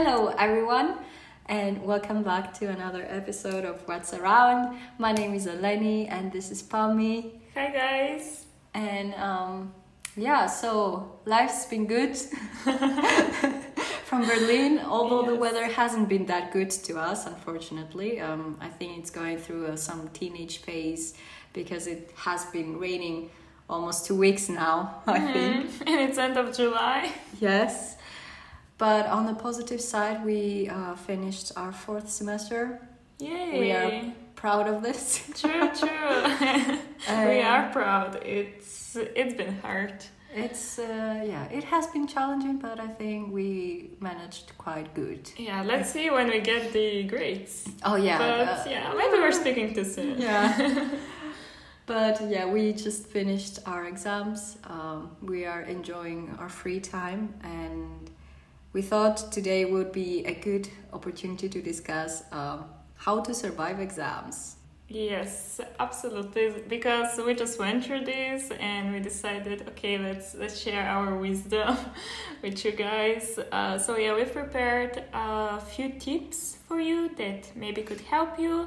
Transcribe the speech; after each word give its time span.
Hello, 0.00 0.28
everyone, 0.38 0.94
and 1.46 1.82
welcome 1.82 2.22
back 2.22 2.54
to 2.60 2.68
another 2.68 3.04
episode 3.10 3.64
of 3.64 3.80
What's 3.88 4.14
Around. 4.14 4.78
My 4.96 5.10
name 5.10 5.34
is 5.34 5.46
Eleni, 5.48 6.08
and 6.08 6.30
this 6.30 6.52
is 6.52 6.62
Palmi. 6.62 7.32
Hi, 7.54 7.70
guys. 7.72 8.46
And 8.74 9.12
um, 9.14 9.74
yeah, 10.16 10.46
so 10.46 11.18
life's 11.24 11.66
been 11.66 11.86
good 11.86 12.16
from 14.04 14.24
Berlin, 14.24 14.78
although 14.86 15.24
the 15.28 15.34
weather 15.34 15.64
hasn't 15.66 16.08
been 16.08 16.26
that 16.26 16.52
good 16.52 16.70
to 16.70 16.96
us, 16.96 17.26
unfortunately. 17.26 18.20
Um, 18.20 18.56
I 18.60 18.68
think 18.68 18.98
it's 18.98 19.10
going 19.10 19.38
through 19.38 19.66
uh, 19.66 19.74
some 19.74 20.10
teenage 20.10 20.58
phase 20.58 21.14
because 21.52 21.88
it 21.88 22.12
has 22.18 22.44
been 22.46 22.78
raining 22.78 23.30
almost 23.68 24.06
two 24.06 24.14
weeks 24.14 24.48
now, 24.48 25.02
I 25.08 25.18
think. 25.32 25.66
Mhm. 25.70 25.80
And 25.88 26.00
it's 26.08 26.18
end 26.18 26.36
of 26.36 26.56
July. 26.56 27.12
Yes. 27.40 27.96
But 28.78 29.06
on 29.06 29.26
the 29.26 29.34
positive 29.34 29.80
side, 29.80 30.24
we 30.24 30.68
uh, 30.68 30.94
finished 30.94 31.52
our 31.56 31.72
fourth 31.72 32.08
semester. 32.08 32.80
Yay. 33.18 33.58
We 33.58 33.72
are 33.72 34.14
proud 34.36 34.68
of 34.68 34.82
this. 34.82 35.28
True, 35.40 35.68
true. 35.74 36.78
we 37.28 37.40
are 37.40 37.70
proud. 37.72 38.22
It's 38.22 38.96
it's 38.96 39.34
been 39.34 39.58
hard. 39.58 40.04
It's 40.34 40.78
uh, 40.78 41.24
yeah, 41.26 41.44
it 41.50 41.64
has 41.64 41.86
been 41.88 42.06
challenging, 42.06 42.58
but 42.58 42.78
I 42.78 42.86
think 42.86 43.32
we 43.32 43.90
managed 43.98 44.52
quite 44.58 44.94
good. 44.94 45.30
Yeah, 45.36 45.62
let's 45.62 45.90
see 45.90 46.10
when 46.10 46.28
we 46.28 46.40
get 46.40 46.72
the 46.72 47.02
grades. 47.04 47.68
Oh 47.82 47.96
yeah, 47.96 48.18
but 48.18 48.48
uh, 48.48 48.70
yeah, 48.70 48.92
maybe 48.96 49.18
we're 49.18 49.32
speaking 49.32 49.74
too 49.74 49.84
soon. 49.84 50.20
yeah. 50.28 50.88
but 51.86 52.20
yeah, 52.28 52.46
we 52.46 52.72
just 52.72 53.06
finished 53.06 53.58
our 53.66 53.86
exams. 53.86 54.58
Um, 54.64 55.16
we 55.22 55.46
are 55.46 55.62
enjoying 55.62 56.36
our 56.38 56.50
free 56.50 56.80
time, 56.80 57.34
and 57.42 58.07
we 58.72 58.82
thought 58.82 59.32
today 59.32 59.64
would 59.64 59.92
be 59.92 60.24
a 60.26 60.34
good 60.34 60.68
opportunity 60.92 61.48
to 61.48 61.62
discuss 61.62 62.22
um, 62.32 62.64
how 62.96 63.20
to 63.20 63.34
survive 63.34 63.80
exams. 63.80 64.56
Yes, 64.90 65.60
absolutely. 65.78 66.62
Because 66.66 67.18
we 67.18 67.34
just 67.34 67.58
went 67.58 67.84
through 67.84 68.06
this 68.06 68.50
and 68.58 68.90
we 68.92 69.00
decided, 69.00 69.68
okay, 69.68 69.98
let's 69.98 70.34
let's 70.34 70.58
share 70.58 70.82
our 70.88 71.14
wisdom 71.16 71.76
with 72.42 72.64
you 72.64 72.72
guys. 72.72 73.38
Uh, 73.52 73.78
so 73.78 73.96
yeah, 73.98 74.14
we've 74.14 74.32
prepared 74.32 75.04
a 75.12 75.60
few 75.60 75.90
tips 75.90 76.56
for 76.66 76.80
you 76.80 77.10
that 77.16 77.50
maybe 77.54 77.82
could 77.82 78.00
help 78.00 78.38
you. 78.38 78.66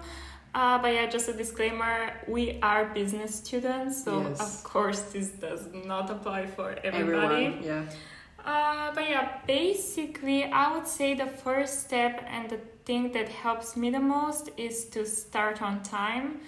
Uh, 0.54 0.78
but 0.80 0.94
yeah, 0.94 1.08
just 1.10 1.28
a 1.28 1.34
disclaimer: 1.34 2.14
we 2.28 2.60
are 2.62 2.86
business 2.94 3.34
students, 3.36 4.04
so 4.04 4.22
Yes. 4.22 4.40
of 4.42 4.64
course 4.64 5.02
this 5.14 5.30
does 5.30 5.70
not 5.86 6.10
apply 6.12 6.46
for 6.46 6.76
everybody. 6.84 7.46
Everyone, 7.46 7.64
yeah. 7.64 7.84
Uh, 8.46 8.92
but 8.94 9.10
yeah, 9.10 9.38
basically, 9.48 10.46
I 10.46 10.74
would 10.74 10.88
say 10.88 11.14
the 11.14 11.28
first 11.28 11.82
step 11.82 12.24
and 12.28 12.50
the 12.50 12.58
thing 12.86 13.12
that 13.14 13.30
helps 13.30 13.76
me 13.78 13.90
the 13.92 14.00
most 14.00 14.50
is 14.58 14.86
to 14.86 15.06
start 15.06 15.62
on 15.62 15.84
time. 15.84 16.40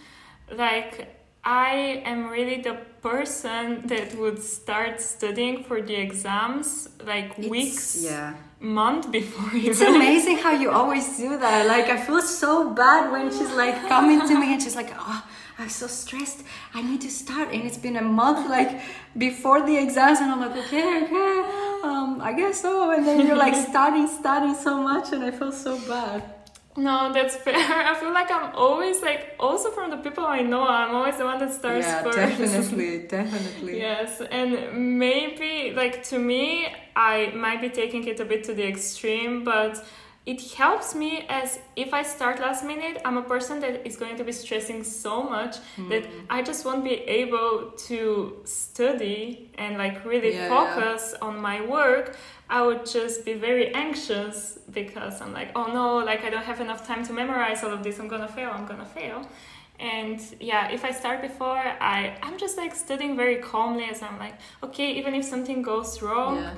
Like, 0.51 1.15
I 1.45 2.01
am 2.05 2.29
really 2.29 2.61
the 2.61 2.77
person 3.01 3.85
that 3.87 4.15
would 4.15 4.41
start 4.41 5.01
studying 5.01 5.63
for 5.65 5.81
the 5.81 5.95
exams 5.95 6.89
like 7.05 7.31
It's- 7.37 7.49
weeks, 7.49 7.97
Yeah. 8.01 8.33
month 8.59 9.11
before 9.11 9.51
It's 9.53 9.81
amazing 9.81 10.37
how 10.37 10.51
you 10.51 10.71
always 10.79 11.17
do 11.17 11.37
that. 11.37 11.67
Like 11.67 11.89
I 11.89 11.97
feel 11.97 12.21
so 12.21 12.69
bad 12.69 13.11
when 13.11 13.29
she's 13.29 13.51
like 13.51 13.75
coming 13.89 14.19
to 14.25 14.39
me 14.39 14.53
and 14.53 14.61
she's 14.63 14.75
like, 14.75 14.91
"Oh, 14.97 15.21
I'm 15.59 15.69
so 15.69 15.87
stressed. 15.87 16.43
I 16.73 16.81
need 16.81 17.01
to 17.01 17.11
start." 17.11 17.53
And 17.53 17.63
it's 17.63 17.77
been 17.77 17.97
a 17.97 18.01
month 18.01 18.49
like 18.57 18.81
before 19.17 19.65
the 19.65 19.77
exams, 19.77 20.19
and 20.19 20.31
I'm 20.31 20.39
like, 20.39 20.57
"Okay, 20.65 21.03
okay, 21.03 21.33
um, 21.83 22.19
I 22.21 22.33
guess 22.33 22.61
so." 22.61 22.91
And 22.91 23.05
then 23.07 23.27
you're 23.27 23.41
like 23.47 23.55
studying, 23.69 24.07
studying 24.07 24.55
so 24.55 24.81
much, 24.81 25.13
and 25.13 25.23
I 25.23 25.31
feel 25.31 25.51
so 25.51 25.77
bad. 25.87 26.23
No, 26.75 27.13
that's 27.13 27.35
fair. 27.35 27.55
I 27.91 27.93
feel 27.99 28.13
like 28.13 28.31
I'm 28.31 28.55
always 28.55 29.01
like, 29.01 29.35
also 29.39 29.69
from 29.71 29.91
the 29.91 29.97
people 29.97 30.25
I 30.25 30.41
know, 30.41 30.67
I'm 30.67 30.95
always 30.95 31.17
the 31.17 31.25
one 31.25 31.39
that 31.39 31.53
starts 31.53 31.85
yeah, 31.85 32.01
first. 32.01 32.17
definitely, 32.17 33.07
definitely. 33.07 33.77
Yes, 33.77 34.21
and 34.31 34.97
maybe 34.97 35.73
like 35.75 36.03
to 36.05 36.17
me, 36.17 36.67
I 36.95 37.31
might 37.35 37.61
be 37.61 37.69
taking 37.69 38.07
it 38.07 38.19
a 38.19 38.25
bit 38.25 38.43
to 38.45 38.53
the 38.53 38.67
extreme, 38.67 39.43
but 39.43 39.85
it 40.25 40.41
helps 40.53 40.95
me 40.95 41.25
as 41.27 41.59
if 41.75 41.93
I 41.93 42.03
start 42.03 42.39
last 42.39 42.63
minute, 42.63 43.01
I'm 43.03 43.17
a 43.17 43.23
person 43.23 43.59
that 43.59 43.85
is 43.85 43.97
going 43.97 44.15
to 44.17 44.23
be 44.23 44.31
stressing 44.31 44.83
so 44.83 45.23
much 45.23 45.55
that 45.91 46.03
Mm. 46.03 46.25
I 46.29 46.41
just 46.49 46.63
won't 46.65 46.83
be 46.83 46.95
able 47.21 47.71
to 47.89 47.97
study 48.45 49.51
and 49.57 49.77
like 49.77 50.05
really 50.05 50.33
Yeah, 50.33 50.47
focus 50.47 51.13
on 51.21 51.33
my 51.41 51.57
work. 51.77 52.15
I 52.49 52.61
would 52.67 52.85
just 52.85 53.25
be 53.25 53.33
very 53.33 53.73
anxious 53.73 54.59
because 54.71 55.15
I'm 55.21 55.33
like, 55.33 55.49
oh 55.55 55.67
no, 55.79 55.97
like 55.97 56.21
I 56.23 56.29
don't 56.29 56.45
have 56.51 56.61
enough 56.61 56.81
time 56.87 57.03
to 57.07 57.13
memorize 57.13 57.63
all 57.63 57.73
of 57.77 57.81
this. 57.83 57.99
I'm 57.99 58.07
gonna 58.07 58.27
fail. 58.39 58.51
I'm 58.57 58.65
gonna 58.65 58.85
fail. 58.99 59.19
And 59.79 60.19
yeah, 60.39 60.69
if 60.71 60.85
I 60.85 60.91
start 60.91 61.21
before, 61.21 61.57
I 61.95 62.15
I'm 62.25 62.37
just 62.37 62.55
like 62.57 62.73
studying 62.75 63.13
very 63.17 63.37
calmly 63.51 63.85
as 63.93 64.01
I'm 64.01 64.17
like, 64.25 64.35
okay, 64.65 64.89
even 64.99 65.13
if 65.15 65.25
something 65.25 65.61
goes 65.61 66.01
wrong, 66.01 66.35
Yeah. 66.37 66.53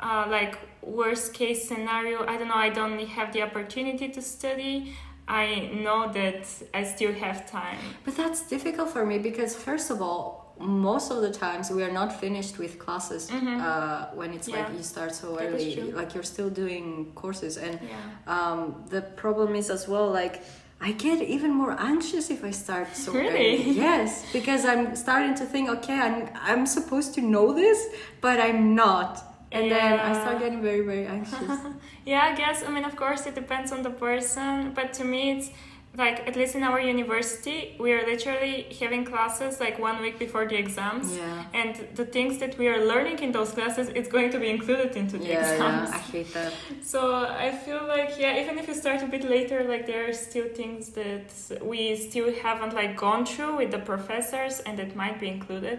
Uh, 0.00 0.26
like 0.28 0.58
worst 0.82 1.34
case 1.34 1.66
scenario, 1.68 2.24
I 2.26 2.36
don't 2.36 2.48
know, 2.48 2.54
I 2.54 2.70
don't 2.70 2.98
have 3.08 3.32
the 3.32 3.42
opportunity 3.42 4.08
to 4.08 4.22
study. 4.22 4.94
I 5.28 5.70
know 5.84 6.12
that 6.12 6.46
I 6.72 6.84
still 6.84 7.12
have 7.12 7.50
time. 7.50 7.78
But 8.04 8.16
that's 8.16 8.46
difficult 8.48 8.90
for 8.90 9.04
me 9.04 9.18
because, 9.18 9.56
first 9.56 9.90
of 9.90 10.00
all, 10.00 10.54
most 10.60 11.10
of 11.10 11.20
the 11.20 11.32
times 11.32 11.70
we 11.70 11.82
are 11.82 11.90
not 11.90 12.18
finished 12.20 12.58
with 12.58 12.78
classes 12.78 13.30
uh, 13.30 14.10
when 14.14 14.32
it's 14.32 14.48
like 14.48 14.66
Mm-hmm. 14.66 14.76
You 14.76 14.82
start 14.82 15.14
so 15.14 15.38
early. 15.38 15.92
Like 15.92 16.14
you're 16.14 16.22
still 16.22 16.48
doing 16.48 17.12
courses, 17.14 17.56
and 17.58 17.78
Yeah. 17.82 18.32
um, 18.34 18.84
the 18.88 19.02
problem 19.02 19.54
is 19.54 19.70
as 19.70 19.88
well 19.88 20.08
like. 20.10 20.42
I 20.78 20.92
get 20.92 21.22
even 21.22 21.52
more 21.54 21.74
anxious 21.78 22.28
if 22.30 22.44
I 22.44 22.50
start 22.50 22.94
so 22.94 23.10
Really? 23.12 23.30
early. 23.30 23.70
Yes, 23.88 24.26
because 24.30 24.66
I'm 24.66 24.94
starting 24.94 25.34
to 25.36 25.44
think, 25.46 25.70
okay, 25.76 25.98
I'm 25.98 26.28
I'm 26.50 26.66
supposed 26.66 27.14
to 27.14 27.22
know 27.22 27.54
this, 27.54 27.78
but 28.20 28.36
I'm 28.46 28.74
not, 28.74 29.10
and 29.52 29.70
then 29.70 29.98
I 30.00 30.12
start 30.12 30.38
getting 30.40 30.62
very 30.62 30.82
very 30.82 31.06
anxious. 31.06 31.40
Yeah, 32.04 32.22
I 32.30 32.36
guess. 32.36 32.62
I 32.66 32.70
mean, 32.70 32.84
of 32.84 32.94
course, 32.96 33.26
it 33.26 33.34
depends 33.34 33.72
on 33.72 33.82
the 33.82 33.90
person, 33.90 34.72
but 34.74 34.92
to 34.94 35.04
me, 35.04 35.22
it's 35.36 35.50
like 35.96 36.28
at 36.28 36.36
least 36.36 36.54
in 36.54 36.62
our 36.62 36.78
university, 36.78 37.74
we 37.80 37.90
are 37.92 38.04
literally 38.06 38.66
having 38.80 39.02
classes 39.04 39.60
like 39.60 39.78
one 39.78 40.00
week 40.02 40.18
before 40.18 40.46
the 40.46 40.56
exams, 40.56 41.16
Yeah. 41.16 41.44
and 41.60 41.72
the 41.94 42.04
things 42.04 42.38
that 42.42 42.58
we 42.58 42.68
are 42.68 42.84
learning 42.84 43.18
in 43.20 43.32
those 43.32 43.50
classes, 43.52 43.88
it's 43.98 44.08
going 44.16 44.30
to 44.32 44.38
be 44.38 44.48
included 44.50 44.94
into 44.94 45.16
the 45.18 45.26
yeah, 45.26 45.40
exams. 45.52 45.88
yeah, 45.90 45.96
I 45.96 45.98
hate 46.14 46.34
that. 46.34 46.52
So 46.92 47.00
I 47.46 47.50
feel 47.64 47.82
like 47.88 48.10
yeah, 48.18 48.40
even 48.42 48.58
if 48.58 48.68
you 48.68 48.74
start 48.74 49.02
a 49.02 49.06
bit 49.06 49.24
later, 49.36 49.64
like 49.72 49.86
there 49.86 50.02
are 50.08 50.12
still 50.12 50.48
things 50.60 50.90
that 50.90 51.26
we 51.70 51.96
still 51.96 52.30
haven't 52.44 52.74
like 52.74 52.94
gone 52.96 53.24
through 53.24 53.56
with 53.56 53.70
the 53.70 53.78
professors, 53.92 54.60
and 54.66 54.78
that 54.78 54.94
might 54.94 55.18
be 55.18 55.28
included. 55.28 55.78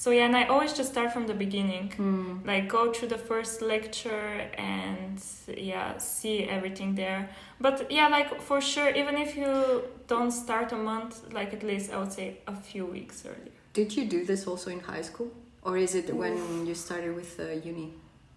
So 0.00 0.12
yeah, 0.12 0.26
and 0.26 0.36
I 0.36 0.44
always 0.44 0.72
just 0.74 0.90
start 0.92 1.12
from 1.12 1.26
the 1.26 1.34
beginning, 1.34 1.92
Hmm. 1.96 2.46
like 2.46 2.68
go 2.68 2.92
through 2.92 3.08
the 3.08 3.18
first 3.30 3.60
lecture 3.60 4.48
and 4.56 5.20
yeah, 5.70 5.98
see 5.98 6.44
everything 6.44 6.94
there. 6.94 7.28
But 7.60 7.90
yeah, 7.90 8.06
like 8.16 8.40
for 8.40 8.60
sure, 8.60 8.90
even 9.00 9.16
if 9.16 9.36
you 9.36 9.52
don't 10.06 10.30
start 10.30 10.70
a 10.72 10.76
month, 10.76 11.14
like 11.32 11.52
at 11.52 11.62
least 11.64 11.92
I 11.92 11.96
would 11.98 12.12
say 12.12 12.28
a 12.46 12.54
few 12.54 12.86
weeks 12.86 13.24
earlier. 13.26 13.54
Did 13.72 13.96
you 13.96 14.04
do 14.04 14.24
this 14.24 14.46
also 14.46 14.70
in 14.70 14.80
high 14.80 15.02
school, 15.02 15.30
or 15.62 15.76
is 15.76 15.94
it 15.96 16.14
when 16.14 16.64
you 16.66 16.74
started 16.76 17.12
with 17.16 17.40
uh, 17.40 17.68
uni? 17.68 17.88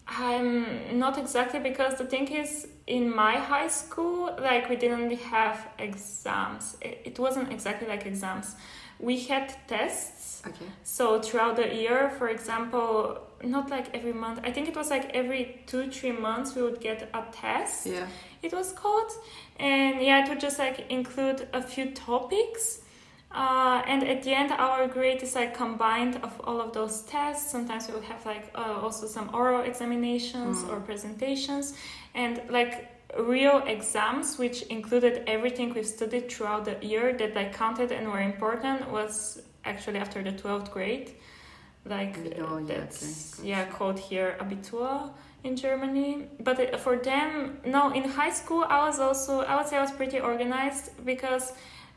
I'm 0.07 0.97
not 0.99 1.17
exactly 1.17 1.59
because 1.59 1.93
the 1.97 2.05
thing 2.05 2.27
is, 2.27 2.67
in 2.87 3.15
my 3.15 3.35
high 3.37 3.69
school, 3.69 4.35
like 4.41 4.67
we 4.67 4.75
didn't 4.75 5.11
have 5.35 5.57
exams. 5.77 6.75
It, 6.81 7.01
it 7.05 7.19
wasn't 7.19 7.51
exactly 7.51 7.87
like 7.87 8.05
exams. 8.05 8.55
We 9.01 9.19
had 9.19 9.53
tests. 9.67 10.43
Okay. 10.45 10.65
So 10.83 11.19
throughout 11.21 11.55
the 11.55 11.73
year, 11.73 12.09
for 12.17 12.29
example, 12.29 13.19
not 13.43 13.69
like 13.69 13.95
every 13.95 14.13
month. 14.13 14.39
I 14.43 14.51
think 14.51 14.67
it 14.67 14.75
was 14.75 14.89
like 14.89 15.11
every 15.13 15.61
two 15.65 15.89
three 15.89 16.11
months 16.11 16.55
we 16.55 16.61
would 16.61 16.79
get 16.79 17.09
a 17.13 17.23
test. 17.31 17.87
Yeah. 17.87 18.07
It 18.41 18.53
was 18.53 18.71
called, 18.71 19.11
and 19.59 20.01
yeah, 20.01 20.23
it 20.23 20.29
would 20.29 20.39
just 20.39 20.59
like 20.59 20.89
include 20.89 21.47
a 21.53 21.61
few 21.61 21.91
topics. 21.91 22.81
Uh, 23.33 23.81
and 23.87 24.03
at 24.03 24.23
the 24.23 24.33
end, 24.33 24.51
our 24.51 24.87
grade 24.87 25.23
is 25.23 25.35
like 25.35 25.55
combined 25.55 26.17
of 26.21 26.39
all 26.43 26.59
of 26.59 26.73
those 26.73 27.03
tests. 27.03 27.51
Sometimes 27.51 27.87
we 27.87 27.93
would 27.93 28.03
have 28.03 28.25
like 28.25 28.51
uh, 28.55 28.79
also 28.81 29.07
some 29.07 29.29
oral 29.33 29.61
examinations 29.61 30.63
or 30.69 30.79
presentations, 30.79 31.73
and 32.13 32.41
like 32.49 33.00
real 33.19 33.63
exams, 33.67 34.37
which 34.37 34.63
included 34.63 35.23
everything 35.27 35.73
we've 35.73 35.87
studied 35.87 36.31
throughout 36.31 36.65
the 36.65 36.77
year 36.85 37.13
that 37.13 37.35
I 37.35 37.49
counted 37.49 37.91
and 37.91 38.07
were 38.07 38.21
important, 38.21 38.89
was 38.89 39.41
actually 39.65 39.99
after 39.99 40.23
the 40.23 40.31
twelfth 40.31 40.71
grade. 40.71 41.11
Like 41.85 42.15
yeah, 42.37 42.59
that's 42.63 43.39
yeah 43.43 43.65
called 43.65 43.99
here 43.99 44.37
Abitur 44.39 45.11
in 45.43 45.55
Germany. 45.55 46.27
But 46.39 46.79
for 46.79 46.97
them, 46.97 47.59
no, 47.65 47.91
in 47.91 48.03
high 48.03 48.31
school 48.31 48.65
I 48.67 48.85
was 48.85 48.99
also 48.99 49.41
I 49.41 49.55
would 49.55 49.67
say 49.67 49.77
I 49.77 49.81
was 49.81 49.91
pretty 49.91 50.19
organized 50.19 50.91
because 51.05 51.53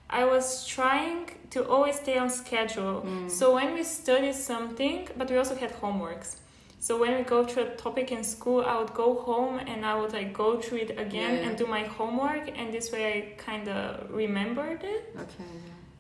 I 0.09 0.25
was 0.25 0.67
trying 0.67 1.31
to 1.51 1.67
always 1.69 1.97
stay 1.97 2.19
on 2.19 2.31
schedule. 2.31 3.03
Mm. 3.03 3.31
So 3.31 3.55
when 3.55 3.75
we 3.75 3.85
studied 3.85 4.35
something, 4.35 5.09
but 5.17 5.31
we 5.31 5.37
also 5.37 5.55
had 5.55 5.73
homeworks. 5.81 6.37
So 6.87 6.99
when 6.99 7.17
we 7.17 7.23
go 7.23 7.47
through 7.47 7.63
a 7.63 7.75
topic 7.77 8.13
in 8.13 8.23
school, 8.23 8.61
I 8.63 8.77
would 8.79 8.93
go 8.93 9.09
home 9.29 9.59
and 9.71 9.87
I 9.87 9.95
would 9.99 10.13
like 10.13 10.35
go 10.35 10.61
through 10.61 10.81
it 10.87 10.91
again 11.05 11.35
Yeah. 11.37 11.45
and 11.47 11.57
do 11.57 11.67
my 11.67 11.85
homework, 11.97 12.45
and 12.59 12.67
this 12.77 12.93
way 12.93 13.03
I 13.15 13.19
kind 13.49 13.67
of 13.69 14.11
remembered 14.11 14.85
it. 14.85 15.03
Okay. 15.25 15.53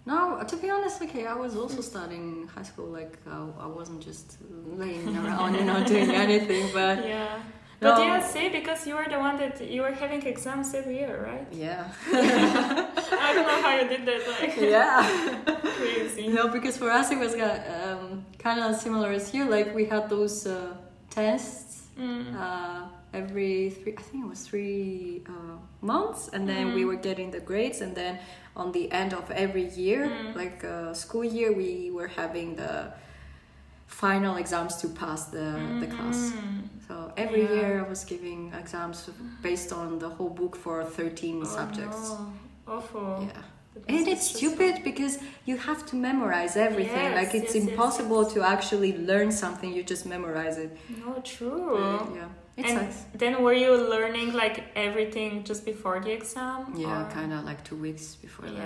No, 0.04 0.42
to 0.46 0.56
be 0.58 0.68
honest, 0.68 1.00
okay, 1.00 1.24
I 1.24 1.36
was 1.44 1.56
also 1.56 1.80
studying 1.80 2.46
high 2.54 2.64
school. 2.70 2.88
Like, 3.00 3.16
I, 3.26 3.36
I 3.64 3.66
wasn't 3.78 4.02
just 4.02 4.36
laying 4.82 5.16
around 5.16 5.56
and 5.56 5.66
not 5.66 5.86
doing 5.86 6.10
anything, 6.26 6.68
but 6.74 6.96
Yeah. 6.98 7.38
But 7.84 7.98
No. 7.98 8.04
yeah, 8.04 8.20
see, 8.34 8.48
because 8.58 8.80
you 8.88 8.94
were 8.98 9.08
the 9.14 9.18
one 9.28 9.36
that 9.42 9.56
you 9.74 9.80
were 9.84 9.92
having 10.02 10.22
exams 10.34 10.68
every 10.80 10.96
year, 11.02 11.14
right? 11.30 11.46
yeah. 11.66 11.82
I 13.26 13.28
don't 13.34 13.46
know 13.50 13.60
how 13.66 13.72
you 13.80 13.86
did 13.94 14.02
that, 14.08 14.22
like 14.40 14.54
yeah. 14.76 15.00
crazy. 15.78 16.28
Know, 16.28 16.48
because 16.56 16.76
for 16.82 16.90
us 16.90 17.06
it 17.14 17.18
was 17.18 17.34
um, 17.34 18.24
kind 18.38 18.58
of 18.60 18.70
similar 18.86 19.10
as 19.12 19.34
you. 19.34 19.42
Like, 19.56 19.68
we 19.78 19.84
had 19.94 20.04
those 20.08 20.36
uh, 20.46 20.74
tests 21.10 21.72
Mm. 21.96 22.34
uh, 22.34 22.88
every 23.20 23.70
three, 23.70 23.94
I 23.96 24.02
think 24.02 24.24
it 24.24 24.28
was 24.34 24.40
three 24.50 25.22
uh, 25.28 25.56
months, 25.80 26.20
and 26.34 26.42
then 26.48 26.64
we 26.76 26.82
Mhm. 26.82 26.88
were 26.90 27.00
getting 27.08 27.30
the 27.30 27.38
grades, 27.50 27.80
and 27.84 27.94
then 27.94 28.18
on 28.56 28.72
the 28.72 28.84
end 29.00 29.10
of 29.20 29.24
every 29.44 29.66
year, 29.82 30.02
Mm. 30.10 30.34
like 30.42 30.58
uh, 30.64 30.92
school 31.04 31.22
year, 31.38 31.50
we 31.62 31.92
were 31.96 32.10
having 32.22 32.56
the 32.56 32.74
final 33.86 34.34
exams 34.42 34.74
to 34.82 34.88
pass 34.88 35.26
the, 35.36 35.46
the 35.82 35.86
class. 35.86 36.32
Every 37.16 37.42
Yeah. 37.42 37.54
year 37.60 37.84
I 37.84 37.88
was 37.88 38.04
giving 38.04 38.52
exams 38.60 39.10
based 39.42 39.72
on 39.72 39.98
the 39.98 40.08
whole 40.08 40.30
book 40.30 40.56
for 40.56 40.84
13 40.84 41.40
Oh, 41.42 41.44
subjects. 41.58 42.10
no. 42.10 42.32
Awful. 42.76 43.28
Yeah. 43.28 43.42
And 43.88 44.06
it's 44.06 44.26
stupid 44.36 44.84
because 44.84 45.18
you 45.46 45.56
have 45.56 45.84
to 45.86 45.96
memorize 45.96 46.56
everything. 46.56 47.06
Yes, 47.10 47.16
like 47.20 47.34
it's 47.34 47.54
yes, 47.54 47.64
impossible 47.64 48.22
yes. 48.22 48.32
to 48.34 48.42
actually 48.42 48.92
learn 48.96 49.32
something, 49.32 49.72
you 49.72 49.82
just 49.82 50.06
memorize 50.06 50.58
it. 50.58 50.70
No, 51.04 51.20
true. 51.24 51.98
yeah. 52.14 52.28
It 52.56 52.66
and 52.66 52.78
sucks. 52.92 53.04
then 53.18 53.42
were 53.42 53.52
you 53.52 53.72
learning 53.76 54.32
like 54.32 54.62
everything 54.76 55.42
just 55.42 55.64
before 55.64 55.98
the 56.00 56.12
exam? 56.12 56.72
Yeah, 56.76 57.10
kind 57.12 57.32
of 57.32 57.44
like 57.44 57.64
two 57.64 57.74
weeks 57.76 58.14
before 58.14 58.46
Yeah. 58.46 58.60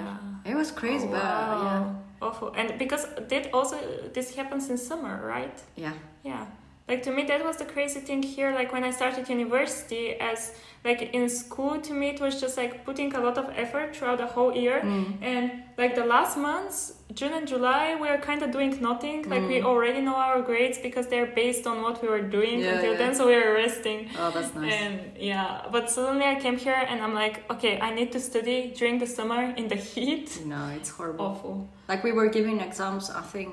that. 0.45 0.51
It 0.51 0.55
was 0.55 0.71
crazy, 0.71 1.07
Oh, 1.07 1.13
but 1.13 1.23
yeah. 1.23 1.95
Awful. 2.21 2.53
And 2.55 2.79
because 2.79 3.07
that 3.31 3.49
also 3.55 3.79
this 4.13 4.35
happens 4.37 4.69
in 4.69 4.77
summer, 4.77 5.27
right? 5.27 5.57
Yeah. 5.77 5.95
Yeah. 6.23 6.45
Like 6.89 7.03
to 7.05 7.11
me 7.13 7.25
that 7.25 7.45
was 7.45 7.57
the 7.59 7.65
crazy 7.67 8.01
thing 8.01 8.23
here. 8.23 8.51
Like 8.53 8.73
when 8.73 8.83
I 8.85 8.91
started 8.91 9.29
university 9.29 10.15
as 10.15 10.53
like 10.85 11.03
in 11.13 11.29
school 11.29 11.81
to 11.81 11.93
me 11.93 12.07
it 12.15 12.21
was 12.21 12.41
just 12.41 12.57
like 12.57 12.85
putting 12.85 13.15
a 13.15 13.21
lot 13.21 13.37
of 13.37 13.47
effort 13.57 13.95
throughout 13.95 14.19
the 14.19 14.27
whole 14.27 14.55
year. 14.55 14.81
Mm. 14.83 15.23
And 15.23 15.45
like 15.77 15.95
the 15.95 16.07
last 16.07 16.37
months, 16.39 16.95
June 17.15 17.33
and 17.33 17.47
July, 17.47 17.97
we 18.01 18.09
are 18.09 18.19
kind 18.19 18.43
of 18.43 18.51
doing 18.53 18.73
nothing. 18.81 19.19
Like 19.29 19.45
we 19.53 19.59
Mm. 19.61 19.65
already 19.71 20.01
know 20.01 20.15
our 20.17 20.41
grades 20.51 20.79
because 20.79 21.07
they're 21.09 21.33
based 21.43 21.67
on 21.67 21.83
what 21.83 22.01
we 22.03 22.09
were 22.09 22.23
doing 22.39 22.61
Yeah, 22.61 22.75
until 22.75 22.93
yeah. 22.93 22.99
then, 23.03 23.15
so 23.15 23.27
we 23.27 23.35
are 23.35 23.53
resting. 23.65 24.09
Oh, 24.19 24.31
that's 24.31 24.55
nice. 24.55 24.73
And 24.73 24.95
yeah, 25.33 25.67
but 25.75 25.91
suddenly 25.91 26.27
I 26.35 26.37
came 26.45 26.57
here 26.67 26.81
and 26.91 26.99
I'm 27.05 27.15
like, 27.15 27.37
okay, 27.55 27.75
I 27.81 27.91
need 27.99 28.11
to 28.13 28.21
study 28.21 28.73
during 28.79 28.99
the 28.99 29.07
summer 29.07 29.43
in 29.61 29.69
the 29.69 29.77
heat. 29.77 30.27
no, 30.47 30.63
it's 30.79 30.91
horrible. 30.97 31.27
Awful. 31.27 31.69
Like 31.91 32.03
we 32.09 32.13
were 32.13 32.29
giving 32.39 32.61
exams, 32.61 33.11
I 33.11 33.23
think 33.35 33.51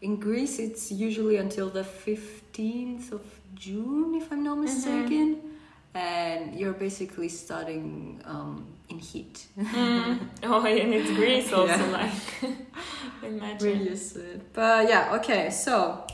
in 0.00 0.12
Greece 0.26 0.58
it's 0.66 0.92
usually 0.92 1.36
until 1.38 1.68
the 1.78 1.82
15th 2.58 3.12
of 3.12 3.22
June, 3.54 4.14
if 4.14 4.32
I'm 4.32 4.42
not 4.42 4.58
mistaken. 4.58 5.40
And 5.94 6.54
you're 6.54 6.74
basically 6.74 7.28
studying 7.28 8.20
um, 8.24 8.66
in 8.88 8.98
heat. 8.98 9.46
Mm. 9.58 10.18
Oh, 10.44 10.64
and 10.64 10.94
it's 10.94 11.10
Greece 11.10 11.52
also, 11.52 11.72
Yeah. 11.72 11.86
like, 11.86 12.56
imagine. 13.22 13.86
To 13.86 14.20
it. 14.20 14.52
But 14.52 14.88
yeah, 14.88 15.16
okay, 15.16 15.50
so 15.50 16.04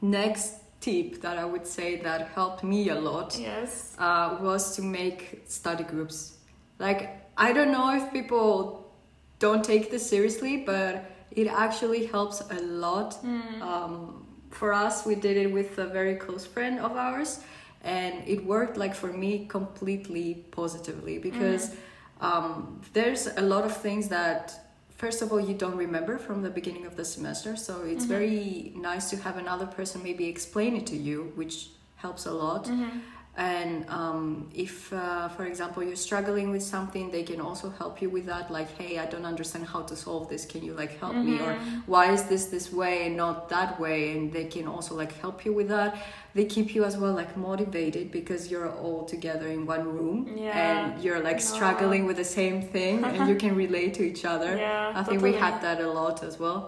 next 0.00 0.54
tip 0.80 1.20
that 1.22 1.38
I 1.38 1.44
would 1.44 1.66
say 1.66 1.96
that 2.02 2.28
helped 2.34 2.64
me 2.64 2.88
a 2.88 2.94
lot 2.94 3.38
Yes. 3.38 3.94
uh, 3.98 4.38
was 4.40 4.74
to 4.76 4.82
make 4.82 5.42
study 5.46 5.84
groups. 5.84 6.38
Like, 6.78 7.00
I 7.36 7.52
don't 7.52 7.70
know 7.70 7.94
if 7.94 8.12
people 8.12 8.90
don't 9.38 9.62
take 9.64 9.90
this 9.90 10.08
seriously, 10.08 10.56
but 10.58 11.04
it 11.30 11.46
actually 11.48 12.06
helps 12.06 12.40
a 12.50 12.60
lot. 12.62 13.22
Mm. 13.22 13.60
Um, 13.62 14.25
for 14.50 14.72
us, 14.72 15.04
we 15.06 15.14
did 15.14 15.36
it 15.36 15.52
with 15.52 15.78
a 15.78 15.86
very 15.86 16.16
close 16.16 16.46
friend 16.46 16.78
of 16.80 16.92
ours, 16.96 17.40
and 17.84 18.14
it 18.26 18.44
worked 18.44 18.76
like 18.76 18.94
for 18.94 19.12
me 19.12 19.46
completely 19.48 20.44
positively 20.50 21.18
because 21.18 21.74
um, 22.20 22.80
there's 22.92 23.26
a 23.36 23.42
lot 23.42 23.64
of 23.64 23.76
things 23.76 24.08
that 24.08 24.52
first 24.96 25.20
of 25.22 25.30
all 25.30 25.40
you 25.40 25.54
don't 25.54 25.76
remember 25.76 26.16
from 26.18 26.42
the 26.42 26.48
beginning 26.48 26.86
of 26.86 26.96
the 26.96 27.04
semester 27.04 27.54
so 27.54 27.82
it's 27.82 28.06
Mhm. 28.06 28.16
very 28.16 28.72
nice 28.76 29.10
to 29.10 29.16
have 29.18 29.36
another 29.36 29.66
person 29.66 30.02
maybe 30.02 30.24
explain 30.26 30.74
it 30.74 30.86
to 30.86 30.96
you 30.96 31.32
which 31.34 31.68
helps 31.96 32.24
a 32.24 32.32
lot 32.32 32.64
Mhm. 32.64 33.02
And 33.38 33.84
um, 33.90 34.48
if 34.54 34.92
uh, 34.92 35.28
for 35.28 35.44
example 35.44 35.82
you're 35.84 35.94
struggling 36.08 36.50
with 36.50 36.62
something 36.62 37.10
they 37.10 37.22
can 37.22 37.40
also 37.40 37.68
help 37.68 38.00
you 38.00 38.08
with 38.08 38.24
that 38.26 38.50
like 38.50 38.70
hey 38.78 38.98
i 38.98 39.04
don't 39.04 39.26
understand 39.26 39.66
how 39.66 39.82
to 39.82 39.94
solve 39.94 40.28
this. 40.28 40.46
Can 40.46 40.62
you 40.64 40.72
like 40.82 40.98
help 41.00 41.16
me? 41.22 41.34
Or 41.40 41.52
Mhm. 41.54 41.82
why 41.86 42.04
is 42.16 42.22
this 42.32 42.46
this 42.46 42.72
way 42.72 43.06
and 43.06 43.14
not 43.16 43.48
that 43.50 43.78
way? 43.84 43.98
And 44.16 44.32
they 44.32 44.46
can 44.46 44.66
also 44.74 44.94
like 45.02 45.12
help 45.20 45.44
you 45.44 45.52
with 45.52 45.68
that. 45.68 45.90
They 46.34 46.44
keep 46.54 46.68
you 46.74 46.84
as 46.84 46.96
well 46.96 47.12
like 47.22 47.36
motivated 47.36 48.10
because 48.10 48.50
you're 48.50 48.72
all 48.84 49.04
together 49.04 49.46
in 49.56 49.66
one 49.66 49.84
room 49.96 50.18
Yeah. 50.36 50.58
and 50.64 51.02
you're 51.02 51.22
like 51.30 51.40
struggling 51.40 52.02
with 52.08 52.16
the 52.16 52.30
same 52.40 52.58
thing 52.74 53.04
and 53.04 53.28
you 53.28 53.36
can 53.44 53.54
relate 53.64 53.92
to 53.98 54.02
each 54.10 54.24
other. 54.24 54.52
Yeah, 54.66 54.98
i 55.00 55.02
think 55.06 55.22
we 55.22 55.32
had 55.44 55.54
that 55.66 55.78
a 55.80 55.90
lot 56.00 56.22
as 56.28 56.34
well. 56.42 56.60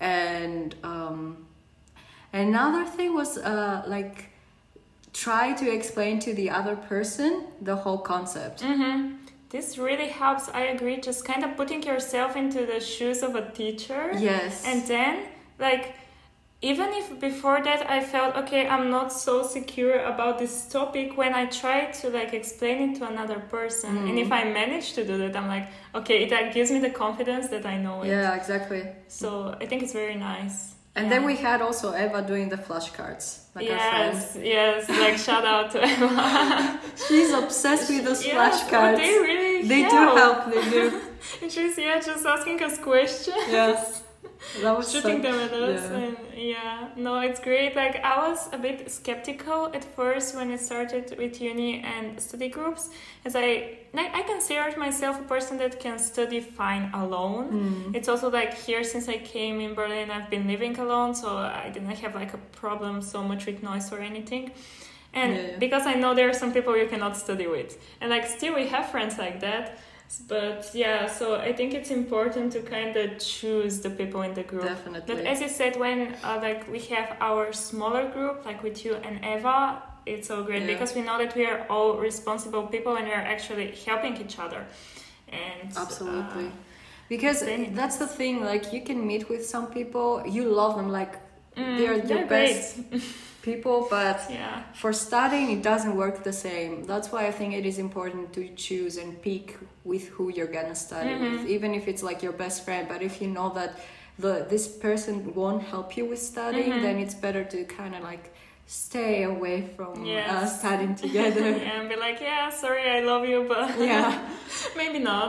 And 0.00 0.74
um 0.84 1.18
another 2.32 2.84
thing 2.96 3.14
was 3.14 3.38
uh 3.38 3.82
like 3.86 4.16
try 5.14 5.52
to 5.54 5.66
explain 5.72 6.18
to 6.18 6.34
the 6.34 6.50
other 6.50 6.76
person 6.76 7.44
the 7.62 7.76
whole 7.76 7.98
concept 7.98 8.62
Mm-hmm. 8.62 9.14
This 9.50 9.78
really 9.78 10.08
helps. 10.08 10.48
I 10.48 10.62
agree. 10.74 10.96
Just 11.00 11.24
kind 11.24 11.44
of 11.44 11.56
putting 11.56 11.80
yourself 11.84 12.34
into 12.34 12.66
the 12.66 12.80
shoes 12.80 13.22
of 13.22 13.36
a 13.36 13.44
teacher. 13.52 14.10
yes 14.18 14.64
And 14.66 14.84
then, 14.88 15.14
like, 15.60 15.94
even 16.60 16.88
if 16.94 17.20
before 17.20 17.62
that 17.62 17.88
I 17.88 18.00
felt 18.02 18.34
okay, 18.42 18.66
I'm 18.66 18.90
not 18.90 19.12
so 19.12 19.42
secure 19.44 20.00
about 20.12 20.38
this 20.40 20.66
topic. 20.66 21.16
When 21.16 21.34
I 21.34 21.44
try 21.46 21.86
to 22.00 22.08
like 22.08 22.34
explain 22.34 22.76
it 22.90 22.98
to 22.98 23.06
another 23.06 23.38
person, 23.38 23.90
and 24.08 24.18
if 24.18 24.28
Mhm. 24.28 24.40
I 24.40 24.44
manage 24.60 24.94
to 24.94 25.04
do 25.04 25.18
that, 25.18 25.36
I'm 25.36 25.46
like, 25.46 25.68
okay, 25.94 26.26
that 26.32 26.52
gives 26.54 26.70
me 26.72 26.80
the 26.80 26.90
confidence 26.90 27.46
that 27.54 27.64
I 27.64 27.76
know 27.76 28.02
it. 28.02 28.08
yeah 28.08 28.34
exactly 28.34 28.82
So 29.06 29.28
I 29.62 29.66
think 29.66 29.82
it's 29.84 29.92
very 29.92 30.16
nice. 30.16 30.73
And 30.96 31.06
Yeah. 31.06 31.10
then 31.12 31.24
we 31.24 31.36
had 31.36 31.60
also 31.62 31.86
eva 31.94 32.20
doing 32.22 32.48
the 32.48 32.56
flashcards 32.66 33.26
like 33.56 33.70
our 33.70 33.78
friend 33.78 34.14
yes, 34.14 34.36
yes. 34.42 34.88
Like 34.88 35.16
shout 35.28 35.44
out 35.44 35.70
to 35.72 35.78
Eva. 35.92 36.80
She's 37.08 37.32
obsessed 37.32 37.88
with 37.90 38.04
those 38.04 38.24
Yes, 38.26 38.34
flashcards. 38.36 38.96
They 38.96 39.14
really 39.28 39.68
They 39.68 39.82
do 39.88 40.02
help. 40.20 40.38
They 40.52 40.70
do. 40.70 41.00
And 41.42 41.50
she's 41.50 41.78
yeah, 41.78 41.98
just 42.00 42.24
asking 42.26 42.62
us 42.62 42.76
questions. 42.78 43.36
Yes. 43.48 44.02
That 44.62 44.76
was 44.76 44.92
shooting 44.92 45.22
so, 45.22 45.22
them 45.22 45.34
at 45.40 45.52
us 45.52 45.82
yeah. 45.90 45.96
and 45.98 46.16
yeah 46.34 46.88
no 46.96 47.20
it's 47.20 47.40
great 47.40 47.74
like 47.74 47.96
i 48.04 48.28
was 48.28 48.48
a 48.52 48.58
bit 48.58 48.90
skeptical 48.90 49.70
at 49.74 49.84
first 49.96 50.34
when 50.36 50.50
i 50.52 50.56
started 50.56 51.14
with 51.18 51.40
uni 51.40 51.80
and 51.82 52.20
study 52.20 52.48
groups 52.48 52.90
as 53.24 53.34
i 53.36 53.78
i 53.94 54.22
consider 54.22 54.78
myself 54.78 55.20
a 55.20 55.24
person 55.24 55.56
that 55.58 55.80
can 55.80 55.98
study 55.98 56.40
fine 56.40 56.90
alone 56.94 57.44
Mm. 57.44 57.96
it's 57.96 58.08
also 58.08 58.30
like 58.30 58.52
here 58.66 58.84
since 58.84 59.08
i 59.08 59.18
came 59.18 59.60
in 59.60 59.74
berlin 59.74 60.10
i've 60.10 60.30
been 60.30 60.46
living 60.46 60.78
alone 60.78 61.14
so 61.14 61.28
i 61.64 61.70
didn't 61.72 61.96
have 62.04 62.14
like 62.14 62.32
a 62.34 62.42
problem 62.62 63.00
so 63.02 63.22
much 63.22 63.46
with 63.46 63.62
noise 63.62 63.92
or 63.92 64.00
anything 64.00 64.50
and 65.14 65.30
Yeah, 65.34 65.42
yeah. 65.42 65.58
because 65.58 65.84
i 65.86 65.94
know 65.94 66.14
there 66.14 66.28
are 66.28 66.38
some 66.42 66.52
people 66.52 66.76
you 66.76 66.86
cannot 66.94 67.16
study 67.16 67.46
with 67.46 67.70
and 68.00 68.10
like 68.10 68.26
still 68.26 68.54
we 68.54 68.66
have 68.68 68.84
friends 68.90 69.14
like 69.18 69.40
that 69.40 69.78
but 70.28 70.70
yeah 70.74 71.06
so 71.06 71.36
i 71.36 71.52
think 71.52 71.74
it's 71.74 71.90
important 71.90 72.52
to 72.52 72.60
kind 72.60 72.96
of 72.96 73.18
choose 73.18 73.80
the 73.80 73.90
people 73.90 74.22
in 74.22 74.32
the 74.34 74.42
group 74.42 74.62
Definitely. 74.64 75.14
but 75.14 75.24
as 75.26 75.40
you 75.40 75.48
said, 75.48 75.76
when 75.76 76.14
uh, 76.22 76.38
like 76.40 76.70
we 76.70 76.78
have 76.94 77.16
our 77.20 77.52
smaller 77.52 78.08
group, 78.08 78.44
like 78.44 78.62
with 78.62 78.84
you 78.84 78.94
and 79.06 79.14
Eva, 79.24 79.82
it's 80.06 80.28
so 80.28 80.42
great 80.44 80.62
Yeah. 80.62 80.72
because 80.74 80.94
we 80.94 81.02
know 81.02 81.18
that 81.18 81.34
we 81.34 81.44
are 81.46 81.66
all 81.68 81.90
responsible 81.98 82.62
people 82.74 82.92
and 82.96 83.06
we 83.06 83.12
are 83.12 83.26
actually 83.34 83.68
helping 83.86 84.16
each 84.24 84.38
other. 84.38 84.62
And 85.28 85.76
Absolutely. 85.76 86.46
uh, 86.46 86.50
because 87.08 87.38
that's 87.80 87.96
the 87.96 88.06
thing. 88.06 88.34
Like 88.44 88.72
you 88.72 88.82
can 88.82 89.04
meet 89.06 89.28
with 89.28 89.44
some 89.44 89.66
people, 89.78 90.22
you 90.26 90.44
love 90.44 90.76
them, 90.76 90.90
like 91.00 91.14
mm, 91.56 91.76
they're 91.78 92.04
your 92.06 92.26
best 92.26 92.78
people, 93.48 93.76
but 93.98 94.18
Yeah. 94.30 94.62
for 94.82 94.92
studying 94.92 95.48
it 95.56 95.62
doesn't 95.70 95.94
work 96.04 96.16
the 96.30 96.32
same. 96.46 96.72
That's 96.90 97.08
why 97.12 97.22
I 97.30 97.32
think 97.38 97.50
it 97.60 97.64
is 97.72 97.78
important 97.78 98.32
to 98.36 98.42
choose 98.66 98.94
and 99.02 99.10
pick 99.28 99.46
with 99.84 100.04
who 100.14 100.24
you're 100.36 100.52
gonna 100.58 100.74
study 100.88 101.10
Mhm. 101.14 101.22
with, 101.24 101.42
even 101.56 101.70
if 101.78 101.84
it's 101.90 102.02
like 102.08 102.18
your 102.26 102.36
best 102.44 102.58
friend. 102.64 102.82
But 102.92 103.00
if 103.08 103.14
you 103.22 103.28
know 103.36 103.48
that 103.58 103.70
the 104.24 104.34
this 104.52 104.66
person 104.86 105.14
won't 105.40 105.62
help 105.72 105.88
you 105.96 106.04
with 106.10 106.20
studying, 106.32 106.72
Mhm. 106.72 106.82
then 106.86 106.96
it's 107.04 107.16
better 107.26 107.44
to 107.54 107.58
kind 107.80 107.94
of 107.96 108.02
like 108.12 108.24
stay 108.66 109.24
away 109.34 109.58
from 109.76 109.92
Yes. 110.06 110.30
uh, 110.32 110.46
studying 110.60 110.94
together. 111.04 111.44
and 111.72 111.82
be 111.92 111.96
like, 112.06 112.18
yeah, 112.30 112.48
sorry, 112.62 112.84
I 112.96 113.00
love 113.10 113.24
you, 113.32 113.44
but 113.54 113.68
yeah. 113.92 114.06
maybe 114.80 114.98
not. 115.10 115.28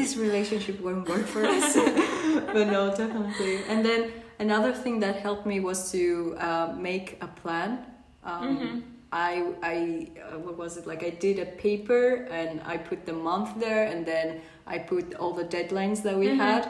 this 0.00 0.16
relationship 0.16 0.76
won't 0.80 1.06
work 1.08 1.26
for 1.34 1.42
us. 1.56 1.76
but 2.54 2.66
no, 2.76 2.82
definitely. 3.02 3.54
And 3.68 3.84
then 3.84 4.00
another 4.40 4.72
thing 4.72 5.00
that 5.00 5.16
helped 5.16 5.46
me 5.46 5.60
was 5.60 5.92
to 5.92 6.34
uh, 6.40 6.74
make 6.76 7.18
a 7.22 7.28
plan. 7.42 7.70
Um, 8.24 8.42
Mm-hmm. 8.48 8.80
I 9.12 9.34
I 9.62 9.76
uh, 10.22 10.38
what 10.38 10.56
was 10.56 10.76
it 10.78 10.86
like? 10.86 11.02
I 11.02 11.10
did 11.26 11.36
a 11.40 11.46
paper 11.66 12.02
and 12.30 12.60
I 12.72 12.76
put 12.90 13.06
the 13.06 13.12
month 13.12 13.50
there, 13.58 13.84
and 13.92 14.06
then 14.06 14.26
I 14.74 14.78
put 14.78 15.04
all 15.20 15.32
the 15.42 15.44
deadlines 15.56 16.02
that 16.06 16.16
we 16.16 16.28
Mhm. 16.28 16.36
had 16.46 16.62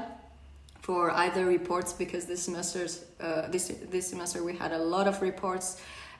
for 0.81 1.11
either 1.25 1.45
reports 1.45 1.93
because 1.93 2.25
this 2.27 2.43
semester's 2.47 2.95
uh, 3.21 3.49
this 3.55 3.65
this 3.91 4.07
semester 4.13 4.39
we 4.43 4.55
had 4.57 4.73
a 4.73 4.83
lot 4.95 5.07
of 5.07 5.21
reports 5.23 5.67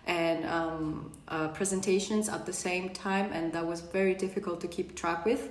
and 0.07 0.45
um, 0.45 1.11
uh, 1.29 1.49
presentations 1.59 2.29
at 2.29 2.45
the 2.45 2.53
same 2.53 2.91
time, 2.91 3.27
and 3.33 3.53
that 3.53 3.65
was 3.67 3.81
very 3.81 4.15
difficult 4.15 4.61
to 4.61 4.69
keep 4.69 4.95
track 5.03 5.25
with 5.25 5.43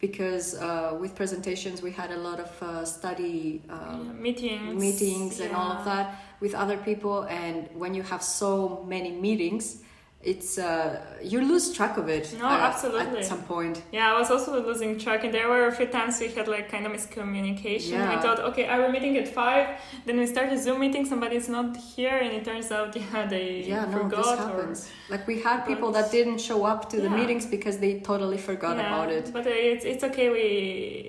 because 0.00 0.54
uh, 0.54 0.96
with 1.00 1.14
presentations 1.14 1.82
we 1.82 1.90
had 1.92 2.10
a 2.10 2.16
lot 2.16 2.40
of 2.40 2.50
uh, 2.62 2.84
study. 2.84 3.62
Um, 3.68 3.78
Yeah, 4.06 4.12
meetings. 4.26 4.74
meetings 4.86 5.40
and 5.40 5.52
all 5.54 5.70
of 5.78 5.84
that 5.84 6.06
with 6.40 6.54
other 6.54 6.78
people 6.78 7.16
and 7.28 7.68
when 7.74 7.92
you 7.94 8.02
have 8.12 8.22
so 8.22 8.84
many 8.88 9.10
meetings 9.12 9.82
it's 10.22 10.58
uh 10.58 11.00
you 11.22 11.40
lose 11.40 11.72
track 11.72 11.96
of 11.96 12.06
it 12.10 12.34
No, 12.38 12.44
uh, 12.44 12.50
absolutely. 12.50 13.20
at 13.20 13.24
some 13.24 13.42
point 13.42 13.82
Yeah, 13.90 14.12
I 14.12 14.18
was 14.18 14.30
also 14.30 14.62
losing 14.62 14.98
track, 14.98 15.24
and 15.24 15.32
there 15.32 15.48
were 15.48 15.66
a 15.66 15.72
few 15.72 15.86
times 15.86 16.20
we 16.20 16.28
had 16.28 16.46
like 16.46 16.68
kind 16.70 16.84
of 16.86 16.92
miscommunication. 16.92 17.92
Yeah. 17.92 18.14
We 18.16 18.20
thought, 18.20 18.38
okay, 18.50 18.66
are 18.66 18.84
we 18.84 18.92
meeting 18.92 19.16
at 19.16 19.28
five? 19.28 19.80
Then 20.04 20.18
we 20.18 20.26
start 20.26 20.52
a 20.52 20.58
Zoom 20.58 20.80
meeting, 20.80 21.06
somebody's 21.06 21.48
not 21.48 21.74
here, 21.74 22.18
and 22.18 22.32
it 22.34 22.44
turns 22.44 22.70
out, 22.70 22.94
yeah, 23.12 23.26
they 23.26 23.64
yeah 23.66 23.86
no 23.86 23.98
forgot. 23.98 24.68
this 24.68 24.90
or- 24.90 25.12
like 25.12 25.26
we 25.26 25.40
had 25.40 25.64
people 25.70 25.90
But- 25.90 26.02
that 26.02 26.12
didn't 26.12 26.38
show 26.40 26.64
up 26.66 26.90
to 26.90 27.00
the 27.00 27.08
meetings 27.08 27.46
because 27.46 27.78
they 27.78 28.00
totally 28.00 28.36
forgot 28.38 28.76
yeah, 28.76 28.88
about 28.88 29.08
it 29.10 29.32
But 29.32 29.46
it's 29.46 29.84
it's 29.86 30.04
okay. 30.04 30.28
We 30.36 30.44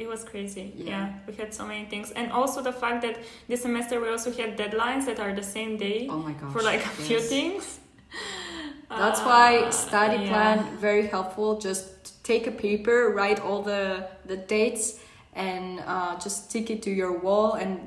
it 0.03 0.07
was 0.07 0.23
crazy. 0.23 0.65
Yeah. 0.77 0.85
Yeah. 0.91 1.13
we 1.27 1.33
had 1.41 1.53
so 1.53 1.63
many 1.71 1.85
things, 1.93 2.07
and 2.19 2.31
also 2.31 2.61
the 2.69 2.75
fact 2.83 3.01
that 3.05 3.15
this 3.49 3.61
semester 3.67 3.99
we 4.03 4.07
also 4.15 4.31
had 4.31 4.49
deadlines 4.57 5.03
that 5.09 5.19
are 5.19 5.33
the 5.41 5.47
same 5.57 5.71
day 5.87 6.07
oh 6.09 6.19
my 6.27 6.33
gosh 6.39 6.53
for 6.53 6.61
like 6.71 6.83
a 6.85 6.93
few 7.07 7.19
things. 7.35 7.63
that's 8.97 9.21
why 9.21 9.69
study 9.69 10.23
yeah. 10.23 10.29
plan 10.29 10.77
very 10.77 11.07
helpful 11.07 11.59
just 11.59 12.23
take 12.23 12.47
a 12.47 12.51
paper 12.51 13.11
write 13.15 13.39
all 13.39 13.61
the 13.61 14.07
the 14.25 14.37
dates 14.37 14.99
and 15.33 15.81
uh, 15.87 16.19
just 16.19 16.49
stick 16.49 16.69
it 16.69 16.81
to 16.83 16.91
your 16.91 17.19
wall 17.19 17.53
and 17.53 17.79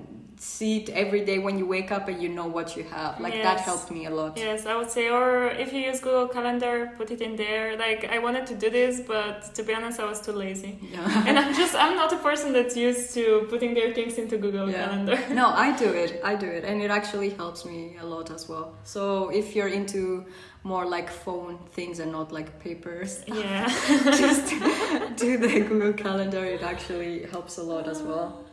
see 0.44 0.72
it 0.82 0.88
every 1.02 1.22
day 1.30 1.38
when 1.46 1.54
you 1.60 1.66
wake 1.76 1.90
up 1.96 2.04
and 2.10 2.16
you 2.22 2.28
know 2.38 2.46
what 2.56 2.68
you 2.76 2.84
have 2.96 3.12
like 3.26 3.34
that 3.48 3.58
helped 3.70 3.90
me 3.96 4.02
a 4.06 4.10
lot 4.20 4.32
Yes, 4.36 4.60
I 4.66 4.74
would 4.78 4.90
say, 4.96 5.04
or 5.18 5.26
if 5.64 5.68
you 5.74 5.80
use 5.90 6.00
Google 6.06 6.28
Calendar, 6.28 6.74
put 6.98 7.10
it 7.10 7.20
in 7.26 7.32
there. 7.44 7.66
Like 7.86 8.00
I 8.16 8.18
wanted 8.26 8.44
to 8.50 8.54
do 8.64 8.68
this, 8.70 8.94
but 9.14 9.54
to 9.56 9.62
be 9.62 9.72
honest, 9.74 9.98
I 10.00 10.06
was 10.12 10.20
too 10.26 10.32
lazy. 10.32 10.72
yeah. 10.94 11.24
and 11.28 11.34
I'm 11.40 11.52
just 11.54 11.74
I'm 11.84 11.96
not 12.02 12.12
a 12.12 12.20
person 12.28 12.52
that's 12.52 12.76
used 12.88 13.14
to 13.16 13.46
putting 13.52 13.72
their 13.78 13.90
things 13.98 14.14
into 14.22 14.36
Google 14.44 14.68
Yeah. 14.70 14.84
Calendar. 14.84 15.18
no, 15.40 15.46
I 15.66 15.68
do 15.84 15.88
it. 16.02 16.20
I 16.30 16.34
do 16.44 16.48
it, 16.58 16.62
and 16.64 16.76
it 16.86 16.90
actually 16.98 17.30
helps 17.30 17.64
me 17.64 17.96
a 18.04 18.06
lot 18.14 18.30
as 18.36 18.42
well. 18.50 18.66
So 18.94 19.30
if 19.40 19.46
you're 19.56 19.72
into 19.80 20.26
more 20.62 20.86
like 20.96 21.10
phone 21.24 21.58
things 21.76 21.98
and 22.02 22.10
not 22.12 22.28
like 22.38 22.48
papers, 22.60 23.24
Yeah. 23.42 23.66
just 24.24 24.46
do 25.16 25.30
the 25.44 25.60
Google 25.68 25.92
Calendar. 25.94 26.44
It 26.56 26.62
actually 26.62 27.24
helps 27.34 27.58
a 27.58 27.62
lot 27.62 27.88
as 27.88 28.00
well. 28.02 28.43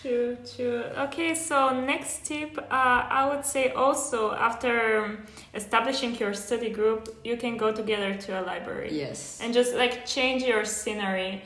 True, 0.00 0.36
true. 0.56 0.82
Okay, 0.96 1.34
so 1.34 1.78
next 1.78 2.24
tip, 2.24 2.56
uh, 2.58 2.64
I 2.70 3.28
would 3.30 3.44
say 3.44 3.70
also 3.72 4.32
after 4.32 5.18
establishing 5.54 6.14
your 6.16 6.32
study 6.32 6.70
group, 6.70 7.08
you 7.22 7.36
can 7.36 7.56
go 7.58 7.70
together 7.72 8.14
to 8.14 8.40
a 8.40 8.42
library. 8.42 8.90
Yes. 8.92 9.38
and 9.42 9.52
just 9.52 9.74
like 9.74 10.06
change 10.06 10.42
your 10.42 10.64
scenery 10.64 11.42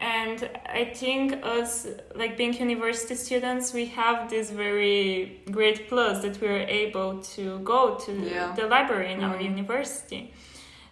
and 0.00 0.48
i 0.80 0.84
think 0.84 1.24
us 1.42 1.88
like 2.14 2.36
being 2.36 2.54
university 2.54 3.16
students 3.16 3.74
we 3.74 3.84
have 3.86 4.30
this 4.30 4.48
very 4.52 5.40
great 5.50 5.88
plus 5.88 6.22
that 6.22 6.40
we're 6.40 6.64
able 6.84 7.18
to 7.34 7.58
go 7.60 7.96
to 7.96 8.12
Yeah. 8.12 8.54
the 8.54 8.66
library 8.68 9.12
in 9.12 9.24
our 9.24 9.36
Mhm. 9.36 9.44
university 9.56 10.32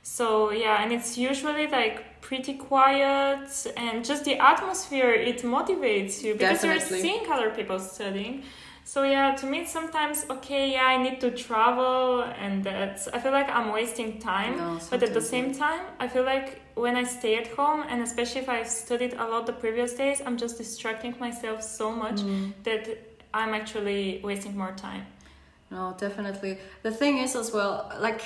so 0.02 0.50
yeah 0.50 0.82
and 0.82 0.92
it's 0.92 1.16
usually 1.16 1.68
like 1.68 1.96
pretty 2.20 2.54
quiet 2.54 3.48
and 3.76 4.04
just 4.04 4.24
the 4.24 4.36
atmosphere 4.38 5.10
it 5.12 5.42
motivates 5.42 6.22
you 6.22 6.32
because 6.34 6.62
Definitely. 6.62 6.96
you're 6.98 7.02
seeing 7.06 7.32
other 7.32 7.50
people 7.50 7.78
studying 7.78 8.42
so 8.84 9.02
yeah, 9.02 9.34
to 9.34 9.46
me 9.46 9.64
sometimes 9.66 10.24
okay. 10.30 10.70
Yeah, 10.74 10.84
I 10.84 10.96
need 11.02 11.20
to 11.20 11.32
travel, 11.32 12.22
and 12.22 12.62
that's 12.62 13.08
I 13.08 13.18
feel 13.18 13.32
like 13.32 13.48
I'm 13.50 13.72
wasting 13.72 14.20
time. 14.20 14.56
No, 14.58 14.78
But 14.90 15.02
at 15.02 15.12
the 15.12 15.20
same 15.20 15.52
time, 15.52 15.80
I 15.98 16.06
feel 16.06 16.22
like 16.22 16.62
when 16.76 16.94
I 16.94 17.02
stay 17.02 17.34
at 17.36 17.48
home, 17.48 17.82
and 17.88 18.00
especially 18.00 18.42
if 18.42 18.48
I've 18.48 18.68
studied 18.68 19.14
a 19.14 19.26
lot 19.26 19.44
the 19.46 19.54
previous 19.54 19.94
days, 19.94 20.22
I'm 20.24 20.36
just 20.36 20.56
distracting 20.56 21.16
myself 21.18 21.64
so 21.64 21.90
much 21.90 22.20
Mm. 22.20 22.52
that 22.62 22.82
I'm 23.34 23.54
actually 23.54 24.20
wasting 24.22 24.56
more 24.56 24.72
time. 24.76 25.04
No, 25.68 25.96
definitely. 25.98 26.58
The 26.84 26.92
thing 26.92 27.18
is 27.18 27.34
as 27.34 27.50
well, 27.52 27.90
like 28.00 28.22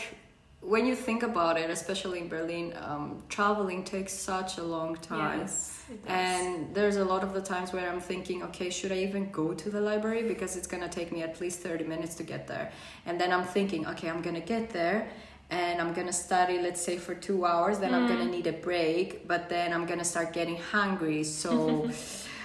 when 0.60 0.84
you 0.84 0.94
think 0.94 1.22
about 1.22 1.58
it, 1.58 1.70
especially 1.70 2.20
in 2.20 2.28
Berlin, 2.28 2.74
um, 2.82 3.22
traveling 3.28 3.82
takes 3.82 4.12
such 4.12 4.58
a 4.58 4.62
long 4.62 4.96
time. 4.96 5.40
Yes, 5.40 5.82
it 5.90 6.04
does. 6.04 6.12
And 6.12 6.74
there's 6.74 6.96
a 6.96 7.04
lot 7.04 7.22
of 7.22 7.32
the 7.32 7.40
times 7.40 7.72
where 7.72 7.90
I'm 7.90 8.00
thinking, 8.00 8.42
okay, 8.44 8.68
should 8.68 8.92
I 8.92 8.98
even 8.98 9.30
go 9.30 9.54
to 9.54 9.70
the 9.70 9.80
library? 9.80 10.22
Because 10.22 10.56
it's 10.56 10.66
gonna 10.66 10.88
take 10.88 11.12
me 11.12 11.22
at 11.22 11.40
least 11.40 11.60
30 11.60 11.84
minutes 11.84 12.14
to 12.16 12.22
get 12.22 12.46
there. 12.46 12.72
And 13.06 13.18
then 13.18 13.32
I'm 13.32 13.44
thinking, 13.44 13.86
okay, 13.86 14.10
I'm 14.10 14.20
gonna 14.20 14.40
get 14.40 14.70
there 14.70 15.08
and 15.50 15.80
I'm 15.80 15.92
gonna 15.94 16.12
study, 16.12 16.60
let's 16.60 16.80
say, 16.80 16.96
for 16.98 17.14
two 17.14 17.44
hours, 17.46 17.78
then 17.78 17.92
I'm 17.94 18.06
gonna 18.06 18.30
need 18.30 18.46
a 18.46 18.52
break, 18.52 19.26
but 19.26 19.48
then 19.48 19.72
I'm 19.72 19.86
gonna 19.86 20.04
start 20.04 20.32
getting 20.32 20.58
hungry. 20.58 21.24
So 21.24 21.90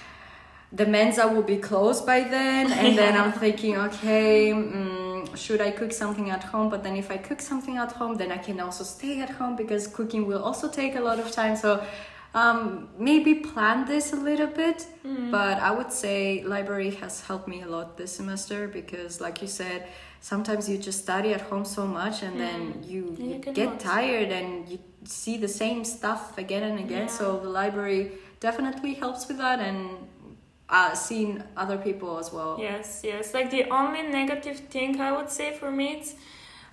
the 0.72 0.86
Mensa 0.86 1.28
will 1.28 1.42
be 1.42 1.58
closed 1.58 2.04
by 2.06 2.20
then. 2.22 2.72
And 2.72 2.98
then 2.98 3.16
I'm 3.16 3.32
thinking, 3.32 3.76
okay, 3.76 4.50
mm, 4.52 5.05
should 5.36 5.60
I 5.60 5.70
cook 5.70 5.92
something 5.92 6.30
at 6.30 6.42
home? 6.44 6.68
But 6.70 6.82
then 6.82 6.96
if 6.96 7.10
I 7.10 7.18
cook 7.18 7.40
something 7.40 7.76
at 7.76 7.92
home, 7.92 8.16
then 8.16 8.32
I 8.32 8.38
can 8.38 8.58
also 8.60 8.84
stay 8.84 9.20
at 9.20 9.30
home 9.30 9.56
because 9.56 9.86
cooking 9.86 10.26
will 10.26 10.42
also 10.42 10.68
take 10.68 10.96
a 10.96 11.00
lot 11.00 11.18
of 11.18 11.30
time. 11.30 11.56
So 11.56 11.84
um, 12.34 12.90
maybe 12.98 13.34
plan 13.34 13.86
this 13.86 14.12
a 14.12 14.16
little 14.16 14.46
bit. 14.46 14.86
But 15.30 15.58
I 15.58 15.70
would 15.70 15.92
say 15.92 16.42
library 16.44 16.90
has 16.96 17.20
helped 17.22 17.48
me 17.48 17.62
a 17.62 17.66
lot 17.66 17.96
this 17.96 18.12
semester 18.12 18.68
because, 18.68 19.20
like 19.20 19.40
you 19.40 19.48
said, 19.48 19.88
sometimes 20.20 20.68
you 20.68 20.76
just 20.76 21.00
study 21.02 21.32
at 21.32 21.40
home 21.40 21.64
so 21.64 21.86
much 21.86 22.22
and 22.22 22.38
then 22.38 22.82
you, 22.84 23.16
you 23.18 23.34
you 23.34 23.38
cannot. 23.38 23.54
get 23.54 23.80
tired 23.80 24.30
and 24.32 24.68
you 24.68 24.78
see 25.04 25.36
the 25.36 25.48
same 25.48 25.84
stuff 25.84 26.36
again 26.36 26.62
and 26.64 26.78
again. 26.78 27.06
Yeah. 27.06 27.18
So 27.18 27.38
the 27.38 27.48
library 27.48 28.12
definitely 28.40 28.94
helps 28.94 29.28
with 29.28 29.38
that 29.38 29.60
and 29.60 29.78
uh, 30.68 30.94
seeing 30.94 31.42
other 31.56 31.78
people 31.78 32.18
as 32.18 32.32
well. 32.32 32.56
Yes, 32.58 33.02
yes. 33.04 33.34
Like 33.34 33.50
the 33.50 33.64
only 33.70 34.02
negative 34.02 34.58
thing 34.70 35.00
I 35.00 35.12
would 35.12 35.30
say 35.30 35.52
for 35.52 35.70
me, 35.70 35.98
it's 35.98 36.14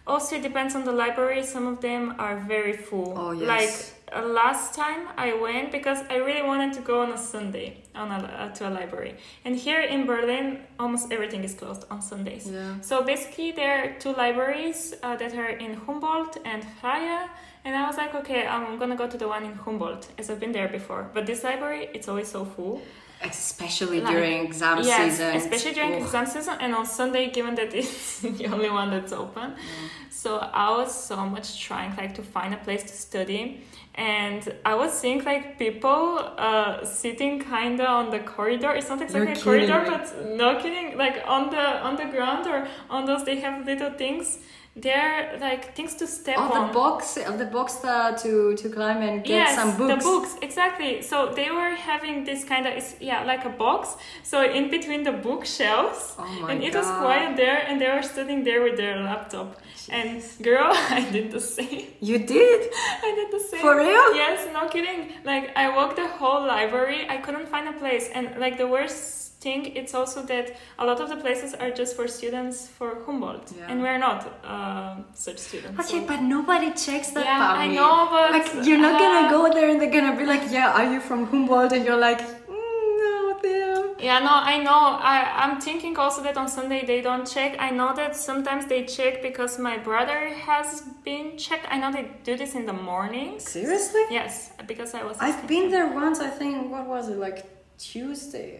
also 0.05 0.35
it 0.35 0.43
depends 0.43 0.75
on 0.75 0.83
the 0.83 0.91
library. 0.91 1.43
Some 1.43 1.67
of 1.67 1.81
them 1.81 2.15
are 2.19 2.37
very 2.37 2.73
full. 2.73 3.13
Oh, 3.15 3.31
yes. 3.31 3.47
Like 3.47 4.23
uh, 4.23 4.27
last 4.27 4.75
time 4.75 5.07
I 5.17 5.33
went 5.33 5.71
because 5.71 5.99
I 6.09 6.17
really 6.17 6.41
wanted 6.41 6.73
to 6.73 6.81
go 6.81 7.01
on 7.01 7.11
a 7.11 7.17
Sunday 7.17 7.83
on 7.95 8.11
a, 8.11 8.15
uh, 8.15 8.49
to 8.55 8.67
a 8.67 8.71
library, 8.71 9.15
and 9.45 9.55
here 9.55 9.81
in 9.81 10.05
Berlin, 10.05 10.59
almost 10.79 11.11
everything 11.11 11.43
is 11.43 11.53
closed 11.53 11.85
on 11.91 12.01
Sundays. 12.01 12.49
Yeah. 12.51 12.81
So 12.81 13.03
basically, 13.03 13.51
there 13.51 13.83
are 13.83 13.99
two 13.99 14.13
libraries 14.13 14.93
uh, 15.03 15.15
that 15.17 15.33
are 15.35 15.49
in 15.49 15.75
Humboldt 15.75 16.37
and 16.45 16.63
Freie. 16.81 17.29
And 17.65 17.73
I 17.77 17.87
was 17.87 17.95
like, 17.95 18.13
okay, 18.13 18.45
I'm 18.45 18.77
gonna 18.77 18.97
go 18.97 19.07
to 19.07 19.17
the 19.17 19.25
one 19.25 19.45
in 19.45 19.53
Humboldt, 19.53 20.09
as 20.17 20.29
I've 20.29 20.41
been 20.41 20.51
there 20.51 20.67
before. 20.67 21.09
But 21.13 21.25
this 21.25 21.45
library, 21.45 21.87
it's 21.93 22.09
always 22.09 22.27
so 22.27 22.43
full. 22.43 22.81
Especially 23.23 24.01
Like- 24.01 24.13
during 24.13 24.45
exam 24.45 24.79
yes, 24.83 25.11
season. 25.11 25.35
especially 25.35 25.73
during 25.73 25.93
exam 25.93 26.25
season 26.25 26.55
and 26.59 26.75
on 26.75 26.85
Sunday, 26.85 27.29
given 27.31 27.55
that 27.55 27.73
it's 27.73 28.19
the 28.39 28.47
only 28.47 28.69
one 28.69 28.89
that's 28.91 29.13
open. 29.13 29.55
So 30.09 30.37
I 30.39 30.69
was 30.77 30.93
so 30.93 31.15
much 31.35 31.47
trying 31.67 31.95
like 31.95 32.13
to 32.15 32.23
find 32.23 32.53
a 32.53 32.57
place 32.57 32.83
to 32.83 32.93
study, 33.07 33.61
and 33.95 34.41
I 34.65 34.73
was 34.75 34.91
seeing 34.93 35.23
like 35.23 35.57
people 35.57 36.19
uh, 36.37 36.83
sitting 36.85 37.39
kinda 37.39 37.85
on 37.87 38.09
the 38.09 38.19
corridor. 38.19 38.71
It's 38.71 38.89
not 38.89 39.01
exactly 39.01 39.31
You're 39.31 39.39
a 39.39 39.43
corridor, 39.43 39.79
kidding 39.85 39.91
me. 39.91 39.97
but 39.97 40.37
no 40.43 40.47
kidding, 40.61 40.97
like 40.97 41.17
on 41.25 41.49
the 41.49 41.65
on 41.87 41.95
the 41.95 42.05
ground 42.05 42.45
or 42.47 42.67
on 42.89 43.05
those 43.05 43.23
they 43.25 43.37
have 43.45 43.65
little 43.65 43.91
things. 43.91 44.39
They're 44.75 45.37
like 45.39 45.75
things 45.75 45.93
to 45.95 46.07
step 46.07 46.35
Oh, 46.39 46.51
on. 46.51 46.67
the 46.67 46.73
box, 46.73 47.15
uh, 47.15 47.31
the 47.37 47.45
box 47.45 47.83
uh, 47.85 48.11
to 48.23 48.55
to 48.55 48.69
climb 48.69 49.03
and 49.03 49.23
get 49.23 49.29
yes, 49.35 49.55
some 49.55 49.77
books. 49.77 49.93
the 50.03 50.09
books 50.09 50.31
exactly. 50.41 51.03
So 51.03 51.31
they 51.31 51.51
were 51.51 51.75
having 51.75 52.23
this 52.23 52.43
kind 52.43 52.65
of 52.65 52.73
yeah, 52.99 53.23
like 53.23 53.45
a 53.45 53.49
box. 53.65 53.95
So 54.23 54.41
in 54.43 54.71
between 54.71 55.03
the 55.03 55.11
bookshelves, 55.11 56.15
Oh 56.17 56.25
my 56.41 56.53
and 56.53 56.63
it 56.63 56.73
god! 56.73 56.79
was 56.79 56.87
quiet 57.03 57.37
there, 57.37 57.59
and 57.67 57.79
they 57.79 57.87
were 57.95 58.01
sitting 58.01 58.43
there 58.43 58.63
with 58.63 58.75
their 58.77 58.97
laptop. 58.97 59.61
And 59.89 60.23
girl, 60.41 60.71
I 60.99 61.01
did 61.11 61.29
the 61.31 61.39
same. 61.41 61.85
You 62.01 62.17
did 62.17 62.61
I 63.07 63.09
did 63.15 63.29
the 63.31 63.43
same. 63.49 63.61
for 63.61 63.75
real? 63.77 64.15
Yes, 64.15 64.47
no 64.53 64.67
kidding. 64.69 65.13
Like 65.23 65.55
I 65.55 65.69
walked 65.69 65.97
the 65.97 66.07
whole 66.07 66.41
library. 66.47 67.05
I 67.07 67.17
couldn't 67.17 67.47
find 67.47 67.67
a 67.69 67.73
place, 67.73 68.09
and 68.15 68.25
like 68.39 68.57
the 68.57 68.67
worst 68.67 69.22
thing, 69.45 69.59
it's 69.79 69.93
also 69.99 70.19
that 70.33 70.45
a 70.81 70.85
lot 70.89 70.99
of 71.03 71.07
the 71.13 71.19
places 71.25 71.49
are 71.61 71.71
just 71.81 71.91
for 71.97 72.05
students 72.19 72.57
for 72.77 72.89
Humboldt, 73.05 73.45
Yeah. 73.51 73.69
and 73.69 73.75
we're 73.85 74.01
not 74.07 74.19
uh, 74.53 74.95
such 75.25 75.39
students. 75.49 75.77
Okay, 75.81 75.99
so- 76.01 76.07
but 76.11 76.19
nobody 76.35 76.69
checks 76.85 77.09
that 77.15 77.25
yeah, 77.31 77.63
I 77.65 77.67
know, 77.79 77.95
but 78.15 78.27
Like 78.37 78.47
you're 78.67 78.83
not 78.89 78.95
uh, 78.95 79.03
gonna 79.03 79.25
go 79.37 79.41
there 79.55 79.67
and 79.71 79.77
they're 79.79 79.95
gonna 79.99 80.17
be 80.21 80.25
like, 80.33 80.43
"Yeah, 80.57 80.77
are 80.77 80.87
you 80.93 80.99
from 81.09 81.19
Humboldt?" 81.31 81.71
And 81.75 81.81
you're 81.87 82.03
like, 82.09 82.21
mm, 82.55 82.89
"No, 83.03 83.13
damn." 83.45 83.83
Yeah, 84.07 84.19
no, 84.29 84.33
I 84.53 84.55
know. 84.67 84.81
I, 85.13 85.17
I'm 85.41 85.55
thinking 85.67 85.93
also 86.03 86.19
that 86.27 86.35
on 86.41 86.47
Sunday 86.59 86.81
they 86.91 86.99
don't 87.07 87.25
check. 87.35 87.51
I 87.67 87.69
know 87.79 87.89
that 88.01 88.11
sometimes 88.29 88.63
they 88.71 88.81
check 88.97 89.13
because 89.29 89.53
my 89.69 89.75
brother 89.89 90.19
has 90.49 90.67
been 91.09 91.27
checked. 91.45 91.65
I 91.73 91.75
know 91.81 91.89
they 91.97 92.05
do 92.29 92.33
this 92.41 92.51
in 92.59 92.63
the 92.71 92.77
morning. 92.91 93.29
Seriously? 93.57 94.03
Yes, 94.19 94.33
because 94.71 94.89
I 94.99 95.01
was. 95.07 95.15
I've 95.27 95.43
been 95.53 95.65
there 95.75 95.87
once. 96.03 96.17
I 96.29 96.31
think 96.39 96.53
what 96.75 96.85
was 96.95 97.03
it 97.13 97.19
like 97.27 97.39
Tuesday? 97.91 98.53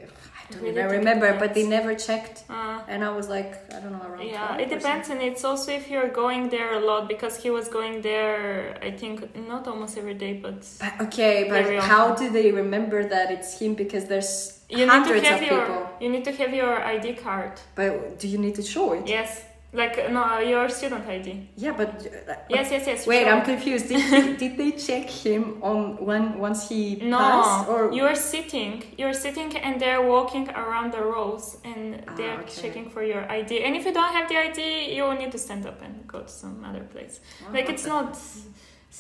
I 0.50 0.53
don't 0.55 0.67
even 0.67 0.88
remember, 1.00 1.38
but 1.39 1.53
they 1.53 1.65
never 1.77 1.95
checked. 1.95 2.43
Uh, 2.50 2.79
And 2.88 3.03
I 3.03 3.12
was 3.19 3.27
like, 3.29 3.51
I 3.75 3.79
don't 3.79 3.93
know, 3.93 4.05
around. 4.07 4.27
yeah, 4.27 4.47
12 4.55 4.59
it 4.62 4.69
depends, 4.77 5.09
and 5.09 5.21
it's 5.21 5.43
also 5.43 5.71
if 5.71 5.89
you're 5.89 6.09
going 6.09 6.50
there 6.50 6.73
a 6.73 6.79
lot 6.79 7.07
because 7.07 7.35
he 7.43 7.50
was 7.50 7.67
going 7.69 8.01
there. 8.01 8.77
I 8.81 8.91
think 8.91 9.15
not 9.51 9.67
almost 9.67 9.97
every 9.97 10.13
day, 10.25 10.33
but. 10.45 10.59
But, 10.79 10.93
okay, 11.07 11.47
but 11.50 11.63
how 11.91 12.03
often. 12.12 12.27
do 12.27 12.33
they 12.38 12.51
remember 12.51 13.00
that 13.15 13.31
it's 13.31 13.50
him? 13.59 13.73
Because 13.75 14.05
there's 14.12 14.59
you 14.69 14.77
need 14.77 14.85
to 14.85 14.91
hundreds 14.91 15.27
have 15.27 15.41
of 15.41 15.47
your 15.47 15.62
people. 15.65 15.89
you 16.01 16.09
need 16.09 16.25
to 16.25 16.31
have 16.41 16.53
your 16.53 16.73
ID 16.83 17.07
card. 17.25 17.53
But 17.75 18.19
do 18.19 18.27
you 18.27 18.38
need 18.38 18.55
to 18.55 18.63
show 18.63 18.93
it? 18.93 19.07
Yes, 19.07 19.29
like 19.73 19.95
no, 20.11 20.39
your 20.39 20.69
student 20.69 21.05
ID. 21.07 21.49
Yeah, 21.57 21.73
but 21.75 21.89
uh, 22.29 22.35
Yes, 22.49 22.71
yes, 22.71 22.83
yes. 22.87 23.07
Wait, 23.07 23.23
sure. 23.23 23.33
I'm 23.33 23.43
confused. 23.43 23.87
Did, 23.89 24.01
did, 24.11 24.37
did 24.43 24.57
they 24.57 24.71
check 24.87 25.09
him 25.09 25.57
on 25.63 25.97
when 26.05 26.37
once 26.37 26.69
he 26.69 26.95
No, 27.01 27.17
passed 27.17 27.67
or 27.69 27.91
you're 27.91 28.15
sitting. 28.15 28.83
You're 28.97 29.13
sitting, 29.25 29.49
and 29.57 29.79
they're 29.81 30.01
walking 30.15 30.47
around 30.49 30.93
the 30.93 31.01
rows, 31.01 31.57
and 31.63 32.03
Ah, 32.07 32.13
they're 32.17 32.39
okay. 32.41 32.61
checking 32.61 32.89
for 32.89 33.03
your 33.03 33.23
ID. 33.31 33.51
And 33.65 33.75
if 33.75 33.83
you 33.85 33.93
don't 33.93 34.13
have 34.13 34.27
the 34.29 34.37
ID, 34.37 34.59
you 34.95 35.03
will 35.03 35.17
need 35.21 35.31
to 35.31 35.37
stand 35.39 35.65
up 35.65 35.81
and 35.81 35.93
go 36.07 36.19
to 36.21 36.29
some 36.29 36.63
other 36.69 36.83
place. 36.93 37.19
like 37.51 37.67
it's 37.73 37.85
not 37.85 38.17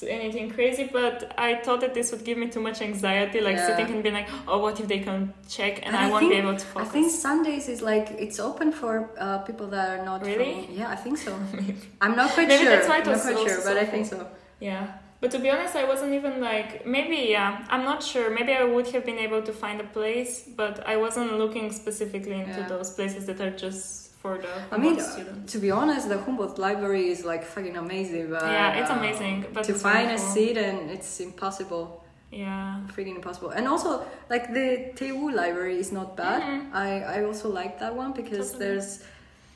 anything 0.01 0.49
crazy, 0.49 0.89
but 0.91 1.33
I 1.37 1.55
thought 1.63 1.81
that 1.81 1.93
this 1.93 2.11
would 2.11 2.23
give 2.23 2.37
me 2.37 2.47
too 2.49 2.59
much 2.61 2.81
anxiety, 2.81 3.39
like 3.41 3.57
Yeah. 3.57 3.67
sitting 3.67 3.93
and 3.93 4.01
being 4.01 4.15
like, 4.15 4.29
oh, 4.47 4.57
what 4.59 4.79
if 4.79 4.87
they 4.87 4.99
can 4.99 5.33
check 5.47 5.73
and, 5.85 5.95
And 5.95 5.95
I, 5.95 6.07
I 6.07 6.09
won't 6.11 6.29
be 6.29 6.35
able 6.35 6.55
to 6.55 6.65
focus 6.65 6.89
I 6.89 6.91
think 6.91 7.11
Sundays 7.11 7.69
is 7.69 7.81
like 7.81 8.07
it's 8.25 8.39
open 8.39 8.71
for 8.71 9.09
uh, 9.19 9.39
people 9.39 9.67
that 9.67 9.85
are 9.99 10.03
not 10.03 10.25
Really? 10.25 10.65
From, 10.65 10.75
yeah, 10.79 10.89
I 10.89 10.95
think 10.95 11.17
so. 11.17 11.31
I'm 12.01 12.15
not 12.15 12.31
quite 12.31 12.47
Maybe 12.47 12.63
sure. 12.63 12.75
that's 12.75 12.87
why 12.87 12.97
it 12.99 13.07
I'm 13.07 13.13
not 13.13 13.21
quite 13.21 13.37
sure, 13.47 13.57
but 13.57 13.75
so 13.75 13.79
I 13.79 13.85
think 13.85 14.05
so. 14.07 14.27
Yeah. 14.59 14.87
But 15.21 15.31
to 15.31 15.39
be 15.39 15.49
honest, 15.49 15.75
I 15.75 15.85
wasn't 15.85 16.13
even 16.13 16.41
like 16.41 16.85
maybe 16.85 17.17
yeah, 17.29 17.65
I'm 17.69 17.83
not 17.85 18.03
sure. 18.03 18.29
Maybe 18.29 18.51
I 18.53 18.63
would 18.63 18.87
have 18.87 19.05
been 19.05 19.19
able 19.19 19.41
to 19.43 19.53
find 19.53 19.79
a 19.79 19.85
place, 19.85 20.43
but 20.61 20.85
I 20.85 20.97
wasn't 20.97 21.37
looking 21.37 21.71
specifically 21.71 22.37
into 22.45 22.59
Yeah. 22.61 22.67
those 22.67 22.89
places 22.89 23.25
that 23.27 23.39
are 23.39 23.51
just 23.51 24.09
for 24.23 24.37
the 24.37 24.47
I 24.71 24.77
mean, 24.77 24.95
Humboldt 24.95 25.11
students. 25.13 25.51
to 25.53 25.57
be 25.59 25.69
honest, 25.79 26.07
the 26.07 26.17
Humboldt 26.25 26.57
Library 26.57 27.07
is 27.15 27.19
like 27.31 27.43
fucking 27.53 27.75
amazing. 27.85 28.29
But, 28.29 28.43
Yeah, 28.57 28.79
it's 28.79 28.89
amazing, 28.99 29.37
but 29.53 29.63
to 29.69 29.73
find 29.87 30.07
a 30.11 30.17
seat 30.17 30.57
and 30.67 30.77
it's 30.95 31.11
impossible, 31.29 31.85
Yeah. 32.31 32.79
freaking 32.95 33.15
impossible. 33.21 33.49
And 33.57 33.65
also, 33.73 33.89
like 34.33 34.45
the 34.59 34.67
TU 34.99 35.29
Library 35.41 35.77
is 35.83 35.91
not 35.99 36.07
bad. 36.23 36.41
Mhm. 36.41 36.61
I 36.85 36.89
I 37.15 37.17
also 37.29 37.47
like 37.61 37.73
that 37.83 37.93
one 38.03 38.11
because 38.21 38.47
Totally. 38.51 38.63
there's 38.65 38.89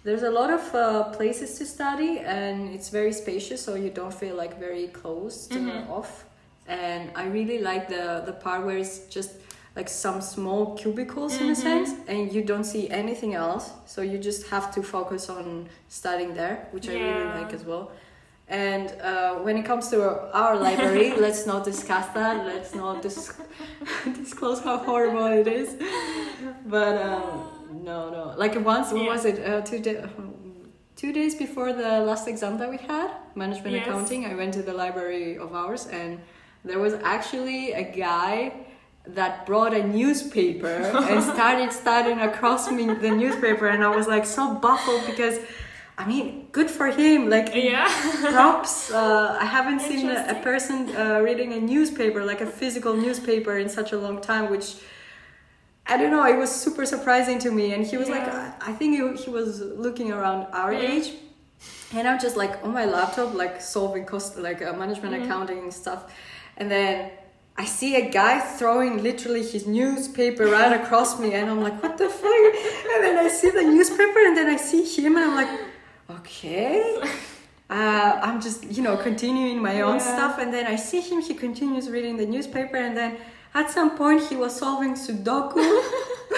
there's 0.05 0.25
a 0.31 0.33
lot 0.39 0.49
of 0.57 0.63
uh, 0.75 0.83
places 1.19 1.49
to 1.59 1.63
study 1.77 2.13
and 2.37 2.55
it's 2.75 2.89
very 2.99 3.13
spacious, 3.23 3.59
so 3.67 3.71
you 3.85 3.89
don't 3.99 4.15
feel 4.23 4.35
like 4.43 4.53
very 4.67 4.87
closed 5.01 5.51
Mhm. 5.53 5.67
uh, 5.89 5.97
off. 5.97 6.11
And 6.79 7.01
I 7.21 7.23
really 7.37 7.59
like 7.69 7.83
the 7.95 8.05
the 8.29 8.35
part 8.45 8.59
where 8.65 8.79
it's 8.83 8.97
just 9.17 9.31
like 9.77 9.89
some 9.89 10.19
small 10.21 10.61
cubicles 10.81 11.33
in 11.41 11.47
a 11.49 11.53
Mhm. 11.53 11.63
sense, 11.67 11.89
and 12.11 12.19
you 12.35 12.41
don't 12.51 12.67
see 12.73 12.83
anything 13.03 13.31
else. 13.45 13.65
So 13.93 13.99
you 14.11 14.17
just 14.29 14.41
have 14.53 14.65
to 14.75 14.81
focus 14.95 15.29
on 15.29 15.47
studying 15.99 16.33
there, 16.41 16.55
which 16.73 16.87
I 16.89 16.95
really 17.07 17.27
like 17.39 17.51
as 17.57 17.63
well. 17.71 17.85
And 18.49 18.85
uh, 19.11 19.35
when 19.45 19.55
it 19.61 19.65
comes 19.71 19.85
to 19.93 19.97
our 20.41 20.55
library, 20.67 21.09
let's 21.25 21.43
not 21.51 21.61
discuss 21.73 22.07
that. 22.19 22.35
Let's 22.51 22.73
not 22.83 22.95
dis- 23.05 23.33
disclose 24.23 24.59
how 24.67 24.77
horrible 24.89 25.27
it 25.41 25.47
is. 25.61 25.69
But 26.75 26.93
um, 27.09 27.23
no, 27.89 27.99
no. 28.17 28.23
Like 28.43 28.53
once, 28.73 28.87
what 28.95 29.05
was 29.13 29.25
it? 29.31 29.37
Uh, 29.49 29.61
two, 29.69 29.79
day, 29.87 29.97
two 31.01 31.11
days 31.19 31.33
before 31.45 31.69
the 31.83 31.91
last 32.09 32.25
exam 32.33 32.53
that 32.61 32.69
we 32.75 32.79
had, 32.93 33.09
management 33.35 33.75
Yes. 33.75 33.85
accounting, 33.85 34.21
I 34.31 34.33
went 34.41 34.53
to 34.59 34.63
the 34.69 34.73
library 34.83 35.37
of 35.45 35.49
ours, 35.53 35.83
and 36.01 36.11
there 36.69 36.79
was 36.79 36.93
actually 37.15 37.73
a 37.73 37.83
guy 38.07 38.35
that 39.15 39.45
brought 39.45 39.73
a 39.73 39.83
newspaper 39.85 40.67
and 41.09 41.23
started 41.35 41.71
studying 41.71 42.19
across 42.19 42.69
me 42.71 42.85
the 42.93 43.11
newspaper, 43.11 43.67
and 43.67 43.83
I 43.83 43.95
was 43.95 44.07
like 44.07 44.25
so 44.25 44.55
baffled 44.55 45.05
because. 45.05 45.39
I 45.99 46.05
mean, 46.05 46.47
good 46.51 46.69
for 46.69 46.87
him. 46.91 47.27
Like, 47.27 47.55
Yeah. 47.55 47.87
props. 48.31 48.91
Uh, 48.91 49.35
I 49.41 49.45
haven't 49.45 49.79
seen 49.81 50.07
a, 50.09 50.27
a 50.29 50.35
person 50.43 50.95
uh, 50.95 51.21
reading 51.21 51.53
a 51.53 51.59
newspaper, 51.59 52.23
like 52.23 52.39
a 52.39 52.45
physical 52.45 52.93
newspaper, 52.95 53.57
in 53.57 53.67
such 53.67 53.93
a 53.93 53.97
long 53.97 54.21
time, 54.21 54.51
which 54.51 54.75
I 55.87 55.97
don't 55.97 56.11
know. 56.11 56.23
It 56.25 56.37
was 56.37 56.51
super 56.53 56.85
surprising 56.85 57.39
to 57.39 57.49
me. 57.51 57.73
And 57.73 57.83
he 57.83 57.97
was 57.97 58.09
like, 58.09 58.27
I 58.27 58.53
I 58.61 58.73
think 58.73 58.89
he, 58.99 59.23
he 59.23 59.29
was 59.31 59.59
looking 59.85 60.11
around 60.11 60.45
our 60.53 60.71
Mm. 60.71 60.89
age. 60.93 61.07
And 61.95 62.07
I'm 62.07 62.19
just 62.19 62.37
like 62.37 62.53
on 62.63 62.71
my 62.73 62.85
laptop, 62.85 63.33
like 63.33 63.59
solving 63.59 64.05
cost, 64.05 64.37
like 64.37 64.61
uh, 64.61 64.73
management 64.73 65.15
Mhm. 65.15 65.23
accounting 65.23 65.59
and 65.65 65.73
stuff. 65.73 66.01
And 66.57 66.69
then 66.69 67.09
I 67.59 67.65
see 67.65 67.95
a 67.95 68.09
guy 68.11 68.39
throwing 68.39 69.01
literally 69.01 69.41
his 69.43 69.65
newspaper 69.65 70.45
right 70.45 70.73
across 70.79 71.19
me, 71.19 71.33
and 71.33 71.49
I'm 71.49 71.61
like, 71.61 71.81
what 71.81 71.97
the 71.97 72.07
fuck? 72.07 72.55
And 72.93 73.03
then 73.03 73.17
I 73.17 73.27
see 73.29 73.49
the 73.49 73.63
newspaper, 73.63 74.19
and 74.27 74.37
then 74.37 74.47
I 74.47 74.57
see 74.57 74.83
him, 74.85 75.15
and 75.17 75.25
I'm 75.25 75.35
like, 75.35 75.49
okay. 76.19 77.01
Uh, 77.69 78.19
I'm 78.23 78.39
just, 78.41 78.63
you 78.71 78.81
know, 78.83 78.95
continuing 78.95 79.61
my 79.61 79.81
own 79.81 79.95
Yeah. 79.97 80.13
stuff, 80.15 80.37
and 80.39 80.53
then 80.53 80.67
I 80.67 80.75
see 80.77 81.01
him. 81.01 81.19
He 81.21 81.33
continues 81.33 81.89
reading 81.89 82.15
the 82.17 82.25
newspaper, 82.25 82.77
and 82.77 82.95
then 82.95 83.17
at 83.55 83.71
some 83.71 83.97
point 83.97 84.21
he 84.29 84.35
was 84.35 84.55
solving 84.55 84.93
Sudoku, 84.93 85.65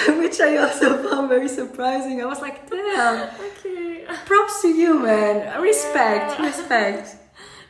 which 0.21 0.39
I 0.39 0.55
also 0.58 0.88
found 1.10 1.27
very 1.29 1.49
surprising. 1.49 2.21
I 2.21 2.25
was 2.25 2.39
like, 2.41 2.67
damn, 2.69 3.29
Okay. 3.47 4.05
props 4.25 4.62
to 4.62 4.69
you, 4.69 4.97
man. 4.99 5.62
Respect, 5.62 6.39
Yeah. 6.39 6.45
respect. 6.45 7.15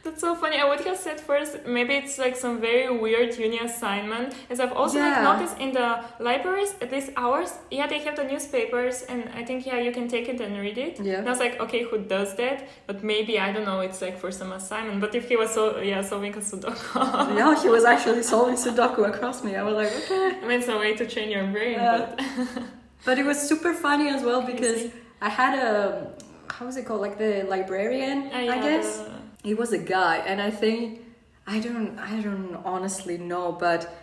That's 0.10 0.22
so 0.22 0.34
funny. 0.34 0.58
I 0.58 0.66
would 0.68 0.82
have 0.82 0.98
said 0.98 1.20
first 1.22 1.52
maybe 1.68 1.94
it's 2.02 2.18
like 2.18 2.36
some 2.36 2.60
very 2.60 2.90
weird 3.04 3.38
uni 3.38 3.60
assignment. 3.60 4.34
As 4.50 4.60
I've 4.60 4.74
also 4.74 4.98
like 5.00 5.22
noticed 5.22 5.58
in 5.60 5.72
the 5.72 5.90
libraries, 6.20 6.74
at 6.82 6.92
least 6.92 7.12
ours, 7.16 7.52
yeah, 7.70 7.86
they 7.86 8.00
have 8.00 8.16
the 8.16 8.24
newspapers, 8.24 9.04
and 9.04 9.30
I 9.40 9.44
think 9.46 9.66
yeah, 9.70 9.78
you 9.86 9.92
can 9.92 10.08
take 10.08 10.28
it 10.34 10.42
and 10.42 10.58
read 10.60 10.78
it. 10.88 11.00
Yeah. 11.00 11.20
And 11.20 11.28
I 11.28 11.32
was 11.32 11.40
like, 11.40 11.60
okay, 11.66 11.84
who 11.84 11.98
does 12.00 12.36
that? 12.38 12.68
But 12.88 13.04
maybe 13.04 13.34
I 13.40 13.52
don't 13.54 13.66
know. 13.66 13.82
It's 13.82 14.02
like 14.02 14.18
for 14.18 14.32
some 14.32 14.52
assignment. 14.52 15.00
But 15.00 15.14
if 15.14 15.30
he 15.30 15.36
was 15.36 15.52
so 15.54 15.64
yeah 15.92 16.02
solving 16.02 16.34
a 16.34 16.42
Sudoku, 16.50 17.36
no, 17.42 17.48
he 17.62 17.70
was 17.70 17.84
actually 17.94 18.24
solving 18.24 18.56
Sudoku 18.56 19.02
across 19.08 19.44
me. 19.44 19.52
I 19.56 19.64
was 19.70 19.76
like, 19.82 19.92
okay. 20.00 20.40
I 20.42 20.46
mean, 20.48 20.60
it's 20.60 20.68
a 20.68 20.78
way 20.78 20.96
to 20.96 21.06
train 21.06 21.30
your 21.30 21.46
brain. 21.56 21.74
Yeah. 21.74 22.16
But 22.16 22.64
But 23.06 23.16
it 23.22 23.26
was 23.26 23.38
super 23.52 23.74
funny 23.74 24.08
as 24.10 24.22
well 24.24 24.42
because 24.42 24.82
I 25.22 25.30
had 25.30 25.54
a, 25.58 26.12
how 26.56 26.66
was 26.66 26.76
it 26.78 26.86
called? 26.86 27.02
Like 27.08 27.18
the 27.18 27.44
librarian, 27.54 28.18
Uh, 28.34 28.56
I 28.56 28.58
guess. 28.68 28.88
the- 28.98 29.29
He 29.44 29.54
was 29.54 29.72
a 29.74 29.78
guy, 29.78 30.18
and 30.18 30.42
I 30.42 30.52
think, 30.52 31.02
I 31.48 31.60
don't, 31.60 31.98
I 31.98 32.22
don't 32.22 32.56
honestly 32.66 33.18
know, 33.18 33.52
but 33.54 33.94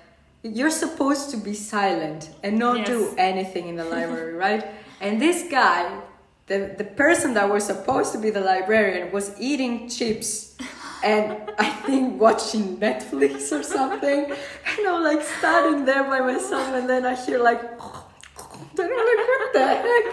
you're 0.42 0.70
supposed 0.70 1.31
to 1.31 1.37
be 1.37 1.55
silent 1.55 2.31
and 2.42 2.59
not 2.59 2.79
Yes. 2.79 2.88
do 2.88 3.14
anything 3.18 3.68
in 3.68 3.77
the 3.77 3.85
library, 3.96 4.35
right? 4.35 4.64
And 5.01 5.20
this 5.20 5.49
guy, 5.51 6.01
the, 6.46 6.75
the 6.79 6.85
person 6.85 7.35
that 7.35 7.49
was 7.51 7.64
supposed 7.64 8.12
to 8.12 8.18
be 8.18 8.31
the 8.31 8.40
librarian, 8.40 9.12
was 9.12 9.35
eating 9.38 9.88
chips 9.88 10.57
and 11.05 11.37
I 11.59 11.68
think 11.68 12.20
watching 12.20 12.79
Netflix 12.79 13.53
or 13.53 13.62
something. 13.62 14.25
And 14.33 14.88
I'm 14.88 15.03
like 15.03 15.22
standing 15.22 15.85
there 15.85 16.05
by 16.05 16.20
myself, 16.20 16.68
and 16.75 16.88
then 16.88 17.05
I 17.05 17.14
hear 17.14 17.38
like, 17.38 17.61
then 18.75 18.88
I'm 18.90 19.07
like, 19.11 19.29
what 19.29 19.53
the 19.53 19.66
heck? 19.66 20.05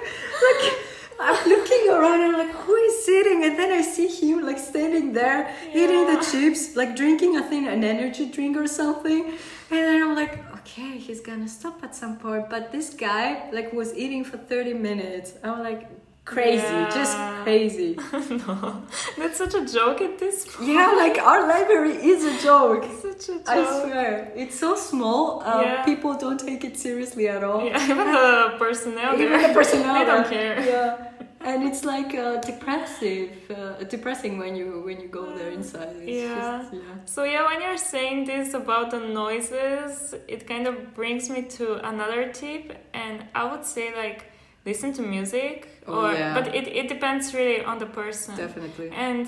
Like, 0.48 0.74
I'm 1.20 1.50
looking 1.50 1.90
around 1.90 2.22
and 2.22 2.36
I'm 2.36 2.48
like, 2.48 2.56
who 2.56 2.76
is 2.76 3.06
sitting? 3.06 3.44
And 3.44 3.58
then 3.58 3.72
I 3.72 3.82
see 3.82 4.08
him 4.08 4.46
like 4.46 4.58
standing 4.58 5.14
there 5.14 5.54
eating 5.70 6.06
the 6.08 6.26
chips, 6.32 6.76
like 6.76 6.96
drinking, 6.96 7.38
I 7.38 7.42
think, 7.42 7.68
an 7.68 7.84
energy 7.84 8.30
drink 8.30 8.58
or 8.58 8.68
something. 8.68 9.26
And 9.72 9.80
then 9.80 10.04
I'm 10.04 10.16
like, 10.16 10.40
okay, 10.60 10.98
he's 10.98 11.22
gonna 11.22 11.48
stop 11.48 11.84
at 11.84 11.96
some 11.96 12.18
point. 12.18 12.50
But 12.50 12.72
this 12.72 12.90
guy 12.94 13.50
like 13.52 13.74
was 13.74 13.94
eating 13.96 14.24
for 14.24 14.38
30 14.38 14.74
minutes. 14.74 15.34
I'm 15.44 15.64
like, 15.64 15.90
crazy, 16.26 16.78
just 17.00 17.18
crazy. 17.44 17.96
no, 18.48 18.84
that's 19.18 19.38
such 19.38 19.54
a 19.54 19.66
joke 19.66 20.02
at 20.02 20.18
this 20.20 20.46
point. 20.46 20.70
Yeah, 20.70 20.92
like 21.04 21.18
our 21.20 21.48
library 21.48 21.96
is 22.12 22.24
a 22.24 22.42
joke. 22.44 22.84
Such 23.02 23.30
a 23.30 23.40
joke. 23.40 23.50
I 23.50 23.82
swear, 23.82 24.32
it's 24.36 24.58
so 24.60 24.76
small. 24.76 25.42
Uh, 25.44 25.62
Yeah. 25.62 25.86
People 25.86 26.14
don't 26.18 26.40
take 26.40 26.64
it 26.64 26.78
seriously 26.78 27.28
at 27.28 27.44
all. 27.44 27.62
Yeah, 27.66 27.84
even 27.92 28.08
the 28.12 28.56
personnel. 28.58 29.14
Even 29.16 29.30
there, 29.40 29.48
the 29.48 29.54
personnel, 29.54 29.94
they 30.00 30.06
don't 30.06 30.30
care. 30.30 30.56
Yeah, 30.66 31.12
and 31.42 31.64
it's 31.68 31.84
like 31.84 32.16
uh, 32.16 32.38
depressive, 32.52 33.32
uh, 33.52 33.84
depressing 33.96 34.38
when 34.38 34.56
you 34.56 34.82
when 34.86 34.98
you 35.02 35.10
go 35.10 35.26
there 35.38 35.52
inside. 35.52 35.96
Yeah. 36.06 36.36
just, 36.62 36.74
yeah. 36.74 36.82
So 37.06 37.24
yeah, 37.26 37.44
when 37.50 37.62
you're 37.62 37.78
saying 37.96 38.26
this 38.26 38.54
about 38.54 38.92
the 38.92 39.00
noises, 39.00 40.16
it 40.28 40.48
kind 40.48 40.66
of 40.68 40.76
brings 40.96 41.30
me 41.30 41.42
to 41.58 41.66
another 41.92 42.32
tip, 42.32 42.64
and 42.94 43.26
I 43.36 43.44
would 43.52 43.66
say 43.66 43.94
like 44.04 44.20
listen 44.66 44.94
to 44.94 45.02
music, 45.02 45.68
or 45.88 46.14
yeah. 46.14 46.34
but 46.34 46.56
it, 46.56 46.68
it 46.68 46.88
depends 46.88 47.34
really 47.34 47.64
on 47.64 47.80
the 47.80 47.86
person. 47.86 48.36
Definitely. 48.36 48.90
And 48.92 49.28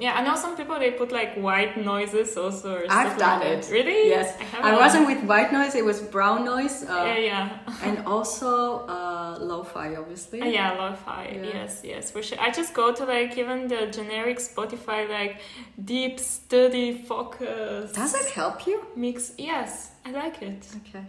Yeah, 0.00 0.14
I 0.18 0.24
know 0.24 0.34
some 0.34 0.56
people 0.56 0.76
they 0.78 0.90
put 0.90 1.12
like 1.12 1.34
white 1.36 1.76
noises 1.76 2.36
also. 2.36 2.78
Or 2.78 2.86
I've 2.90 3.16
done 3.16 3.40
like 3.40 3.58
it. 3.58 3.70
Really? 3.70 4.08
Yes, 4.08 4.36
I, 4.60 4.72
I 4.72 4.76
wasn't 4.76 5.06
with 5.06 5.22
white 5.22 5.52
noise; 5.52 5.74
it 5.74 5.84
was 5.84 6.00
brown 6.00 6.44
noise, 6.44 6.82
uh, 6.82 7.04
Yeah, 7.06 7.18
yeah. 7.18 7.58
and 7.82 8.04
also 8.06 8.86
uh, 8.88 9.38
lo-fi, 9.40 9.94
obviously. 9.94 10.40
Uh, 10.42 10.46
yeah, 10.46 10.72
lo-fi. 10.72 11.22
Yeah. 11.36 11.54
Yes, 11.54 11.82
yes, 11.84 12.10
for 12.10 12.22
sure. 12.22 12.38
I 12.40 12.50
just 12.50 12.74
go 12.74 12.92
to 12.92 13.04
like 13.04 13.38
even 13.38 13.68
the 13.68 13.86
generic 13.86 14.38
Spotify 14.38 15.08
like 15.08 15.36
deep, 15.84 16.18
steady, 16.18 16.98
focus. 16.98 17.92
Does 17.92 18.14
it 18.14 18.30
help 18.30 18.66
you? 18.66 18.84
mix? 18.96 19.32
Yes, 19.38 19.92
I 20.04 20.10
like 20.10 20.42
it. 20.42 20.66
Okay. 20.88 21.04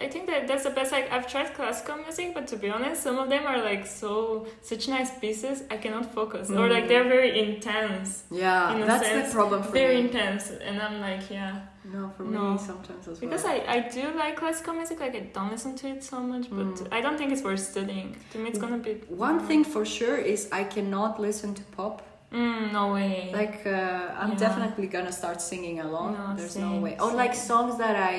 I 0.00 0.08
think 0.08 0.26
that 0.26 0.46
that's 0.48 0.64
the 0.64 0.70
best. 0.70 0.92
Like 0.92 1.10
I've 1.10 1.26
tried 1.26 1.54
classical 1.54 1.96
music, 1.96 2.34
but 2.34 2.46
to 2.48 2.56
be 2.56 2.68
honest, 2.68 3.02
some 3.02 3.18
of 3.18 3.28
them 3.28 3.44
are 3.46 3.58
like 3.70 3.86
so 3.86 4.46
such 4.62 4.88
nice 4.88 5.10
pieces. 5.18 5.62
I 5.70 5.76
cannot 5.78 6.12
focus, 6.18 6.50
or 6.50 6.68
like 6.68 6.84
Mm. 6.84 6.88
they're 6.88 7.08
very 7.18 7.32
intense, 7.46 8.24
Yeah, 8.30 8.74
In 8.74 8.86
that's 8.86 9.06
sense, 9.06 9.28
the 9.28 9.34
problem 9.38 9.62
for 9.62 9.72
very 9.72 9.94
me. 9.96 10.00
intense, 10.08 10.44
and 10.68 10.76
I'm 10.86 11.00
like, 11.00 11.30
yeah. 11.30 11.54
No, 11.94 12.10
for 12.16 12.24
No. 12.24 12.52
me 12.52 12.58
sometimes 12.58 13.02
as 13.08 13.20
well. 13.20 13.30
Because. 13.30 13.44
I, 13.54 13.56
I 13.76 13.78
do 13.98 14.04
like 14.22 14.34
classical 14.42 14.74
music, 14.74 14.98
like 15.04 15.14
I 15.14 15.24
don't 15.36 15.50
listen 15.56 15.72
to 15.80 15.86
it 15.94 16.02
so 16.12 16.18
much, 16.32 16.46
but 16.50 16.66
Mm. 16.76 16.88
I 16.96 17.00
don't 17.04 17.16
think 17.18 17.30
it's 17.34 17.44
worth 17.48 17.64
studying. 17.74 18.08
To 18.32 18.38
me, 18.40 18.46
it's 18.50 18.58
gonna 18.64 18.82
be 18.88 18.92
One 19.28 19.38
thing 19.48 19.62
for 19.74 19.84
sure 19.98 20.18
is 20.32 20.40
I 20.60 20.64
cannot 20.74 21.12
listen 21.28 21.54
to 21.60 21.62
pop. 21.76 21.96
Mm, 22.32 22.72
no 22.78 22.84
way. 22.96 23.30
Like 23.40 23.58
uh, 23.66 24.20
I'm 24.22 24.32
Yeah. 24.32 24.44
definitely 24.46 24.88
gonna 24.94 25.12
start 25.22 25.38
singing 25.40 25.76
along. 25.86 26.08
No, 26.18 26.24
There's 26.38 26.56
no 26.68 26.72
way. 26.84 26.94
Or 27.04 27.10
like 27.22 27.34
songs 27.50 27.74
that 27.82 27.96
I 28.10 28.16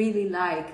really 0.00 0.28
like, 0.28 0.68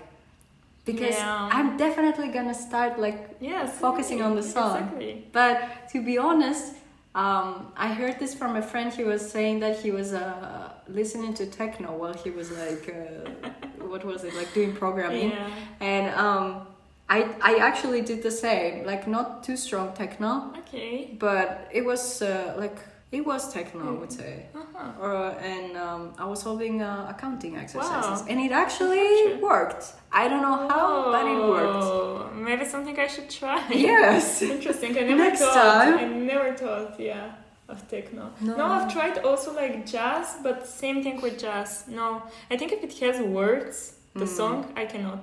because 0.84 1.14
Yeah. 1.16 1.48
I'm 1.56 1.76
definitely 1.76 2.28
gonna 2.28 2.54
start 2.68 2.98
like. 2.98 3.18
yes, 3.40 3.78
focusing 3.78 4.20
on 4.22 4.34
the 4.36 4.42
song. 4.42 4.76
Exactly. 4.76 5.28
But 5.32 5.88
to 5.92 6.02
be 6.02 6.18
honest, 6.18 6.74
um, 7.14 7.72
I 7.76 7.88
heard 7.92 8.18
this 8.18 8.34
from 8.34 8.56
a 8.56 8.62
friend. 8.62 8.92
He 8.92 9.04
was 9.04 9.22
saying 9.30 9.60
that 9.60 9.76
he 9.84 9.90
was 9.90 10.12
uh, 10.14 10.72
listening 10.88 11.34
to 11.34 11.44
techno 11.46 11.88
while 12.00 12.14
he 12.24 12.30
was 12.30 12.50
like, 12.50 12.84
uh, 12.88 13.30
what 13.92 14.02
was 14.04 14.24
it 14.24 14.34
like 14.34 14.52
doing 14.54 14.72
programming, 14.74 15.30
Yeah. 15.30 15.50
and 15.92 16.04
um, 16.24 16.66
I 17.08 17.18
I 17.50 17.52
actually 17.68 18.00
did 18.00 18.22
the 18.22 18.30
same. 18.30 18.74
Like 18.86 19.06
not 19.06 19.44
too 19.46 19.56
strong 19.56 19.92
techno, 19.94 20.30
Okay. 20.60 21.14
but 21.18 21.68
it 21.72 21.84
was 21.84 22.22
uh, 22.22 22.54
like 22.56 22.78
it 23.12 23.24
was 23.26 23.52
techno, 23.52 23.82
I 23.94 23.98
would 24.00 24.10
say. 24.12 24.46
Uh-huh. 24.54 25.02
Or, 25.04 25.14
and 25.52 25.76
um, 25.76 26.14
I 26.18 26.24
was 26.24 26.40
solving 26.42 26.80
uh, 26.82 27.06
accounting 27.12 27.56
exercises, 27.56 28.20
Wow. 28.22 28.26
and 28.30 28.40
it 28.40 28.52
actually 28.52 29.34
worked. 29.50 29.84
I 30.10 30.28
don't 30.28 30.42
know 30.42 30.56
how, 30.68 31.12
but 31.12 31.24
it 31.26 31.38
worked. 31.54 31.84
Oh, 31.84 32.30
Maybe 32.34 32.64
something 32.64 32.98
I 32.98 33.06
should 33.06 33.28
try. 33.30 33.58
Yes. 33.70 34.42
Interesting. 34.56 34.90
I 34.98 35.02
never 35.02 35.16
Next 35.16 35.40
thought. 35.40 35.54
time. 35.54 35.94
I 35.98 36.04
never 36.32 36.50
thought. 36.56 36.98
Yeah. 36.98 37.34
Of 37.68 37.86
techno. 37.88 38.24
No. 38.40 38.56
No. 38.56 38.66
I've 38.66 38.92
tried 38.92 39.18
also 39.28 39.54
like 39.54 39.86
jazz, 39.86 40.36
but 40.42 40.66
same 40.66 41.02
thing 41.02 41.20
with 41.22 41.38
jazz. 41.38 41.84
No, 41.88 42.22
I 42.50 42.56
think 42.58 42.72
if 42.72 42.82
it 42.84 42.98
has 43.06 43.16
words, 43.40 43.76
the 44.14 44.24
Mm. 44.26 44.36
song, 44.38 44.72
I 44.76 44.84
cannot. 44.92 45.22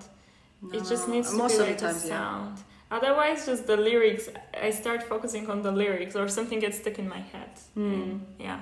It 0.74 0.84
just 0.94 1.08
No, 1.08 1.14
needs 1.14 1.30
to 1.32 1.38
most 1.38 1.58
be 1.58 1.62
of 1.64 1.68
like 1.70 1.78
the 1.78 1.86
times, 1.88 2.04
the 2.04 2.10
yeah. 2.10 2.48
Otherwise, 2.92 3.46
just 3.46 3.68
the 3.68 3.78
lyrics. 3.78 4.30
I 4.62 4.72
start 4.72 5.04
focusing 5.04 5.50
on 5.50 5.62
the 5.62 5.72
lyrics, 5.72 6.16
or 6.16 6.28
something 6.28 6.60
gets 6.60 6.78
stuck 6.80 6.98
in 7.00 7.08
my 7.08 7.20
head. 7.34 7.50
Mm. 7.78 8.20
Yeah, 8.40 8.60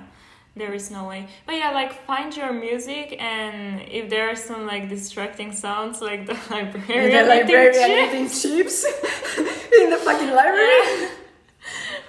there 0.54 0.74
is 0.74 0.90
no 0.90 1.08
way. 1.08 1.26
But 1.46 1.54
yeah, 1.56 1.70
like 1.70 1.92
find 2.06 2.36
your 2.36 2.52
music, 2.52 3.16
and 3.20 3.80
if 3.90 4.10
there 4.10 4.28
are 4.30 4.36
some 4.36 4.66
like 4.66 4.88
distracting 4.88 5.52
sounds, 5.52 6.00
like 6.02 6.26
the 6.26 6.34
librarian, 6.50 7.10
the 7.26 7.34
librarian 7.34 8.28
chips, 8.28 8.44
eating 8.44 8.56
chips 8.58 8.84
in 9.80 9.90
the 9.90 9.96
fucking 9.96 10.30
library. 10.30 11.08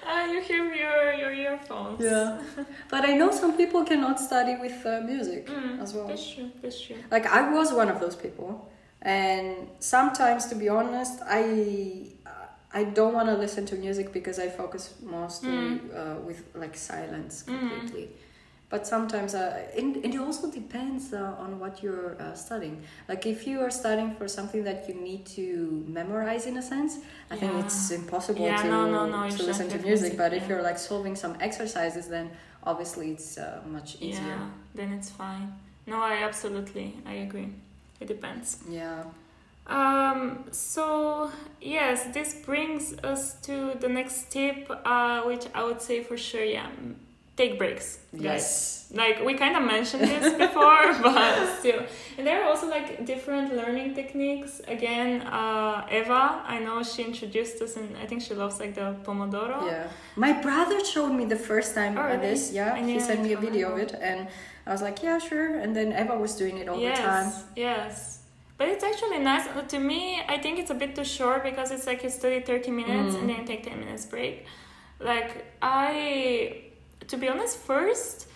uh, 0.05 0.25
you 0.31 0.41
hear 0.41 0.65
your 0.73 1.13
your 1.13 1.33
earphones. 1.33 2.01
Yeah, 2.03 2.37
but 2.89 3.07
I 3.09 3.13
know 3.15 3.31
some 3.31 3.55
people 3.55 3.85
cannot 3.85 4.19
study 4.19 4.55
with 4.59 4.85
uh, 4.85 4.99
music 5.05 5.47
Mm, 5.47 5.81
as 5.81 5.93
well. 5.93 6.07
That's 6.07 6.29
true. 6.33 6.51
That's 6.61 6.79
true. 6.81 6.97
Like 7.11 7.25
I 7.27 7.49
was 7.53 7.71
one 7.71 7.87
of 7.89 7.99
those 8.01 8.15
people, 8.15 8.69
and 9.01 9.67
sometimes, 9.79 10.45
to 10.47 10.55
be 10.55 10.69
honest, 10.69 11.19
I 11.25 12.07
I 12.71 12.83
don't 12.83 13.13
want 13.13 13.27
to 13.29 13.35
listen 13.35 13.65
to 13.67 13.75
music 13.75 14.13
because 14.13 14.37
I 14.37 14.47
focus 14.49 14.93
mostly 15.01 15.53
Mm. 15.53 15.79
uh, 15.91 16.19
with 16.27 16.39
like 16.53 16.75
silence 16.77 17.43
Mm. 17.43 17.47
completely. 17.57 18.09
But 18.69 18.85
sometimes, 18.85 19.33
uh, 19.33 19.65
and, 19.75 19.95
and 20.05 20.13
it 20.13 20.19
also 20.19 20.51
depends 20.51 21.11
uh, 21.11 21.43
on 21.43 21.59
what 21.59 21.81
you're 21.81 22.15
uh, 22.21 22.35
studying. 22.35 22.83
Like 23.07 23.25
if 23.25 23.47
you 23.47 23.61
are 23.61 23.71
studying 23.71 24.11
for 24.15 24.27
something 24.27 24.63
that 24.65 24.87
you 24.87 24.93
need 24.93 25.25
to 25.37 25.83
memorize 25.87 26.45
in 26.45 26.55
a 26.57 26.61
sense, 26.61 26.99
I 27.31 27.35
think 27.35 27.53
it's 27.65 27.89
impossible 27.89 28.45
Yeah, 28.45 28.61
to, 28.61 28.69
no, 28.69 28.85
no, 28.91 29.05
no, 29.09 29.29
to 29.37 29.41
listen 29.43 29.69
to 29.69 29.79
music. 29.79 30.15
But 30.15 30.33
if 30.35 30.47
you're 30.47 30.61
like 30.61 30.77
solving 30.77 31.15
some 31.15 31.35
exercises, 31.41 32.07
then 32.09 32.29
obviously 32.63 33.09
it's 33.15 33.39
uh, 33.39 33.61
much 33.65 33.95
easier. 33.99 34.37
Yeah, 34.37 34.49
then 34.75 34.93
it's 34.93 35.09
fine. 35.09 35.51
No, 35.87 35.97
I 35.99 36.21
absolutely 36.29 36.95
I 37.07 37.13
agree. 37.25 37.49
It 37.99 38.07
depends. 38.07 38.57
Yeah. 38.69 39.03
Um, 39.67 40.45
so 40.51 41.29
yes, 41.61 42.05
this 42.13 42.33
brings 42.45 42.93
us 43.03 43.33
to 43.41 43.75
the 43.79 43.87
next 43.89 44.31
tip, 44.31 44.69
uh, 44.85 45.21
which 45.23 45.45
I 45.53 45.63
would 45.63 45.81
say 45.81 46.03
for 46.03 46.17
sure, 46.17 46.43
yeah, 46.43 46.67
take 47.37 47.59
breaks. 47.59 47.99
guys. 48.13 48.23
Yes. 48.23 48.75
Like 48.91 49.23
we 49.23 49.35
kind 49.35 49.55
of 49.55 49.61
mentioned 49.63 50.01
this 50.03 50.33
before, 50.45 50.95
but 51.03 51.59
still, 51.59 51.83
and 52.17 52.25
there 52.25 52.41
are 52.41 52.49
also 52.49 52.67
like 52.67 53.05
different 53.05 53.55
learning 53.55 53.93
techniques. 53.93 54.59
Again, 54.67 55.21
uh, 55.21 55.85
Eva, 55.91 56.41
I 56.47 56.57
know 56.57 56.81
she 56.81 57.03
introduced 57.03 57.61
us, 57.61 57.75
and 57.75 57.95
I 58.01 58.07
think 58.07 58.23
she 58.23 58.33
loves 58.33 58.59
like 58.59 58.73
the 58.73 58.95
Pomodoro. 59.03 59.67
Yeah. 59.67 59.87
My 60.15 60.33
brother 60.33 60.83
showed 60.83 61.13
me 61.13 61.25
the 61.25 61.35
first 61.35 61.75
time 61.75 61.95
Oh, 61.99 62.05
really? 62.05 62.17
this. 62.17 62.51
Yeah. 62.51 62.75
He 62.75 62.81
knew 62.81 62.99
sent 62.99 63.21
me 63.21 63.33
a 63.33 63.37
video 63.37 63.73
of 63.73 63.77
it, 63.77 63.93
and 64.01 64.27
I 64.69 64.71
was 64.71 64.83
like, 64.83 65.01
yeah, 65.01 65.17
sure. 65.17 65.55
And 65.57 65.75
then 65.75 65.91
Eva 65.91 66.15
was 66.17 66.35
doing 66.35 66.59
it 66.59 66.69
all 66.69 66.79
yes, 66.79 66.97
the 66.99 67.03
time. 67.03 67.31
Yes. 67.55 68.21
But 68.59 68.67
it's 68.67 68.83
actually 68.83 69.17
nice. 69.19 69.45
To 69.69 69.79
me, 69.79 70.21
I 70.27 70.37
think 70.37 70.59
it's 70.59 70.69
a 70.69 70.75
bit 70.75 70.95
too 70.95 71.03
short 71.03 71.43
because 71.43 71.71
it's 71.71 71.87
like 71.87 72.03
you 72.03 72.09
study 72.11 72.39
30 72.41 72.71
minutes 72.71 73.15
Mm. 73.15 73.19
and 73.19 73.29
then 73.29 73.45
take 73.45 73.63
10 73.63 73.79
minutes 73.79 74.05
break. 74.05 74.45
Like, 74.99 75.31
I, 75.61 76.65
to 77.07 77.17
be 77.17 77.27
honest, 77.27 77.57
first, 77.57 78.27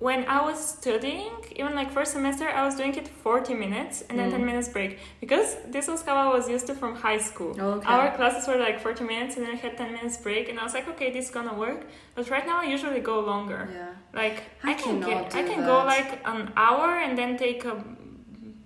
when 0.00 0.24
I 0.36 0.40
was 0.48 0.58
studying, 0.76 1.32
even 1.56 1.74
like 1.74 1.90
first 1.90 2.12
semester, 2.12 2.46
I 2.48 2.64
was 2.64 2.74
doing 2.74 2.94
it 3.00 3.06
40 3.06 3.52
minutes 3.54 4.02
and 4.08 4.18
then 4.18 4.28
Mm. 4.28 4.36
10 4.36 4.44
minutes 4.50 4.68
break. 4.76 4.98
Because 5.20 5.48
this 5.74 5.86
was 5.92 6.00
how 6.08 6.16
I 6.16 6.28
was 6.36 6.48
used 6.48 6.66
to 6.68 6.74
from 6.74 6.92
high 7.06 7.18
school. 7.30 7.52
Okay. 7.74 7.86
Our 7.94 8.06
classes 8.16 8.48
were 8.48 8.56
like 8.56 8.80
40 8.80 9.04
minutes 9.04 9.36
and 9.36 9.44
then 9.44 9.52
I 9.56 9.58
had 9.66 9.76
10 9.76 9.92
minutes 9.92 10.16
break 10.26 10.48
and 10.48 10.58
I 10.58 10.62
was 10.64 10.74
like, 10.74 10.88
okay, 10.92 11.08
this 11.12 11.26
is 11.26 11.30
gonna 11.30 11.56
work. 11.66 11.80
But 12.14 12.30
right 12.30 12.46
now 12.46 12.56
I 12.64 12.66
usually 12.76 13.00
go 13.12 13.16
longer. 13.32 13.62
Yeah. 13.72 13.88
Like 14.22 14.38
I 14.64 14.70
I, 14.70 14.74
can 14.74 15.00
get, 15.00 15.34
I 15.40 15.42
can 15.50 15.60
go 15.72 15.76
like 15.94 16.10
an 16.24 16.50
hour 16.56 16.88
and 17.04 17.12
then 17.18 17.36
take 17.36 17.60
a 17.66 17.74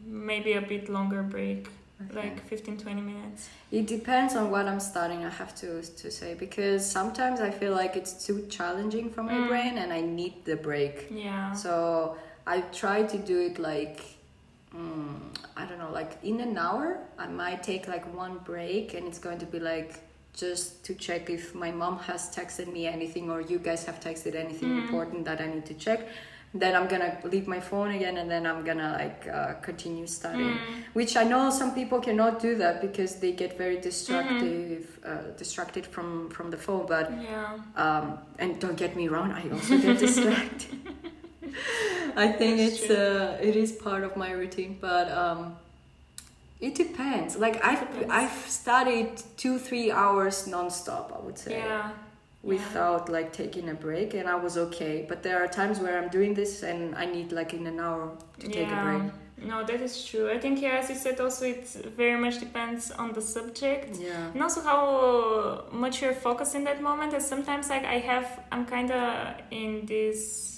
maybe 0.07 0.53
a 0.53 0.61
bit 0.63 0.89
longer 0.89 1.23
break, 1.23 1.69
Okay. 2.11 2.29
like 2.31 2.45
15 2.49 2.77
20 2.79 3.01
minutes. 3.01 3.49
It 3.71 3.87
depends 3.87 4.35
on 4.35 4.51
what 4.51 4.67
I'm 4.67 4.81
studying. 4.81 5.25
I 5.25 5.31
have 5.31 5.55
to 5.57 5.81
to 5.83 6.11
say 6.11 6.35
because 6.35 6.85
sometimes 6.99 7.41
I 7.41 7.51
feel 7.51 7.73
like 7.73 7.97
it's 7.97 8.27
too 8.27 8.47
challenging 8.51 9.11
for 9.11 9.23
my 9.23 9.35
Mm. 9.35 9.49
brain, 9.49 9.79
and 9.79 9.93
I 9.93 10.01
need 10.01 10.45
the 10.45 10.57
break. 10.57 11.07
Yeah. 11.11 11.53
So 11.53 12.17
I 12.47 12.63
try 12.83 13.05
to 13.05 13.19
do 13.19 13.39
it 13.49 13.59
like 13.59 14.01
mm, 14.75 15.15
I 15.57 15.65
don't 15.67 15.79
know, 15.79 15.93
like 15.93 16.13
in 16.25 16.41
an 16.41 16.59
hour. 16.59 16.99
I 17.19 17.27
might 17.29 17.63
take 17.63 17.87
like 17.89 18.05
one 18.25 18.39
break, 18.45 18.95
and 18.95 19.07
it's 19.07 19.21
going 19.21 19.39
to 19.39 19.47
be 19.47 19.61
like 19.61 19.93
just 20.35 20.85
to 20.87 20.95
check 20.95 21.31
if 21.31 21.55
my 21.55 21.71
mom 21.71 21.97
has 22.01 22.23
texted 22.35 22.67
me 22.73 22.89
anything 22.89 23.31
or 23.31 23.41
you 23.41 23.59
guys 23.61 23.85
have 23.87 24.01
texted 24.01 24.35
anything 24.35 24.71
Mm. 24.71 24.83
important 24.85 25.25
that 25.27 25.41
I 25.41 25.47
need 25.47 25.67
to 25.67 25.75
check. 25.75 26.01
Then 26.57 26.77
I'm 26.77 26.87
gonna 26.87 27.19
leave 27.25 27.49
my 27.49 27.59
phone 27.59 27.91
again, 27.91 28.17
and 28.19 28.31
then 28.31 28.47
I'm 28.47 28.65
gonna 28.65 28.93
like 28.93 29.27
uh, 29.27 29.55
continue 29.55 30.07
studying. 30.07 30.55
Mm. 30.57 30.85
Which 30.93 31.17
I 31.17 31.25
know 31.25 31.51
some 31.51 31.75
people 31.75 31.99
cannot 32.01 32.39
do 32.39 32.55
that 32.59 32.81
because 32.81 33.17
they 33.17 33.33
get 33.33 33.59
very 33.59 33.81
destructive, 33.81 34.99
uh, 35.05 35.33
distracted 35.37 35.85
from 35.85 36.31
from 36.31 36.51
the 36.53 36.57
phone. 36.57 36.87
But 36.87 37.11
Yeah. 37.11 37.59
um, 37.77 38.19
and 38.39 38.61
don't 38.61 38.77
get 38.77 38.95
me 38.95 39.09
wrong, 39.09 39.33
I 39.33 39.43
also 39.51 39.77
get 39.79 39.99
distracted. 39.99 40.79
I 42.17 42.29
think 42.39 42.59
That's 42.59 42.83
it's 42.83 42.91
uh, 42.91 43.39
it 43.49 43.57
is 43.57 43.73
part 43.73 44.05
of 44.05 44.17
my 44.17 44.31
routine, 44.31 44.79
but 44.81 45.11
um, 45.11 45.57
it 46.61 46.75
depends. 46.77 47.37
Like 47.37 47.57
I've 47.65 47.81
Depends. 47.81 48.13
I've 48.13 48.39
studied 48.49 49.11
two 49.37 49.59
three 49.59 49.91
hours 49.91 50.47
nonstop. 50.47 51.13
I 51.17 51.19
would 51.25 51.39
say 51.39 51.59
Yeah. 51.59 51.91
Without 52.45 53.09
like 53.09 53.33
taking 53.33 53.71
a 53.71 53.75
break, 53.75 54.15
and 54.15 54.29
I 54.29 54.37
was 54.37 54.57
okay. 54.57 55.05
But 55.09 55.23
there 55.23 55.43
are 55.43 55.49
times 55.49 55.81
where 55.81 55.99
I'm 56.01 56.09
doing 56.09 56.35
this 56.35 56.63
and 56.63 56.95
I 56.95 57.07
need 57.07 57.33
like 57.33 57.55
in 57.55 57.67
an 57.67 57.81
hour 57.81 58.17
to 58.41 58.49
take 58.49 58.71
a 58.71 58.83
break. 58.83 59.13
No, 59.37 59.65
that 59.65 59.81
is 59.81 60.05
true. 60.07 60.31
I 60.31 60.39
think, 60.39 60.63
yeah, 60.63 60.79
as 60.79 60.89
you 60.89 60.95
said, 60.95 61.21
also 61.21 61.45
it 61.45 61.67
very 61.97 62.19
much 62.19 62.39
depends 62.41 62.91
on 62.93 63.13
the 63.13 63.21
subject. 63.21 63.97
Yeah. 63.97 64.31
And 64.33 64.43
also 64.43 64.63
how 64.63 65.65
much 65.73 66.01
you're 66.01 66.15
focused 66.15 66.55
in 66.55 66.65
that 66.65 66.81
moment. 66.81 67.13
And 67.13 67.23
sometimes, 67.23 67.69
like, 67.69 67.85
I 67.85 67.99
have, 67.99 68.41
I'm 68.53 68.65
kind 68.65 68.91
of 68.91 69.35
in 69.51 69.87
this 69.87 70.55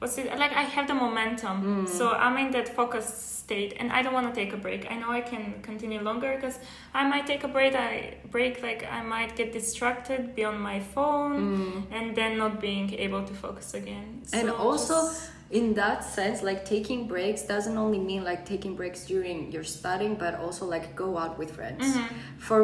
what's 0.00 0.16
it 0.16 0.26
like 0.38 0.52
I 0.52 0.62
have 0.62 0.88
the 0.88 0.94
momentum. 0.94 1.84
Mm. 1.84 1.88
So 1.88 2.10
I'm 2.10 2.36
in 2.38 2.50
that 2.52 2.68
focused 2.68 3.39
state 3.50 3.72
and 3.80 3.86
I 3.96 3.98
don't 4.04 4.14
want 4.18 4.28
to 4.32 4.36
take 4.40 4.52
a 4.58 4.60
break. 4.66 4.82
I 4.92 4.96
know 5.00 5.10
I 5.20 5.22
can 5.32 5.44
continue 5.70 6.00
longer 6.10 6.30
because 6.36 6.56
I 7.00 7.02
might 7.12 7.26
take 7.32 7.42
a 7.50 7.52
break 7.56 7.72
I 7.88 7.90
break 8.36 8.54
like 8.68 8.80
I 8.98 9.00
might 9.14 9.32
get 9.40 9.48
distracted 9.60 10.20
be 10.36 10.42
on 10.52 10.56
my 10.70 10.78
phone 10.94 11.34
and 11.98 12.06
then 12.18 12.32
not 12.42 12.52
being 12.68 12.88
able 13.06 13.22
to 13.30 13.34
focus 13.46 13.68
again. 13.80 14.08
and 14.38 14.46
also 14.66 14.94
just- 14.94 15.30
in 15.60 15.66
that 15.82 15.98
sense 16.16 16.38
like 16.50 16.60
taking 16.76 17.00
breaks 17.12 17.42
doesn't 17.52 17.76
only 17.84 17.98
mean 18.10 18.22
like 18.30 18.42
taking 18.52 18.72
breaks 18.80 19.00
during 19.12 19.36
your 19.54 19.64
studying 19.78 20.14
but 20.24 20.32
also 20.44 20.62
like 20.74 20.86
go 21.04 21.08
out 21.22 21.34
with 21.40 21.50
friends 21.58 21.82
Mm-hmm. 21.82 22.14
for 22.46 22.58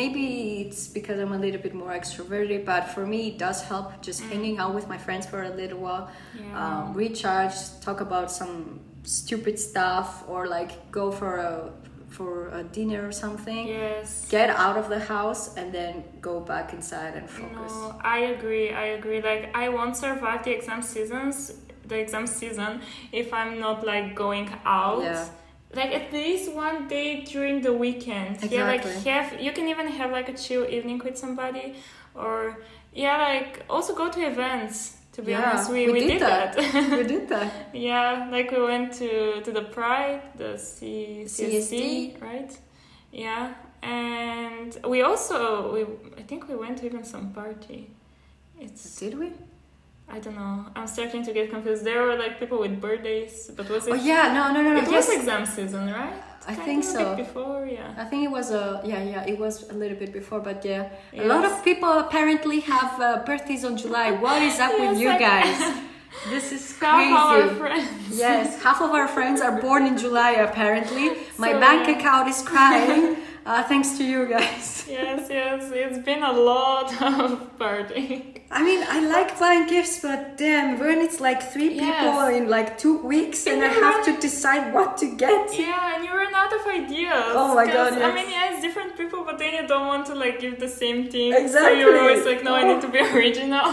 maybe 0.00 0.22
it's 0.62 0.82
because 0.96 1.16
i'm 1.22 1.34
a 1.38 1.40
little 1.46 1.62
bit 1.66 1.74
more 1.82 1.92
extroverted 2.00 2.60
but 2.72 2.82
for 2.94 3.04
me 3.12 3.20
it 3.30 3.36
does 3.46 3.58
help 3.72 3.86
just 4.08 4.20
hanging 4.30 4.56
out 4.62 4.72
with 4.78 4.86
my 4.94 4.98
friends 5.06 5.24
for 5.32 5.40
a 5.50 5.52
little 5.62 5.80
while 5.86 6.04
Mm. 6.08 6.40
Yeah. 6.44 6.62
um, 6.62 6.82
recharge 7.02 7.56
talk 7.86 7.98
about 8.08 8.28
some 8.40 8.58
stupid 9.04 9.58
stuff 9.58 10.24
or 10.28 10.46
like 10.46 10.90
go 10.90 11.10
for 11.10 11.36
a 11.36 11.72
for 12.10 12.48
a 12.48 12.62
dinner 12.64 13.06
or 13.06 13.12
something 13.12 13.68
yes. 13.68 14.26
get 14.28 14.50
out 14.50 14.76
of 14.76 14.88
the 14.88 14.98
house 14.98 15.56
and 15.56 15.72
then 15.72 16.02
go 16.20 16.40
back 16.40 16.72
inside 16.72 17.14
and 17.14 17.28
focus 17.28 17.72
No, 17.72 18.00
I 18.02 18.18
agree. 18.34 18.72
I 18.72 18.86
agree. 18.98 19.20
Like 19.22 19.54
I 19.54 19.68
won't 19.68 19.96
survive 19.96 20.42
the 20.44 20.52
exam 20.52 20.82
seasons, 20.82 21.52
the 21.86 21.98
exam 21.98 22.26
season, 22.26 22.80
if 23.12 23.32
I'm 23.32 23.60
not 23.60 23.86
like 23.86 24.14
going 24.14 24.50
out. 24.64 25.02
Yeah. 25.02 25.28
Like 25.74 25.92
at 25.92 26.12
least 26.12 26.52
one 26.52 26.88
day 26.88 27.24
during 27.24 27.60
the 27.60 27.74
weekend. 27.74 28.36
Exactly. 28.42 28.56
Yeah, 28.56 28.66
like 28.66 28.84
have 29.04 29.40
you 29.40 29.52
can 29.52 29.68
even 29.68 29.86
have 29.88 30.10
like 30.10 30.28
a 30.30 30.36
chill 30.44 30.64
evening 30.64 30.98
with 31.04 31.18
somebody, 31.18 31.74
or 32.14 32.56
yeah, 32.94 33.18
like 33.18 33.64
also 33.68 33.94
go 33.94 34.10
to 34.10 34.20
events. 34.26 34.97
To 35.18 35.24
be 35.24 35.32
Yeah, 35.32 35.50
honest, 35.50 35.72
we, 35.72 35.86
we 35.86 35.92
we, 35.94 36.00
did 36.00 36.08
did, 36.10 36.20
that. 36.20 36.52
that. 36.56 36.90
we 36.98 37.02
did 37.02 37.28
that 37.28 37.52
yeah, 37.74 38.28
like 38.30 38.52
we 38.52 38.62
went 38.62 38.92
to 39.00 39.40
to 39.42 39.50
the 39.50 39.62
Pride, 39.62 40.22
the 40.36 40.56
C- 40.56 41.24
CSD, 41.26 42.14
CSD. 42.14 42.22
right? 42.22 42.56
Yeah, 43.10 43.54
and 43.82 44.78
we 44.86 45.02
also 45.02 45.72
we 45.74 45.82
I 46.16 46.22
think 46.22 46.48
we 46.48 46.54
went 46.54 46.78
to 46.78 46.86
even 46.86 47.02
some 47.02 47.32
party. 47.32 47.90
It's 48.60 48.84
did 49.00 49.18
we 49.18 49.32
I 50.08 50.20
don't 50.20 50.36
know. 50.36 50.66
I'm 50.76 50.86
starting 50.86 51.24
to 51.24 51.32
get 51.32 51.50
confused. 51.50 51.82
There 51.82 52.00
were 52.04 52.14
like 52.14 52.38
people 52.38 52.60
with 52.60 52.80
birthdays, 52.80 53.50
but 53.56 53.68
was 53.68 53.88
oh, 53.88 53.94
it? 53.94 54.00
oh 54.00 54.04
yeah 54.12 54.32
no 54.36 54.52
no 54.54 54.62
no 54.62 54.70
no 54.74 54.82
it 54.82 54.88
yes. 54.88 55.08
was 55.08 55.16
exam 55.18 55.44
season, 55.46 55.90
right? 55.92 56.22
I 56.48 56.54
think 56.54 56.82
so. 56.84 57.14
before, 57.14 57.66
yeah. 57.66 58.02
I 58.02 58.04
think 58.10 58.20
it 58.28 58.32
was 58.38 58.50
a 58.50 58.80
yeah 58.92 59.02
yeah 59.12 59.32
it 59.32 59.38
was 59.38 59.54
a 59.70 59.74
little 59.82 59.98
bit 60.02 60.12
before 60.20 60.40
but 60.40 60.64
yeah 60.64 60.88
a 61.12 61.24
lot 61.32 61.44
of 61.44 61.52
people 61.62 61.92
apparently 62.06 62.60
have 62.60 62.92
uh, 63.00 63.22
birthdays 63.28 63.64
on 63.68 63.76
July 63.76 64.08
what 64.24 64.40
is 64.42 64.58
up 64.58 64.72
with 64.80 64.98
you 64.98 65.10
guys 65.28 65.58
this 66.34 66.46
is 66.52 66.64
Half 66.80 67.12
our 67.12 67.40
crazy 67.42 67.54
friends. 67.62 68.18
yes 68.24 68.62
half 68.62 68.80
of 68.80 68.90
our 68.98 69.08
friends 69.16 69.40
are 69.46 69.60
born 69.60 69.82
in 69.90 69.96
July 69.98 70.32
apparently 70.48 71.06
my 71.44 71.52
So, 71.52 71.60
bank 71.60 71.82
yeah. 71.86 71.96
account 71.98 72.26
is 72.32 72.40
crying 72.52 73.16
uh, 73.46 73.62
thanks 73.70 73.98
to 73.98 74.02
you 74.12 74.20
guys 74.26 74.86
yes, 74.88 75.28
yes. 75.30 75.70
It's 75.72 75.98
been 76.10 76.22
a 76.22 76.32
lot 76.32 76.88
of 77.02 77.58
partying. 77.58 78.37
I 78.50 78.62
mean 78.64 78.82
I 78.88 79.00
like 79.00 79.38
buying 79.38 79.66
gifts 79.66 80.00
but 80.00 80.38
damn 80.38 80.78
when 80.80 80.98
it's 81.06 81.20
like 81.20 81.42
three 81.52 81.74
Yes. 81.74 82.02
people 82.02 82.26
in 82.38 82.48
like 82.48 82.78
two 82.78 82.96
weeks 82.98 83.46
and 83.46 83.62
I 83.62 83.68
have 83.68 84.04
to 84.06 84.12
decide 84.18 84.72
what 84.72 84.96
to 84.98 85.06
get 85.16 85.52
Yeah, 85.58 85.94
and 85.96 86.04
you 86.04 86.10
run 86.14 86.34
out 86.34 86.52
of 86.58 86.66
ideas. 86.66 87.24
Oh 87.40 87.54
my 87.54 87.66
God, 87.66 87.92
I 87.92 88.14
mean, 88.14 88.30
yeah, 88.30 88.50
it's 88.52 88.62
different 88.62 88.96
people, 88.96 89.22
but 89.24 89.38
then 89.38 89.52
you 89.54 89.68
don't 89.68 89.86
want 89.86 90.06
to 90.06 90.14
like 90.14 90.40
give 90.40 90.58
the 90.58 90.68
same 90.68 91.10
thing. 91.10 91.34
Exactly. 91.34 91.74
So 91.74 91.78
you're 91.78 91.98
always 92.00 92.24
like, 92.24 92.42
no, 92.42 92.54
I 92.54 92.62
Oh. 92.62 92.72
need 92.72 92.80
to 92.86 92.88
be 92.88 93.00
oh. 93.00 93.14
original. 93.18 93.70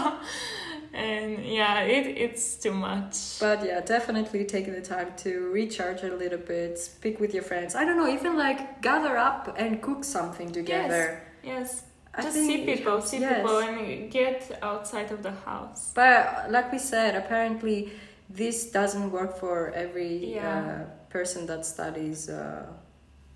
And 0.92 1.44
yeah, 1.44 1.80
it 1.82 2.04
it's 2.24 2.56
too 2.56 2.72
much. 2.72 3.14
But 3.40 3.58
yeah, 3.68 3.80
definitely 3.80 4.44
taking 4.44 4.74
the 4.74 4.80
time 4.82 5.10
to 5.24 5.30
recharge 5.58 6.02
a 6.02 6.14
little 6.22 6.38
bit, 6.38 6.78
speak 6.78 7.18
with 7.20 7.32
your 7.34 7.42
friends. 7.50 7.74
I 7.74 7.84
don't 7.86 7.96
know, 8.00 8.08
even 8.18 8.36
like 8.46 8.80
gather 8.82 9.16
up 9.16 9.54
and 9.58 9.80
cook 9.82 10.04
something 10.04 10.52
together. 10.52 11.22
Yes. 11.42 11.82
I 12.16 12.22
Just 12.22 12.34
see 12.36 12.64
people, 12.64 13.00
see 13.02 13.18
yes. 13.20 13.36
people, 13.36 13.58
and 13.58 14.10
get 14.10 14.58
outside 14.62 15.10
of 15.12 15.22
the 15.22 15.32
house. 15.44 15.92
But 15.94 16.50
like 16.50 16.72
we 16.72 16.78
said, 16.78 17.14
apparently 17.14 17.90
this 18.30 18.70
doesn't 18.70 19.10
work 19.10 19.36
for 19.38 19.70
every 19.84 20.14
Yeah. 20.34 20.58
uh, 20.58 20.84
person 21.10 21.46
that 21.46 21.64
studies. 21.66 22.28
Uh, 22.28 22.66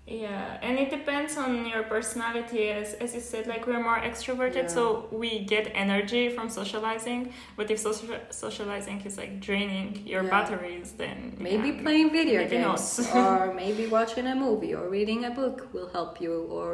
Yeah, 0.07 0.57
and 0.65 0.77
it 0.83 0.89
depends 0.89 1.37
on 1.37 1.65
your 1.71 1.83
personality. 1.83 2.63
As, 2.69 2.95
as 2.95 3.13
you 3.15 3.21
said, 3.21 3.43
like 3.47 3.63
we're 3.67 3.83
more 3.89 3.99
extroverted, 4.09 4.63
Yeah. 4.63 4.77
so 4.77 5.07
we 5.11 5.29
get 5.45 5.65
energy 5.85 6.23
from 6.35 6.49
socializing. 6.49 7.21
But 7.55 7.69
if 7.71 7.77
social, 7.79 8.17
socializing 8.29 8.99
is 9.05 9.15
like 9.21 9.33
draining 9.39 9.89
your 10.13 10.23
Yeah. 10.23 10.29
batteries, 10.35 10.89
then 10.97 11.17
maybe 11.47 11.69
playing 11.83 12.09
video 12.19 12.39
maybe 12.43 12.57
games, 12.57 12.99
or 13.15 13.53
maybe 13.63 13.83
watching 13.97 14.25
a 14.27 14.35
movie, 14.35 14.73
or 14.79 14.89
reading 14.89 15.23
a 15.25 15.31
book 15.41 15.57
will 15.73 15.89
help 15.97 16.19
you, 16.19 16.33
or 16.57 16.71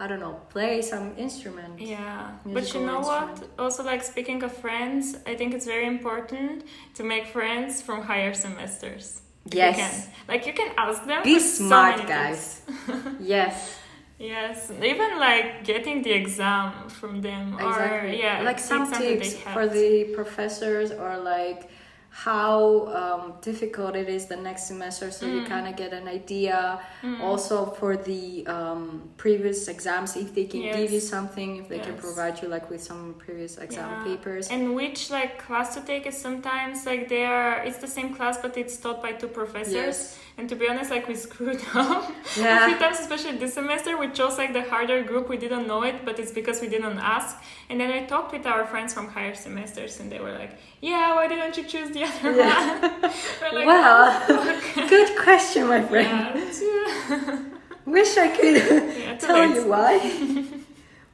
I 0.00 0.06
don't 0.08 0.20
know, 0.20 0.40
play 0.50 0.82
some 0.82 1.14
instrument. 1.16 1.80
Yeah, 1.80 2.32
but 2.44 2.74
you 2.74 2.80
know 2.80 3.00
what? 3.00 3.48
Also, 3.58 3.84
like 3.84 4.02
speaking 4.02 4.42
of 4.42 4.52
friends, 4.52 5.16
I 5.26 5.34
think 5.36 5.54
it's 5.54 5.66
very 5.66 5.86
important 5.86 6.64
to 6.96 7.04
make 7.04 7.26
friends 7.26 7.80
from 7.80 8.02
higher 8.02 8.34
semesters. 8.34 9.20
if 9.46 9.54
you 9.54 9.60
Yes. 9.60 9.76
can. 9.76 9.94
Like 10.26 10.46
you 10.48 10.52
can 10.60 10.70
ask 10.76 11.04
them. 11.06 11.22
Be 11.22 11.38
so 11.38 11.64
smart, 11.66 11.96
many 11.98 12.08
guys. 12.08 12.62
yes, 13.20 13.78
Yes, 14.18 14.70
even 14.70 15.18
like 15.18 15.64
getting 15.64 16.02
the 16.02 16.12
exam 16.12 16.88
from 16.88 17.20
them, 17.20 17.54
exactly. 17.54 18.10
or 18.12 18.14
yeah, 18.24 18.42
like 18.42 18.60
some 18.60 18.88
that 18.90 19.00
they 19.00 19.16
tips 19.18 19.34
have. 19.42 19.54
for 19.54 19.66
the 19.66 20.04
professors, 20.14 20.92
or 20.92 21.18
like 21.18 21.68
how 22.14 22.86
um, 23.00 23.34
difficult 23.42 23.96
it 23.96 24.08
is 24.08 24.26
the 24.26 24.36
next 24.36 24.68
semester, 24.68 25.10
so 25.10 25.26
you 25.26 25.40
Mm. 25.42 25.48
kind 25.48 25.66
of 25.66 25.74
get 25.74 25.92
an 25.92 26.06
idea. 26.06 26.78
Mm. 27.02 27.20
Also 27.20 27.66
for 27.78 27.96
the 27.96 28.46
um, 28.46 29.02
previous 29.16 29.66
exams, 29.66 30.14
if 30.16 30.32
they 30.32 30.44
can 30.44 30.62
give 30.62 30.92
you 30.92 31.00
something, 31.00 31.56
if 31.56 31.68
they 31.68 31.80
can 31.80 31.96
provide 31.96 32.40
you 32.40 32.46
like 32.46 32.70
with 32.70 32.80
some 32.90 33.14
previous 33.18 33.58
exam 33.58 33.90
Yeah. 33.90 34.04
papers. 34.04 34.48
And 34.48 34.76
which 34.76 35.10
like 35.10 35.32
class 35.44 35.74
to 35.74 35.80
take 35.80 36.06
is 36.06 36.16
sometimes 36.16 36.86
like 36.86 37.08
they 37.08 37.24
are 37.24 37.54
it's 37.66 37.78
the 37.78 37.92
same 37.98 38.14
class 38.14 38.38
but 38.38 38.56
it's 38.56 38.76
taught 38.76 39.02
by 39.02 39.12
two 39.20 39.26
professors. 39.40 39.74
Yes. 39.74 40.18
And 40.36 40.48
to 40.48 40.56
be 40.56 40.68
honest, 40.68 40.90
like 40.90 41.06
we 41.06 41.14
screwed 41.26 41.60
up 41.74 42.10
a 42.10 42.66
few 42.66 42.76
times, 42.78 42.98
especially 42.98 43.36
this 43.38 43.54
semester. 43.54 43.96
We 43.96 44.08
chose 44.10 44.36
like 44.36 44.52
the 44.52 44.62
harder 44.62 45.02
group. 45.04 45.28
We 45.28 45.36
didn't 45.36 45.66
know 45.68 45.84
it, 45.84 46.04
but 46.04 46.18
it's 46.18 46.32
because 46.32 46.60
we 46.60 46.68
didn't 46.68 46.98
ask. 46.98 47.36
And 47.70 47.80
then 47.80 47.90
I 47.92 48.04
talked 48.04 48.32
with 48.32 48.44
our 48.46 48.66
friends 48.66 48.92
from 48.92 49.06
higher 49.08 49.34
semesters, 49.34 50.00
and 50.00 50.10
they 50.10 50.18
were 50.18 50.32
like, 50.32 50.52
"Yeah, 50.80 51.14
why 51.14 51.28
didn't 51.28 51.56
you 51.56 51.64
choose 51.64 51.90
the 51.90 52.02
other 52.04 52.32
Yeah. 52.36 52.80
one?" 52.80 53.12
Like, 53.54 53.66
well, 53.66 54.22
"Oh, 54.28 54.86
good 54.88 55.16
question, 55.26 55.68
my 55.68 55.82
friend. 55.82 56.34
yeah, 56.60 57.38
Wish 57.86 58.16
I 58.16 58.28
could 58.36 58.56
yeah, 58.56 59.16
tell 59.18 59.38
late. 59.38 59.54
you 59.54 59.68
why. 59.68 59.94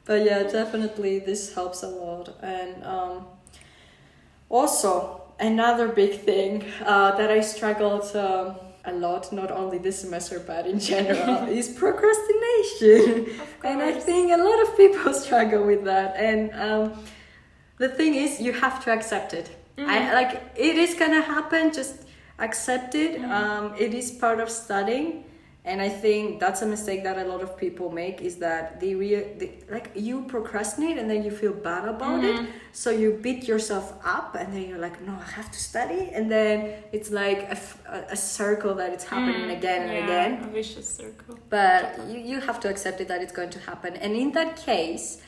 but 0.05 0.23
yeah, 0.25 0.43
definitely 0.43 1.19
this 1.19 1.53
helps 1.53 1.83
a 1.83 1.87
lot. 1.89 2.29
And 2.41 2.83
um, 2.83 3.27
also, 4.49 5.21
another 5.39 5.87
big 5.87 6.21
thing 6.21 6.63
uh, 6.85 7.15
that 7.17 7.29
I 7.29 7.41
struggled 7.41 8.15
um, 8.15 8.55
a 8.85 8.93
lot, 8.93 9.31
not 9.31 9.51
only 9.51 9.77
this 9.77 9.99
semester 9.99 10.39
but 10.39 10.65
in 10.67 10.79
general, 10.79 11.47
is 11.59 11.69
procrastination. 11.69 13.39
And 13.63 13.81
I 13.81 13.91
think 13.99 14.31
a 14.31 14.37
lot 14.37 14.61
of 14.67 14.77
people 14.77 15.13
struggle 15.25 15.63
with 15.65 15.83
that. 15.85 16.15
And 16.17 16.51
um, 16.53 17.03
the 17.77 17.89
thing 17.89 18.15
is, 18.15 18.39
you 18.39 18.53
have 18.53 18.83
to 18.85 18.91
accept 18.91 19.33
it. 19.33 19.49
I, 19.77 19.81
Mhm. 19.81 20.13
like 20.13 20.41
it 20.55 20.75
is 20.77 20.93
gonna 20.95 21.21
happen. 21.21 21.71
Just 21.73 21.95
accept 22.39 22.93
it. 22.95 23.19
Mhm. 23.21 23.29
Um, 23.31 23.75
it 23.79 23.93
is 23.93 24.11
part 24.11 24.39
of 24.39 24.49
studying, 24.49 25.23
and 25.63 25.79
I 25.79 25.89
think 25.89 26.39
that's 26.39 26.61
a 26.63 26.65
mistake 26.65 27.03
that 27.03 27.17
a 27.19 27.23
lot 27.25 27.41
of 27.41 27.55
people 27.55 27.91
make. 27.91 28.21
Is 28.21 28.37
that 28.37 28.79
they, 28.79 28.95
re- 28.95 29.33
they 29.39 29.59
like 29.69 29.91
you 29.95 30.23
procrastinate 30.23 30.97
and 30.97 31.07
then 31.09 31.23
you 31.23 31.29
feel 31.31 31.53
bad 31.53 31.87
about 31.87 32.23
it, 32.23 32.35
Mhm. 32.35 32.47
so 32.71 32.89
you 32.89 33.11
beat 33.21 33.47
yourself 33.47 33.93
up, 34.03 34.33
and 34.39 34.51
then 34.53 34.63
you're 34.67 34.79
like, 34.87 34.99
no, 35.07 35.13
I 35.13 35.29
have 35.39 35.51
to 35.51 35.59
study, 35.59 36.09
and 36.15 36.31
then 36.31 36.55
it's 36.91 37.11
like 37.11 37.39
a, 37.43 37.51
f- 37.51 37.77
a- 37.87 38.05
a 38.13 38.15
circle 38.17 38.73
that 38.75 38.89
it's 38.95 39.03
happening 39.05 39.43
Mm, 39.49 39.57
again 39.57 39.81
and 39.87 39.91
yeah, 39.93 40.03
again 40.05 40.31
A 40.43 40.47
vicious 40.47 40.89
circle. 41.01 41.37
but 41.49 41.81
you, 42.09 42.17
you 42.19 42.39
have 42.39 42.59
to 42.61 42.67
accept 42.69 42.99
it 43.01 43.07
that 43.09 43.21
it's 43.21 43.33
going 43.39 43.51
to 43.51 43.59
happen 43.59 43.95
and 44.03 44.15
in 44.15 44.31
that 44.31 44.57
case 44.57 45.21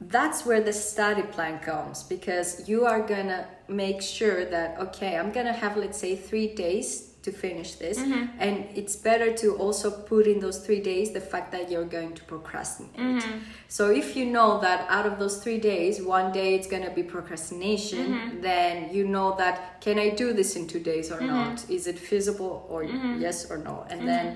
that's 0.00 0.44
where 0.44 0.60
the 0.60 0.72
study 0.72 1.22
plan 1.22 1.58
comes 1.60 2.02
because 2.02 2.68
you 2.68 2.84
are 2.84 3.00
gonna 3.00 3.46
make 3.68 4.02
sure 4.02 4.44
that 4.44 4.78
okay 4.78 5.16
i'm 5.16 5.30
gonna 5.30 5.52
have 5.52 5.76
let's 5.76 5.98
say 5.98 6.14
three 6.16 6.48
days 6.54 7.13
to 7.24 7.30
finish 7.32 7.70
this 7.84 7.98
Mhm. 7.98 8.28
and 8.44 8.54
it's 8.78 8.96
better 9.10 9.28
to 9.42 9.46
also 9.64 9.88
put 9.90 10.24
in 10.32 10.38
those 10.44 10.58
three 10.64 10.80
days 10.90 11.06
the 11.18 11.24
fact 11.32 11.48
that 11.52 11.64
you're 11.70 11.90
going 11.98 12.12
to 12.18 12.22
procrastinate 12.32 13.22
Mhm. 13.24 13.40
so 13.76 13.82
if 13.90 14.06
you 14.16 14.24
know 14.36 14.50
that 14.66 14.80
out 14.96 15.06
of 15.10 15.14
those 15.22 15.36
three 15.42 15.58
days 15.72 15.94
one 16.18 16.28
day 16.40 16.48
it's 16.56 16.68
gonna 16.74 16.90
be 17.00 17.02
procrastination 17.14 18.06
Mhm. 18.14 18.42
then 18.48 18.74
you 18.96 19.04
know 19.14 19.28
that 19.42 19.54
can 19.80 19.96
i 20.06 20.08
do 20.22 20.32
this 20.40 20.50
in 20.58 20.66
two 20.72 20.80
days 20.92 21.06
or 21.14 21.20
Mhm. 21.20 21.30
not 21.36 21.64
is 21.76 21.86
it 21.92 21.98
feasible 22.10 22.54
or 22.72 22.80
Mhm. 22.84 23.20
yes 23.26 23.50
or 23.50 23.58
no 23.58 23.76
and 23.90 24.00
Mhm. 24.02 24.06
then 24.12 24.26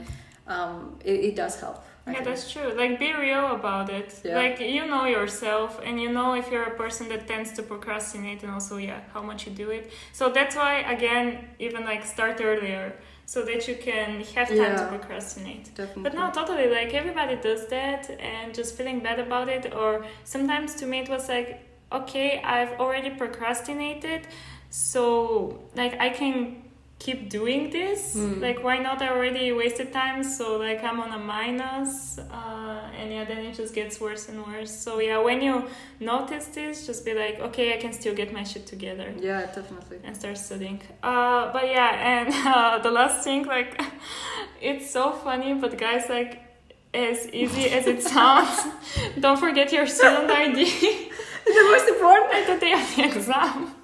um, 0.56 0.98
it, 1.04 1.18
it 1.28 1.34
does 1.36 1.54
help 1.60 1.78
I 2.08 2.12
Yeah, 2.12 2.14
think. 2.16 2.28
that's 2.28 2.50
true. 2.52 2.68
Like, 2.82 2.98
be 2.98 3.12
real 3.12 3.46
about 3.60 3.90
it. 3.90 4.08
Yeah. 4.24 4.36
Like, 4.42 4.56
you 4.76 4.84
know 4.92 5.04
yourself, 5.18 5.70
and 5.86 5.94
you 6.02 6.10
know 6.16 6.34
if 6.34 6.46
you're 6.50 6.68
a 6.74 6.76
person 6.84 7.04
that 7.12 7.22
tends 7.32 7.52
to 7.56 7.62
procrastinate, 7.62 8.42
and 8.44 8.50
also, 8.56 8.74
yeah, 8.78 9.00
how 9.14 9.22
much 9.30 9.40
you 9.46 9.52
do 9.64 9.68
it. 9.78 9.84
So 10.18 10.24
that's 10.36 10.56
why, 10.56 10.74
again, 10.96 11.24
even 11.58 11.84
like 11.84 12.02
start 12.04 12.40
earlier, 12.40 12.86
so 13.26 13.38
that 13.48 13.60
you 13.68 13.76
can 13.88 14.10
have 14.36 14.48
time 14.48 14.74
to 14.82 14.86
procrastinate. 14.94 15.64
Definitely. 15.74 16.02
But 16.04 16.14
no, 16.14 16.30
totally. 16.30 16.68
Like 16.78 16.94
everybody 16.94 17.36
does 17.36 17.66
that, 17.76 18.02
and 18.32 18.54
just 18.54 18.70
feeling 18.76 19.00
bad 19.00 19.18
about 19.26 19.48
it. 19.56 19.64
Or 19.74 19.90
sometimes 20.24 20.74
to 20.76 20.86
me 20.86 21.00
it 21.00 21.08
was 21.10 21.28
like, 21.28 21.48
okay, 21.92 22.40
I've 22.42 22.72
already 22.80 23.10
procrastinated, 23.10 24.22
so 24.70 25.60
like 25.74 25.94
I 26.00 26.08
can 26.10 26.62
keep 26.98 27.30
doing 27.30 27.70
this. 27.70 28.14
Mm. 28.16 28.40
Like 28.40 28.62
why 28.64 28.78
not? 28.78 29.00
I 29.02 29.08
already 29.08 29.52
wasted 29.52 29.92
time, 29.92 30.22
so 30.24 30.56
like 30.56 30.82
I'm 30.82 30.98
on 31.00 31.12
a 31.12 31.18
minus, 31.18 32.18
uh, 32.18 32.90
and 32.98 33.12
yeah, 33.12 33.24
then 33.24 33.38
it 33.46 33.54
just 33.54 33.72
gets 33.74 34.00
worse 34.00 34.28
and 34.28 34.44
worse. 34.46 34.72
So 34.84 34.98
yeah, 35.00 35.18
when 35.18 35.40
you 35.40 35.64
notice 36.00 36.46
this, 36.46 36.86
just 36.86 37.04
be 37.04 37.14
like, 37.14 37.38
okay, 37.40 37.74
I 37.74 37.78
can 37.80 37.92
still 37.92 38.14
get 38.14 38.32
my 38.32 38.42
shit 38.44 38.66
together 38.66 39.12
Yeah, 39.20 39.46
definitely. 39.46 39.98
and 40.04 40.16
start 40.16 40.38
studying. 40.38 40.80
Uh, 41.02 41.52
but 41.52 41.66
yeah, 41.68 41.90
and 42.12 42.28
uh, 42.46 42.78
the 42.82 42.90
last 42.90 43.22
thing, 43.24 43.46
like, 43.46 43.80
it's 44.60 44.90
so 44.90 45.12
funny, 45.12 45.54
but 45.54 45.78
guys, 45.78 46.04
like, 46.08 46.42
as 46.92 47.28
easy 47.32 47.68
as 47.70 47.86
it 47.86 48.02
sounds, 48.14 48.66
don't 49.20 49.38
forget 49.38 49.72
your 49.72 49.86
student 49.86 50.30
ID 50.30 50.62
It's 50.62 51.56
the 51.60 51.64
most 51.72 51.88
important. 51.88 52.32
at 52.34 52.46
the 52.52 52.58
day 52.66 52.72
of 52.72 52.96
the 52.96 53.04
exam. 53.04 53.74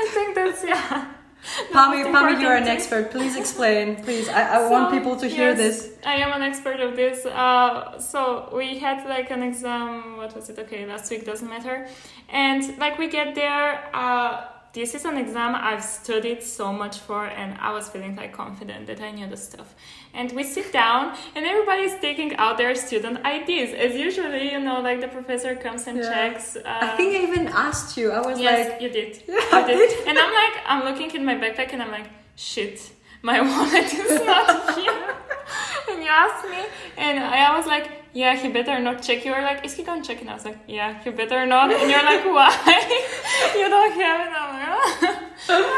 I 0.00 0.08
think 0.14 0.34
that's 0.34 0.64
yeah. 0.64 1.12
Pami, 1.72 2.04
Pami, 2.04 2.40
you're 2.40 2.56
an 2.56 2.68
expert. 2.68 3.10
Please 3.10 3.36
explain. 3.36 3.96
Please, 4.02 4.28
I, 4.28 4.58
I 4.58 4.70
want 4.70 4.92
people 4.92 5.16
to 5.16 5.26
hear 5.26 5.50
yes, 5.50 5.58
this. 5.58 5.92
I 6.04 6.16
am 6.16 6.32
an 6.32 6.42
expert 6.42 6.80
of 6.80 6.96
this. 6.96 7.24
Uh, 7.24 7.98
so 7.98 8.50
we 8.52 8.78
had 8.78 9.06
like 9.08 9.30
an 9.30 9.42
exam. 9.42 10.16
What 10.16 10.34
was 10.34 10.48
it? 10.50 10.58
Okay, 10.58 10.86
last 10.86 11.10
week 11.10 11.24
doesn't 11.24 11.48
matter. 11.48 11.88
And 12.28 12.78
like 12.78 12.98
we 12.98 13.08
get 13.08 13.34
there. 13.34 13.88
Uh, 13.94 14.44
this 14.72 14.94
is 14.94 15.04
an 15.04 15.16
exam 15.16 15.54
I've 15.54 15.82
studied 15.82 16.42
so 16.42 16.72
much 16.72 16.98
for, 16.98 17.26
and 17.26 17.56
I 17.58 17.72
was 17.72 17.88
feeling 17.88 18.14
like 18.16 18.32
confident 18.32 18.86
that 18.86 19.00
I 19.00 19.10
knew 19.10 19.26
the 19.26 19.36
stuff. 19.36 19.74
And 20.14 20.30
we 20.32 20.44
sit 20.44 20.72
down, 20.72 21.16
and 21.34 21.44
everybody's 21.46 21.94
taking 22.00 22.36
out 22.36 22.58
their 22.58 22.74
student 22.74 23.18
IDs. 23.26 23.72
As 23.74 23.94
usually, 23.96 24.52
you 24.52 24.60
know, 24.60 24.80
like 24.80 25.00
the 25.00 25.08
professor 25.08 25.54
comes 25.56 25.86
and 25.86 25.98
Yeah. 25.98 26.10
checks. 26.12 26.56
Uh, 26.56 26.62
I 26.66 26.88
think 26.96 27.14
I 27.16 27.22
even 27.28 27.48
asked 27.48 27.96
you. 27.96 28.10
I 28.12 28.20
was 28.26 28.38
yes, 28.38 28.70
like, 28.70 28.82
you 28.82 28.88
did. 28.90 29.22
Yeah, 29.28 29.34
You 29.34 29.64
I 29.64 29.66
did. 29.66 30.08
And 30.08 30.18
I'm 30.18 30.32
like, 30.42 30.62
I'm 30.66 30.84
looking 30.84 31.10
in 31.18 31.24
my 31.24 31.34
backpack 31.34 31.72
and 31.72 31.82
I'm 31.82 31.90
like, 31.90 32.08
shit, 32.36 32.90
my 33.22 33.40
wallet 33.48 33.92
is 33.92 34.20
not 34.26 34.78
here. 34.78 35.14
and 35.90 36.02
you 36.02 36.08
asked 36.08 36.44
me, 36.48 36.60
and 36.96 37.18
I 37.18 37.56
was 37.56 37.66
like, 37.66 37.97
yeah, 38.18 38.34
he 38.34 38.48
better 38.48 38.80
not 38.80 39.00
check. 39.00 39.24
You 39.24 39.30
were 39.30 39.42
like, 39.42 39.64
is 39.64 39.74
he 39.74 39.84
gonna 39.84 40.02
check? 40.02 40.20
And 40.20 40.28
I 40.30 40.34
was 40.34 40.44
like, 40.44 40.58
yeah, 40.66 41.00
he 41.02 41.10
better 41.10 41.46
not. 41.46 41.70
And 41.72 41.88
you're 41.88 42.02
like, 42.12 42.24
why? 42.24 42.50
you 43.60 43.68
don't 43.74 43.94
have 44.02 44.18
it. 44.26 44.30
Like, 44.32 44.68
"Ah." 44.70 45.68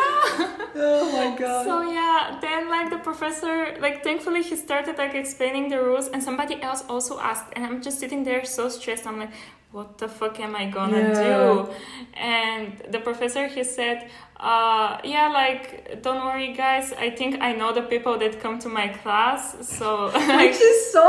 oh 0.75 1.05
my 1.13 1.37
god. 1.37 1.65
So 1.67 1.83
yeah, 1.83 2.39
then 2.41 2.71
like 2.71 2.89
the 2.89 2.97
professor, 2.97 3.77
like 3.81 4.03
thankfully 4.03 4.43
he 4.43 4.57
started 4.57 4.97
like 4.97 5.15
explaining 5.15 5.69
the 5.69 5.83
rules, 5.83 6.09
and 6.09 6.23
somebody 6.23 6.63
else 6.63 6.83
also 6.89 7.21
asked, 7.21 7.53
and 7.55 7.67
I'm 7.67 7.83
just 7.83 8.01
sitting 8.01 8.25
there 8.25 8.43
so 8.47 8.71
stressed. 8.71 9.07
I'm 9.07 9.19
like, 9.19 9.33
what 9.73 9.99
the 9.99 10.09
fuck 10.09 10.41
am 10.41 10.57
I 10.57 10.65
gonna 10.67 11.01
Yeah. 11.01 11.21
do? 11.27 11.69
And 12.15 12.67
the 12.91 12.99
professor 13.01 13.47
he 13.47 13.63
said, 13.65 14.11
uh, 14.39 14.99
yeah, 15.05 15.29
like 15.29 16.03
don't 16.03 16.25
worry 16.25 16.53
guys, 16.55 16.93
I 17.07 17.11
think 17.11 17.41
I 17.41 17.53
know 17.53 17.73
the 17.73 17.83
people 17.83 18.19
that 18.19 18.41
come 18.41 18.59
to 18.61 18.69
my 18.69 18.89
class, 18.89 19.41
so. 19.79 20.11
Which 20.43 20.61
is 20.71 20.93
so 20.93 21.07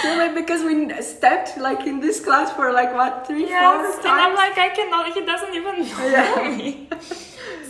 stupid 0.00 0.34
because 0.34 0.62
we 0.64 0.74
stepped 1.02 1.56
like 1.58 1.86
in 1.86 2.00
this 2.00 2.18
class 2.20 2.52
for 2.52 2.72
like 2.72 2.92
what 2.94 3.26
three, 3.26 3.46
Yes, 3.48 3.62
four 3.62 4.10
and 4.10 4.20
I'm 4.20 4.34
like, 4.34 4.56
I 4.58 4.70
cannot. 4.70 5.12
He 5.14 5.20
doesn't 5.24 5.54
even 5.54 5.76
know 5.88 6.08
Yeah. 6.08 6.56
me. 6.56 6.88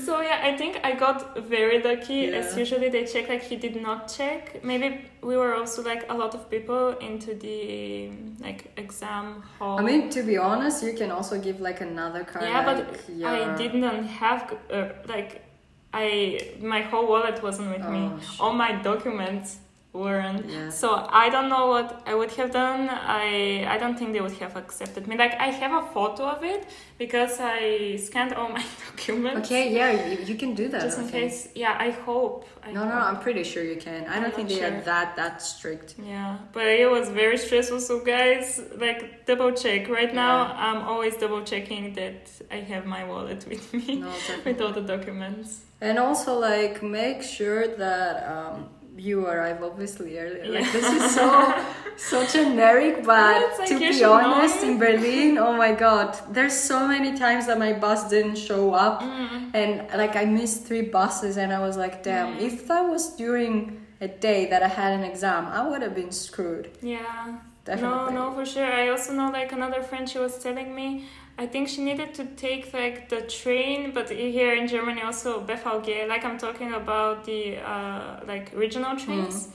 so 0.04 0.20
yeah, 0.20 0.40
I 0.42 0.56
think 0.56 0.80
I 0.84 0.92
got 0.94 1.38
very 1.38 1.82
lucky. 1.82 2.26
As 2.26 2.56
usually 2.56 2.88
they 2.88 3.04
check, 3.04 3.28
like 3.28 3.42
he 3.42 3.56
did 3.56 3.76
not 3.80 4.08
check. 4.08 4.62
Maybe 4.64 5.02
we 5.22 5.36
were 5.36 5.54
also 5.54 5.82
like 5.82 6.06
a 6.08 6.14
lot 6.14 6.34
of 6.34 6.50
people 6.50 6.96
into 6.98 7.34
the 7.34 8.10
like 8.40 8.72
exam 8.76 9.42
hall. 9.58 9.78
I 9.78 9.82
mean, 9.82 10.10
to 10.10 10.22
be 10.22 10.36
honest, 10.36 10.82
you 10.82 10.94
can 10.94 11.10
also 11.10 11.38
give 11.40 11.60
like 11.60 11.80
another 11.80 12.24
card. 12.24 12.44
yeah, 12.44 12.64
but 12.64 12.76
like, 13.08 13.24
I 13.24 13.56
didn't 13.56 14.04
have 14.06 14.56
uh, 14.70 14.88
like 15.08 15.42
I 15.92 16.54
my 16.60 16.82
whole 16.82 17.06
wallet 17.08 17.42
wasn't 17.42 17.70
with 17.70 17.86
me. 17.88 18.10
Oh, 18.12 18.18
shit. 18.20 18.40
All 18.40 18.52
my 18.52 18.72
documents 18.72 19.58
weren't. 19.96 20.46
Yeah. 20.48 20.70
So 20.70 20.88
I 21.10 21.28
don't 21.30 21.48
know 21.48 21.66
what 21.74 22.02
I 22.06 22.14
would 22.14 22.32
have 22.32 22.50
done. 22.52 22.88
I 22.90 23.66
I 23.74 23.76
don't 23.78 23.96
think 23.98 24.12
they 24.14 24.20
would 24.20 24.38
have 24.44 24.54
accepted 24.56 25.06
me. 25.08 25.16
Like 25.16 25.34
I 25.40 25.48
have 25.62 25.72
a 25.82 25.84
photo 25.94 26.22
of 26.34 26.44
it 26.44 26.62
because 26.98 27.34
I 27.40 27.96
scanned 27.96 28.32
all 28.34 28.48
my 28.48 28.64
documents. 28.90 29.46
Okay, 29.46 29.64
yeah, 29.78 29.90
you, 30.10 30.24
you 30.30 30.34
can 30.42 30.54
do 30.54 30.68
that. 30.68 30.82
Just 30.82 30.98
in 30.98 31.08
think. 31.08 31.30
case. 31.32 31.48
Yeah, 31.54 31.76
I 31.78 31.90
hope. 31.90 32.46
I 32.62 32.72
No, 32.72 32.84
no. 32.84 32.98
I'm 33.08 33.20
pretty 33.20 33.44
sure 33.44 33.62
you 33.72 33.76
can. 33.76 34.00
I 34.06 34.16
I'm 34.16 34.22
don't 34.22 34.34
think 34.34 34.48
they 34.48 34.58
sure. 34.58 34.72
are 34.72 34.80
that 34.82 35.16
that 35.16 35.42
strict. 35.42 35.94
Yeah, 36.02 36.38
but 36.52 36.66
it 36.66 36.88
was 36.96 37.08
very 37.22 37.38
stressful. 37.38 37.80
So 37.80 37.94
guys, 38.14 38.60
like 38.76 39.26
double 39.26 39.52
check. 39.52 39.88
Right 39.88 40.12
now, 40.14 40.36
I'm 40.66 40.82
always 40.90 41.14
double 41.16 41.42
checking 41.52 41.94
that 41.94 42.30
I 42.50 42.56
have 42.72 42.84
my 42.86 43.02
wallet 43.04 43.46
with 43.48 43.64
me 43.74 43.96
No, 44.04 44.12
with 44.44 44.60
all 44.60 44.72
the 44.72 44.82
documents. 44.96 45.62
And 45.80 45.98
also, 45.98 46.38
like, 46.38 46.82
make 46.82 47.22
sure 47.22 47.64
that 47.84 48.14
um, 48.34 48.68
you 48.98 49.26
arrive 49.26 49.62
obviously 49.62 50.18
early. 50.18 50.48
Like, 50.48 50.70
this 50.72 50.84
is 50.98 51.14
so 51.14 51.28
so 51.96 52.26
generic, 52.26 53.04
but 53.04 53.58
like 53.58 53.68
to 53.68 53.78
be 53.78 54.04
honest, 54.04 54.62
in 54.62 54.78
Berlin, 54.78 55.38
oh 55.46 55.54
my 55.56 55.72
god, 55.72 56.18
there's 56.32 56.52
so 56.58 56.86
many 56.88 57.16
times 57.16 57.46
that 57.46 57.58
my 57.58 57.72
bus 57.72 58.08
didn't 58.08 58.36
show 58.36 58.74
up, 58.74 59.02
Mm. 59.02 59.54
and 59.54 59.70
like 59.96 60.14
I 60.16 60.24
missed 60.24 60.64
three 60.66 60.82
buses, 60.82 61.36
and 61.36 61.52
I 61.52 61.60
was 61.60 61.76
like, 61.76 62.02
damn, 62.02 62.36
Mm. 62.36 62.40
if 62.48 62.66
that 62.68 62.82
was 62.88 63.14
during 63.16 63.56
a 64.00 64.08
day 64.08 64.46
that 64.50 64.62
I 64.62 64.68
had 64.68 64.92
an 64.98 65.04
exam, 65.04 65.46
I 65.46 65.66
would 65.68 65.82
have 65.82 65.94
been 65.94 66.12
screwed. 66.12 66.70
Yeah. 66.82 67.38
Definitely. 67.66 68.14
No, 68.14 68.28
no, 68.30 68.34
for 68.34 68.46
sure. 68.46 68.64
I 68.64 68.88
also 68.88 69.12
know 69.12 69.30
like 69.30 69.52
another 69.52 69.82
friend. 69.82 70.08
She 70.08 70.18
was 70.18 70.38
telling 70.42 70.74
me. 70.74 71.04
I 71.38 71.46
think 71.46 71.68
she 71.68 71.82
needed 71.84 72.14
to 72.14 72.24
take 72.24 72.72
like 72.72 73.10
the 73.10 73.20
train, 73.40 73.92
but 73.92 74.08
here 74.08 74.54
in 74.54 74.66
Germany 74.68 75.02
also 75.02 75.40
BVG. 75.48 76.08
Like 76.08 76.24
I'm 76.24 76.38
talking 76.38 76.72
about 76.72 77.24
the 77.26 77.58
uh, 77.58 78.20
like 78.26 78.52
regional 78.54 78.96
trains, 78.96 79.48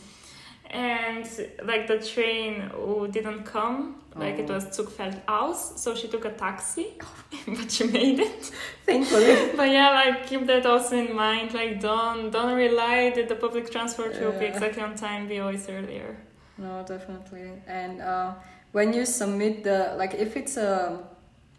and 0.69 1.25
like 1.63 1.87
the 1.87 1.97
train 1.99 2.69
oh, 2.75 3.07
didn't 3.07 3.43
come. 3.45 3.95
Like 4.13 4.39
it 4.39 4.49
Oh. 4.49 4.55
was 4.55 4.65
Zug 4.75 4.89
fällt 4.91 5.21
aus, 5.27 5.81
so 5.81 5.95
she 5.95 6.07
took 6.09 6.25
a 6.25 6.31
taxi, 6.31 6.87
but 7.47 7.71
she 7.71 7.85
made 7.85 8.19
it. 8.19 8.51
Thankfully. 8.85 9.35
But 9.57 9.69
yeah, 9.71 9.89
like 10.01 10.27
keep 10.27 10.45
that 10.47 10.65
also 10.65 10.97
in 10.97 11.15
mind. 11.15 11.53
Like 11.53 11.79
don't 11.79 12.29
don't 12.29 12.55
rely 12.57 13.11
that 13.15 13.27
the 13.29 13.35
public 13.35 13.71
transport 13.71 14.19
will 14.19 14.33
be 14.37 14.45
exactly 14.45 14.83
on 14.83 14.95
time. 14.95 15.27
Be 15.29 15.39
always 15.39 15.67
earlier. 15.69 16.17
No, 16.57 16.83
definitely. 16.87 17.51
And 17.67 18.01
uh, 18.01 18.33
when 18.71 18.93
you 18.93 19.05
submit 19.05 19.63
the 19.63 19.95
like, 19.97 20.13
if 20.13 20.35
it's 20.37 20.57
a 20.57 20.99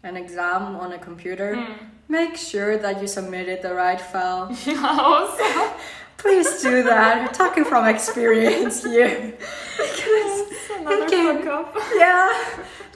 an 0.03 0.17
exam 0.17 0.75
on 0.75 0.91
a 0.93 0.97
computer, 0.99 1.55
Hmm. 1.55 1.73
make 2.09 2.35
sure 2.35 2.77
that 2.77 3.01
you 3.01 3.07
submitted 3.07 3.61
the 3.61 3.73
right 3.73 3.99
file. 4.01 4.51
also. 4.83 5.43
Please 6.17 6.61
do 6.61 6.83
that. 6.83 7.21
We're 7.21 7.33
talking 7.33 7.65
from 7.65 7.85
experience 7.85 8.83
here. 8.83 9.33
Because 9.77 10.41
Okay. 10.85 11.43
yeah, 11.95 12.31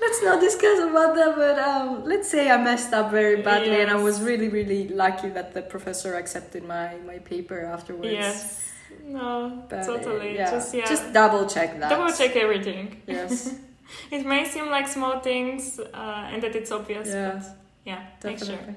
let's 0.02 0.24
not 0.24 0.40
discuss 0.40 0.80
about 0.80 1.16
that. 1.16 1.36
But 1.36 1.60
um, 1.60 2.06
let's 2.06 2.30
say 2.30 2.50
I 2.50 2.58
messed 2.58 2.94
up 2.94 3.12
very 3.12 3.42
badly, 3.42 3.82
and 3.82 3.90
I 3.92 3.96
was 3.96 4.22
really, 4.22 4.48
really 4.50 4.88
lucky 4.88 5.30
that 5.30 5.54
the 5.54 5.62
professor 5.62 6.16
accepted 6.16 6.64
my 6.64 6.96
my 7.06 7.20
paper 7.20 7.66
afterwards. 7.66 8.12
Yes. 8.12 8.64
No, 9.06 9.64
But, 9.70 9.80
uh, 9.80 9.86
totally. 9.86 10.36
yeah. 10.36 10.52
Just 10.52 10.74
yeah. 10.74 10.86
Just 10.88 11.14
double 11.14 11.46
check 11.48 11.80
that. 11.80 11.90
double 11.90 12.12
check 12.12 12.36
everything. 12.36 13.02
Yes. 13.08 13.54
It 14.12 14.26
may 14.26 14.44
seem 14.46 14.70
like 14.70 14.86
small 14.88 15.20
things 15.22 15.80
uh, 15.80 16.30
and 16.32 16.42
that 16.44 16.54
it's 16.56 16.72
obvious, 16.72 17.08
Yeah. 17.08 17.32
but 17.40 17.44
yeah, 17.86 18.02
make 18.24 18.38
sure. 18.40 18.48
Definitely. 18.50 18.76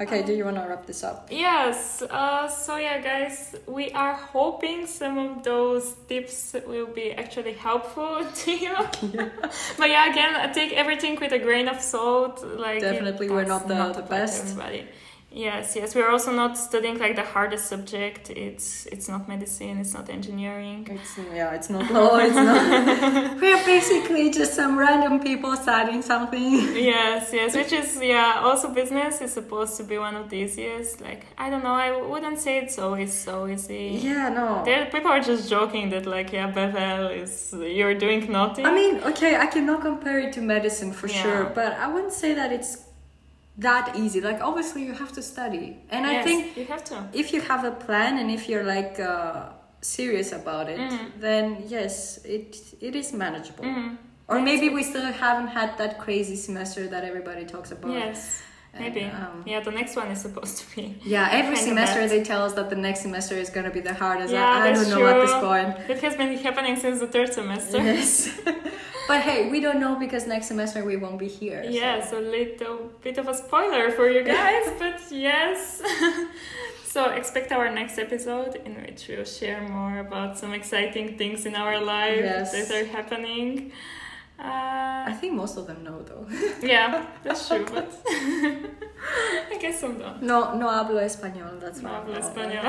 Okay, 0.00 0.22
do 0.22 0.32
you 0.32 0.44
want 0.46 0.56
to 0.56 0.62
wrap 0.66 0.84
this 0.86 1.04
up? 1.04 1.28
Yes. 1.30 2.02
Uh, 2.02 2.48
so 2.48 2.76
yeah, 2.76 2.98
guys, 3.00 3.54
we 3.68 3.92
are 3.92 4.14
hoping 4.14 4.86
some 4.86 5.18
of 5.18 5.42
those 5.44 5.94
tips 6.08 6.56
will 6.66 6.86
be 6.86 7.12
actually 7.12 7.52
helpful 7.52 8.24
to 8.42 8.50
you. 8.50 8.74
but 9.78 9.88
yeah, 9.90 10.10
again, 10.10 10.52
take 10.54 10.72
everything 10.72 11.18
with 11.20 11.32
a 11.32 11.38
grain 11.38 11.68
of 11.68 11.80
salt. 11.80 12.42
Like 12.42 12.80
Definitely, 12.80 13.28
we're 13.28 13.44
not 13.44 13.68
the- 13.68 13.92
the 13.92 14.02
best. 14.02 14.42
Everybody. 14.42 14.86
Yes, 15.32 15.76
yes. 15.76 15.94
We're 15.94 16.10
also 16.10 16.32
not 16.32 16.58
studying 16.58 16.98
like 16.98 17.14
the 17.14 17.22
hardest 17.22 17.66
subject. 17.66 18.30
It's 18.30 18.86
it's 18.86 19.08
not 19.08 19.28
medicine. 19.28 19.78
It's 19.78 19.94
not 19.94 20.10
engineering. 20.10 20.88
It's 20.90 21.16
yeah, 21.32 21.54
it's 21.54 21.70
not 21.70 21.88
law. 21.92 22.16
It's 22.18 22.34
not. 22.34 23.40
We're 23.40 23.64
basically 23.64 24.30
just 24.30 24.54
some 24.54 24.76
random 24.76 25.20
people 25.20 25.54
studying 25.56 26.02
something. 26.02 26.50
yes, 26.74 27.30
yes. 27.32 27.54
Which 27.54 27.72
is 27.72 28.00
yeah. 28.02 28.40
Also, 28.42 28.74
business 28.74 29.20
is 29.20 29.32
supposed 29.32 29.76
to 29.76 29.84
be 29.84 29.98
one 29.98 30.16
of 30.16 30.30
the 30.30 30.36
easiest. 30.38 31.00
Like 31.00 31.26
I 31.38 31.48
don't 31.48 31.62
know. 31.62 31.74
I 31.74 31.96
wouldn't 31.96 32.40
say 32.40 32.58
it's 32.58 32.78
always 32.80 33.12
so 33.12 33.46
easy. 33.46 34.00
Yeah, 34.02 34.30
no. 34.30 34.64
There, 34.64 34.86
people 34.86 35.12
are 35.12 35.20
just 35.20 35.48
joking 35.48 35.90
that 35.90 36.06
like 36.06 36.32
yeah, 36.32 36.50
BWL 36.50 37.22
is 37.22 37.54
you're 37.56 37.94
doing 37.94 38.32
nothing. 38.32 38.66
I 38.66 38.74
mean, 38.74 38.96
okay, 39.04 39.36
I 39.36 39.46
cannot 39.46 39.80
compare 39.82 40.18
it 40.18 40.32
to 40.34 40.40
medicine 40.40 40.90
for 40.92 41.06
Yeah. 41.06 41.22
sure, 41.22 41.44
but 41.54 41.74
I 41.74 41.86
wouldn't 41.86 42.12
say 42.12 42.34
that 42.34 42.50
it's 42.50 42.89
that 43.66 43.84
easy. 44.02 44.20
Like 44.30 44.40
obviously 44.50 44.82
you 44.88 44.94
have 45.02 45.12
to 45.18 45.22
study, 45.22 45.66
and 45.94 46.02
I 46.12 46.22
think 46.26 46.40
you 46.58 46.64
have 46.74 46.82
to. 46.90 46.94
if 47.22 47.26
you 47.34 47.40
have 47.52 47.62
a 47.72 47.74
plan 47.86 48.12
and 48.20 48.28
if 48.36 48.42
you're 48.48 48.66
like 48.76 48.92
uh, 49.00 49.50
serious 49.96 50.28
about 50.40 50.66
it, 50.74 50.78
Mm. 50.80 50.98
then 51.26 51.44
yes, 51.76 51.94
it 52.36 52.48
it 52.88 52.94
is 53.02 53.08
manageable. 53.24 53.64
Mm. 53.64 53.96
Or 54.32 54.38
maybe 54.50 54.66
we 54.78 54.82
still 54.90 55.08
haven't 55.24 55.50
had 55.58 55.70
that 55.82 55.92
crazy 56.04 56.36
semester 56.46 56.82
that 56.92 57.02
everybody 57.10 57.44
talks 57.54 57.70
about. 57.76 57.90
Yes, 58.02 58.18
And, 58.74 58.80
maybe. 58.84 59.02
um, 59.20 59.36
yeah, 59.52 59.60
the 59.68 59.74
next 59.80 59.92
one 60.00 60.08
is 60.14 60.20
supposed 60.26 60.54
to 60.60 60.64
be. 60.76 60.84
Yeah, 61.14 61.26
every 61.40 61.56
semester 61.68 62.00
they 62.14 62.22
tell 62.32 62.42
us 62.48 62.52
that 62.58 62.68
the 62.74 62.80
next 62.86 63.00
semester 63.06 63.34
is 63.44 63.50
gonna 63.56 63.74
be 63.78 63.82
the 63.90 63.96
hardest. 64.04 64.30
Yeah, 64.32 64.46
I, 64.46 64.58
I 64.58 64.60
that's 64.72 64.80
don't 64.88 64.90
know 65.00 65.06
at 65.12 65.18
this 65.24 65.32
true. 65.36 65.48
point. 65.48 65.68
It 65.94 65.98
has 66.06 66.14
been 66.20 66.32
happening 66.46 66.74
since 66.84 66.96
the 67.04 67.10
third 67.14 67.30
semester. 67.40 67.78
Yes. 67.92 68.10
but 69.10 69.20
hey, 69.28 69.38
we 69.52 69.58
don't 69.66 69.80
know 69.84 69.94
because 70.04 70.22
next 70.34 70.46
semester 70.52 70.80
we 70.92 70.96
won't 71.04 71.18
be 71.26 71.30
here. 71.40 71.60
Yeah, 71.82 71.96
so- 72.08 72.18
a 72.18 72.24
little 72.38 72.78
bit 73.06 73.16
of 73.18 73.26
a 73.28 73.34
spoiler 73.34 73.84
for 73.96 74.06
you 74.16 74.22
guys, 74.36 74.66
but 74.82 74.98
yes. 75.28 75.82
so 76.94 77.00
expect 77.20 77.48
our 77.58 77.68
next 77.80 77.96
episode 78.06 78.52
in 78.66 78.72
which 78.82 79.00
we'll 79.08 79.24
share 79.40 79.62
more 79.78 79.96
about 80.06 80.30
some 80.40 80.52
exciting 80.60 81.08
things 81.20 81.40
in 81.48 81.54
our 81.62 81.76
life 81.94 82.22
Yes. 82.30 82.52
that 82.54 82.68
are 82.78 82.86
happening. 82.98 83.72
I 84.42 85.10
Uh, 85.10 85.14
think 85.20 85.32
most 85.42 85.54
of 85.60 85.64
them 85.68 85.80
know 85.86 85.98
though. 86.10 86.24
yeah, 86.74 86.90
that's 87.24 87.42
true, 87.48 87.66
but 87.76 87.88
I 89.52 89.56
guess 89.62 89.76
some 89.82 89.94
don't. 89.98 90.22
No, 90.32 90.38
no 90.60 90.66
hablo 90.76 91.00
español. 91.10 91.52
That's 91.62 91.80
No 91.82 91.88
why. 91.88 91.96
hablo 91.98 92.14
I'm 92.16 92.22
not- 92.22 92.28
español. 92.30 92.64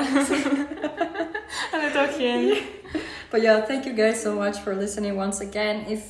a 1.72 1.78
little. 1.84 2.62
But 3.30 3.40
yeah, 3.46 3.58
thank 3.70 3.86
you 3.86 3.94
guys 4.02 4.22
so 4.26 4.30
much 4.44 4.56
for 4.64 4.72
listening 4.84 5.16
once 5.16 5.40
again. 5.48 5.76
If 5.88 6.02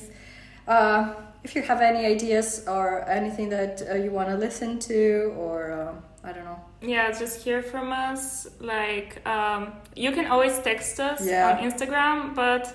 uh, 0.67 1.13
if 1.43 1.55
you 1.55 1.61
have 1.61 1.81
any 1.81 2.05
ideas 2.05 2.63
or 2.67 3.07
anything 3.09 3.49
that 3.49 3.81
uh, 3.89 3.95
you 3.95 4.11
want 4.11 4.29
to 4.29 4.35
listen 4.37 4.79
to, 4.79 5.33
or 5.37 5.71
uh, 5.71 6.27
I 6.27 6.31
don't 6.31 6.45
know, 6.45 6.59
Yeah, 6.81 7.11
just 7.11 7.43
hear 7.43 7.61
from 7.61 7.91
us. 7.91 8.47
Like, 8.59 9.25
um, 9.27 9.73
you 9.95 10.11
can 10.11 10.27
always 10.27 10.57
text 10.59 10.99
us 10.99 11.25
Yeah. 11.25 11.49
on 11.51 11.69
Instagram, 11.69 12.33
but 12.35 12.73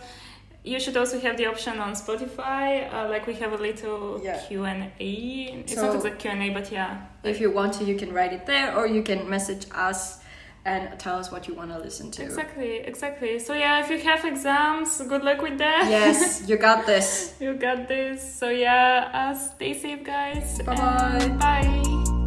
you 0.64 0.78
should 0.80 0.96
also 0.98 1.18
have 1.20 1.36
the 1.38 1.46
option 1.46 1.78
on 1.78 1.92
Spotify. 1.94 2.92
Uh, 2.92 3.08
like, 3.08 3.26
we 3.26 3.34
have 3.34 3.52
a 3.52 3.56
little 3.68 4.20
Yeah. 4.22 4.38
Q 4.46 4.64
and 4.64 4.90
A. 5.00 5.12
It's 5.60 5.74
So- 5.74 5.86
not 5.86 5.94
exact 5.96 6.18
Q 6.18 6.30
and 6.30 6.42
A, 6.42 6.50
but 6.50 6.70
yeah. 6.70 6.98
if 7.24 7.40
you 7.40 7.50
want 7.50 7.72
to, 7.78 7.84
you 7.84 7.96
can 7.96 8.12
write 8.12 8.32
it 8.34 8.44
there, 8.44 8.74
or 8.76 8.86
you 8.86 9.02
can 9.02 9.28
message 9.30 9.64
us 9.74 10.20
and 10.64 10.98
tell 10.98 11.18
us 11.18 11.30
what 11.30 11.48
you 11.48 11.54
want 11.54 11.70
to 11.70 11.78
listen 11.78 12.10
to. 12.12 12.22
Exactly, 12.22 12.78
exactly. 12.78 13.38
So 13.38 13.54
yeah, 13.54 13.80
if 13.80 13.90
you 13.90 13.98
have 13.98 14.24
exams, 14.24 15.00
good 15.00 15.24
luck 15.24 15.42
with 15.42 15.58
that. 15.58 15.86
Yes, 15.88 16.42
you 16.48 16.56
got 16.56 16.86
this. 16.86 17.34
you 17.40 17.54
got 17.54 17.88
this. 17.88 18.34
So 18.34 18.48
yeah, 18.50 19.10
uh, 19.12 19.34
stay 19.34 19.74
safe, 19.74 20.04
guys. 20.04 20.60
Bye-bye. 20.62 21.28
Bye. 21.40 22.17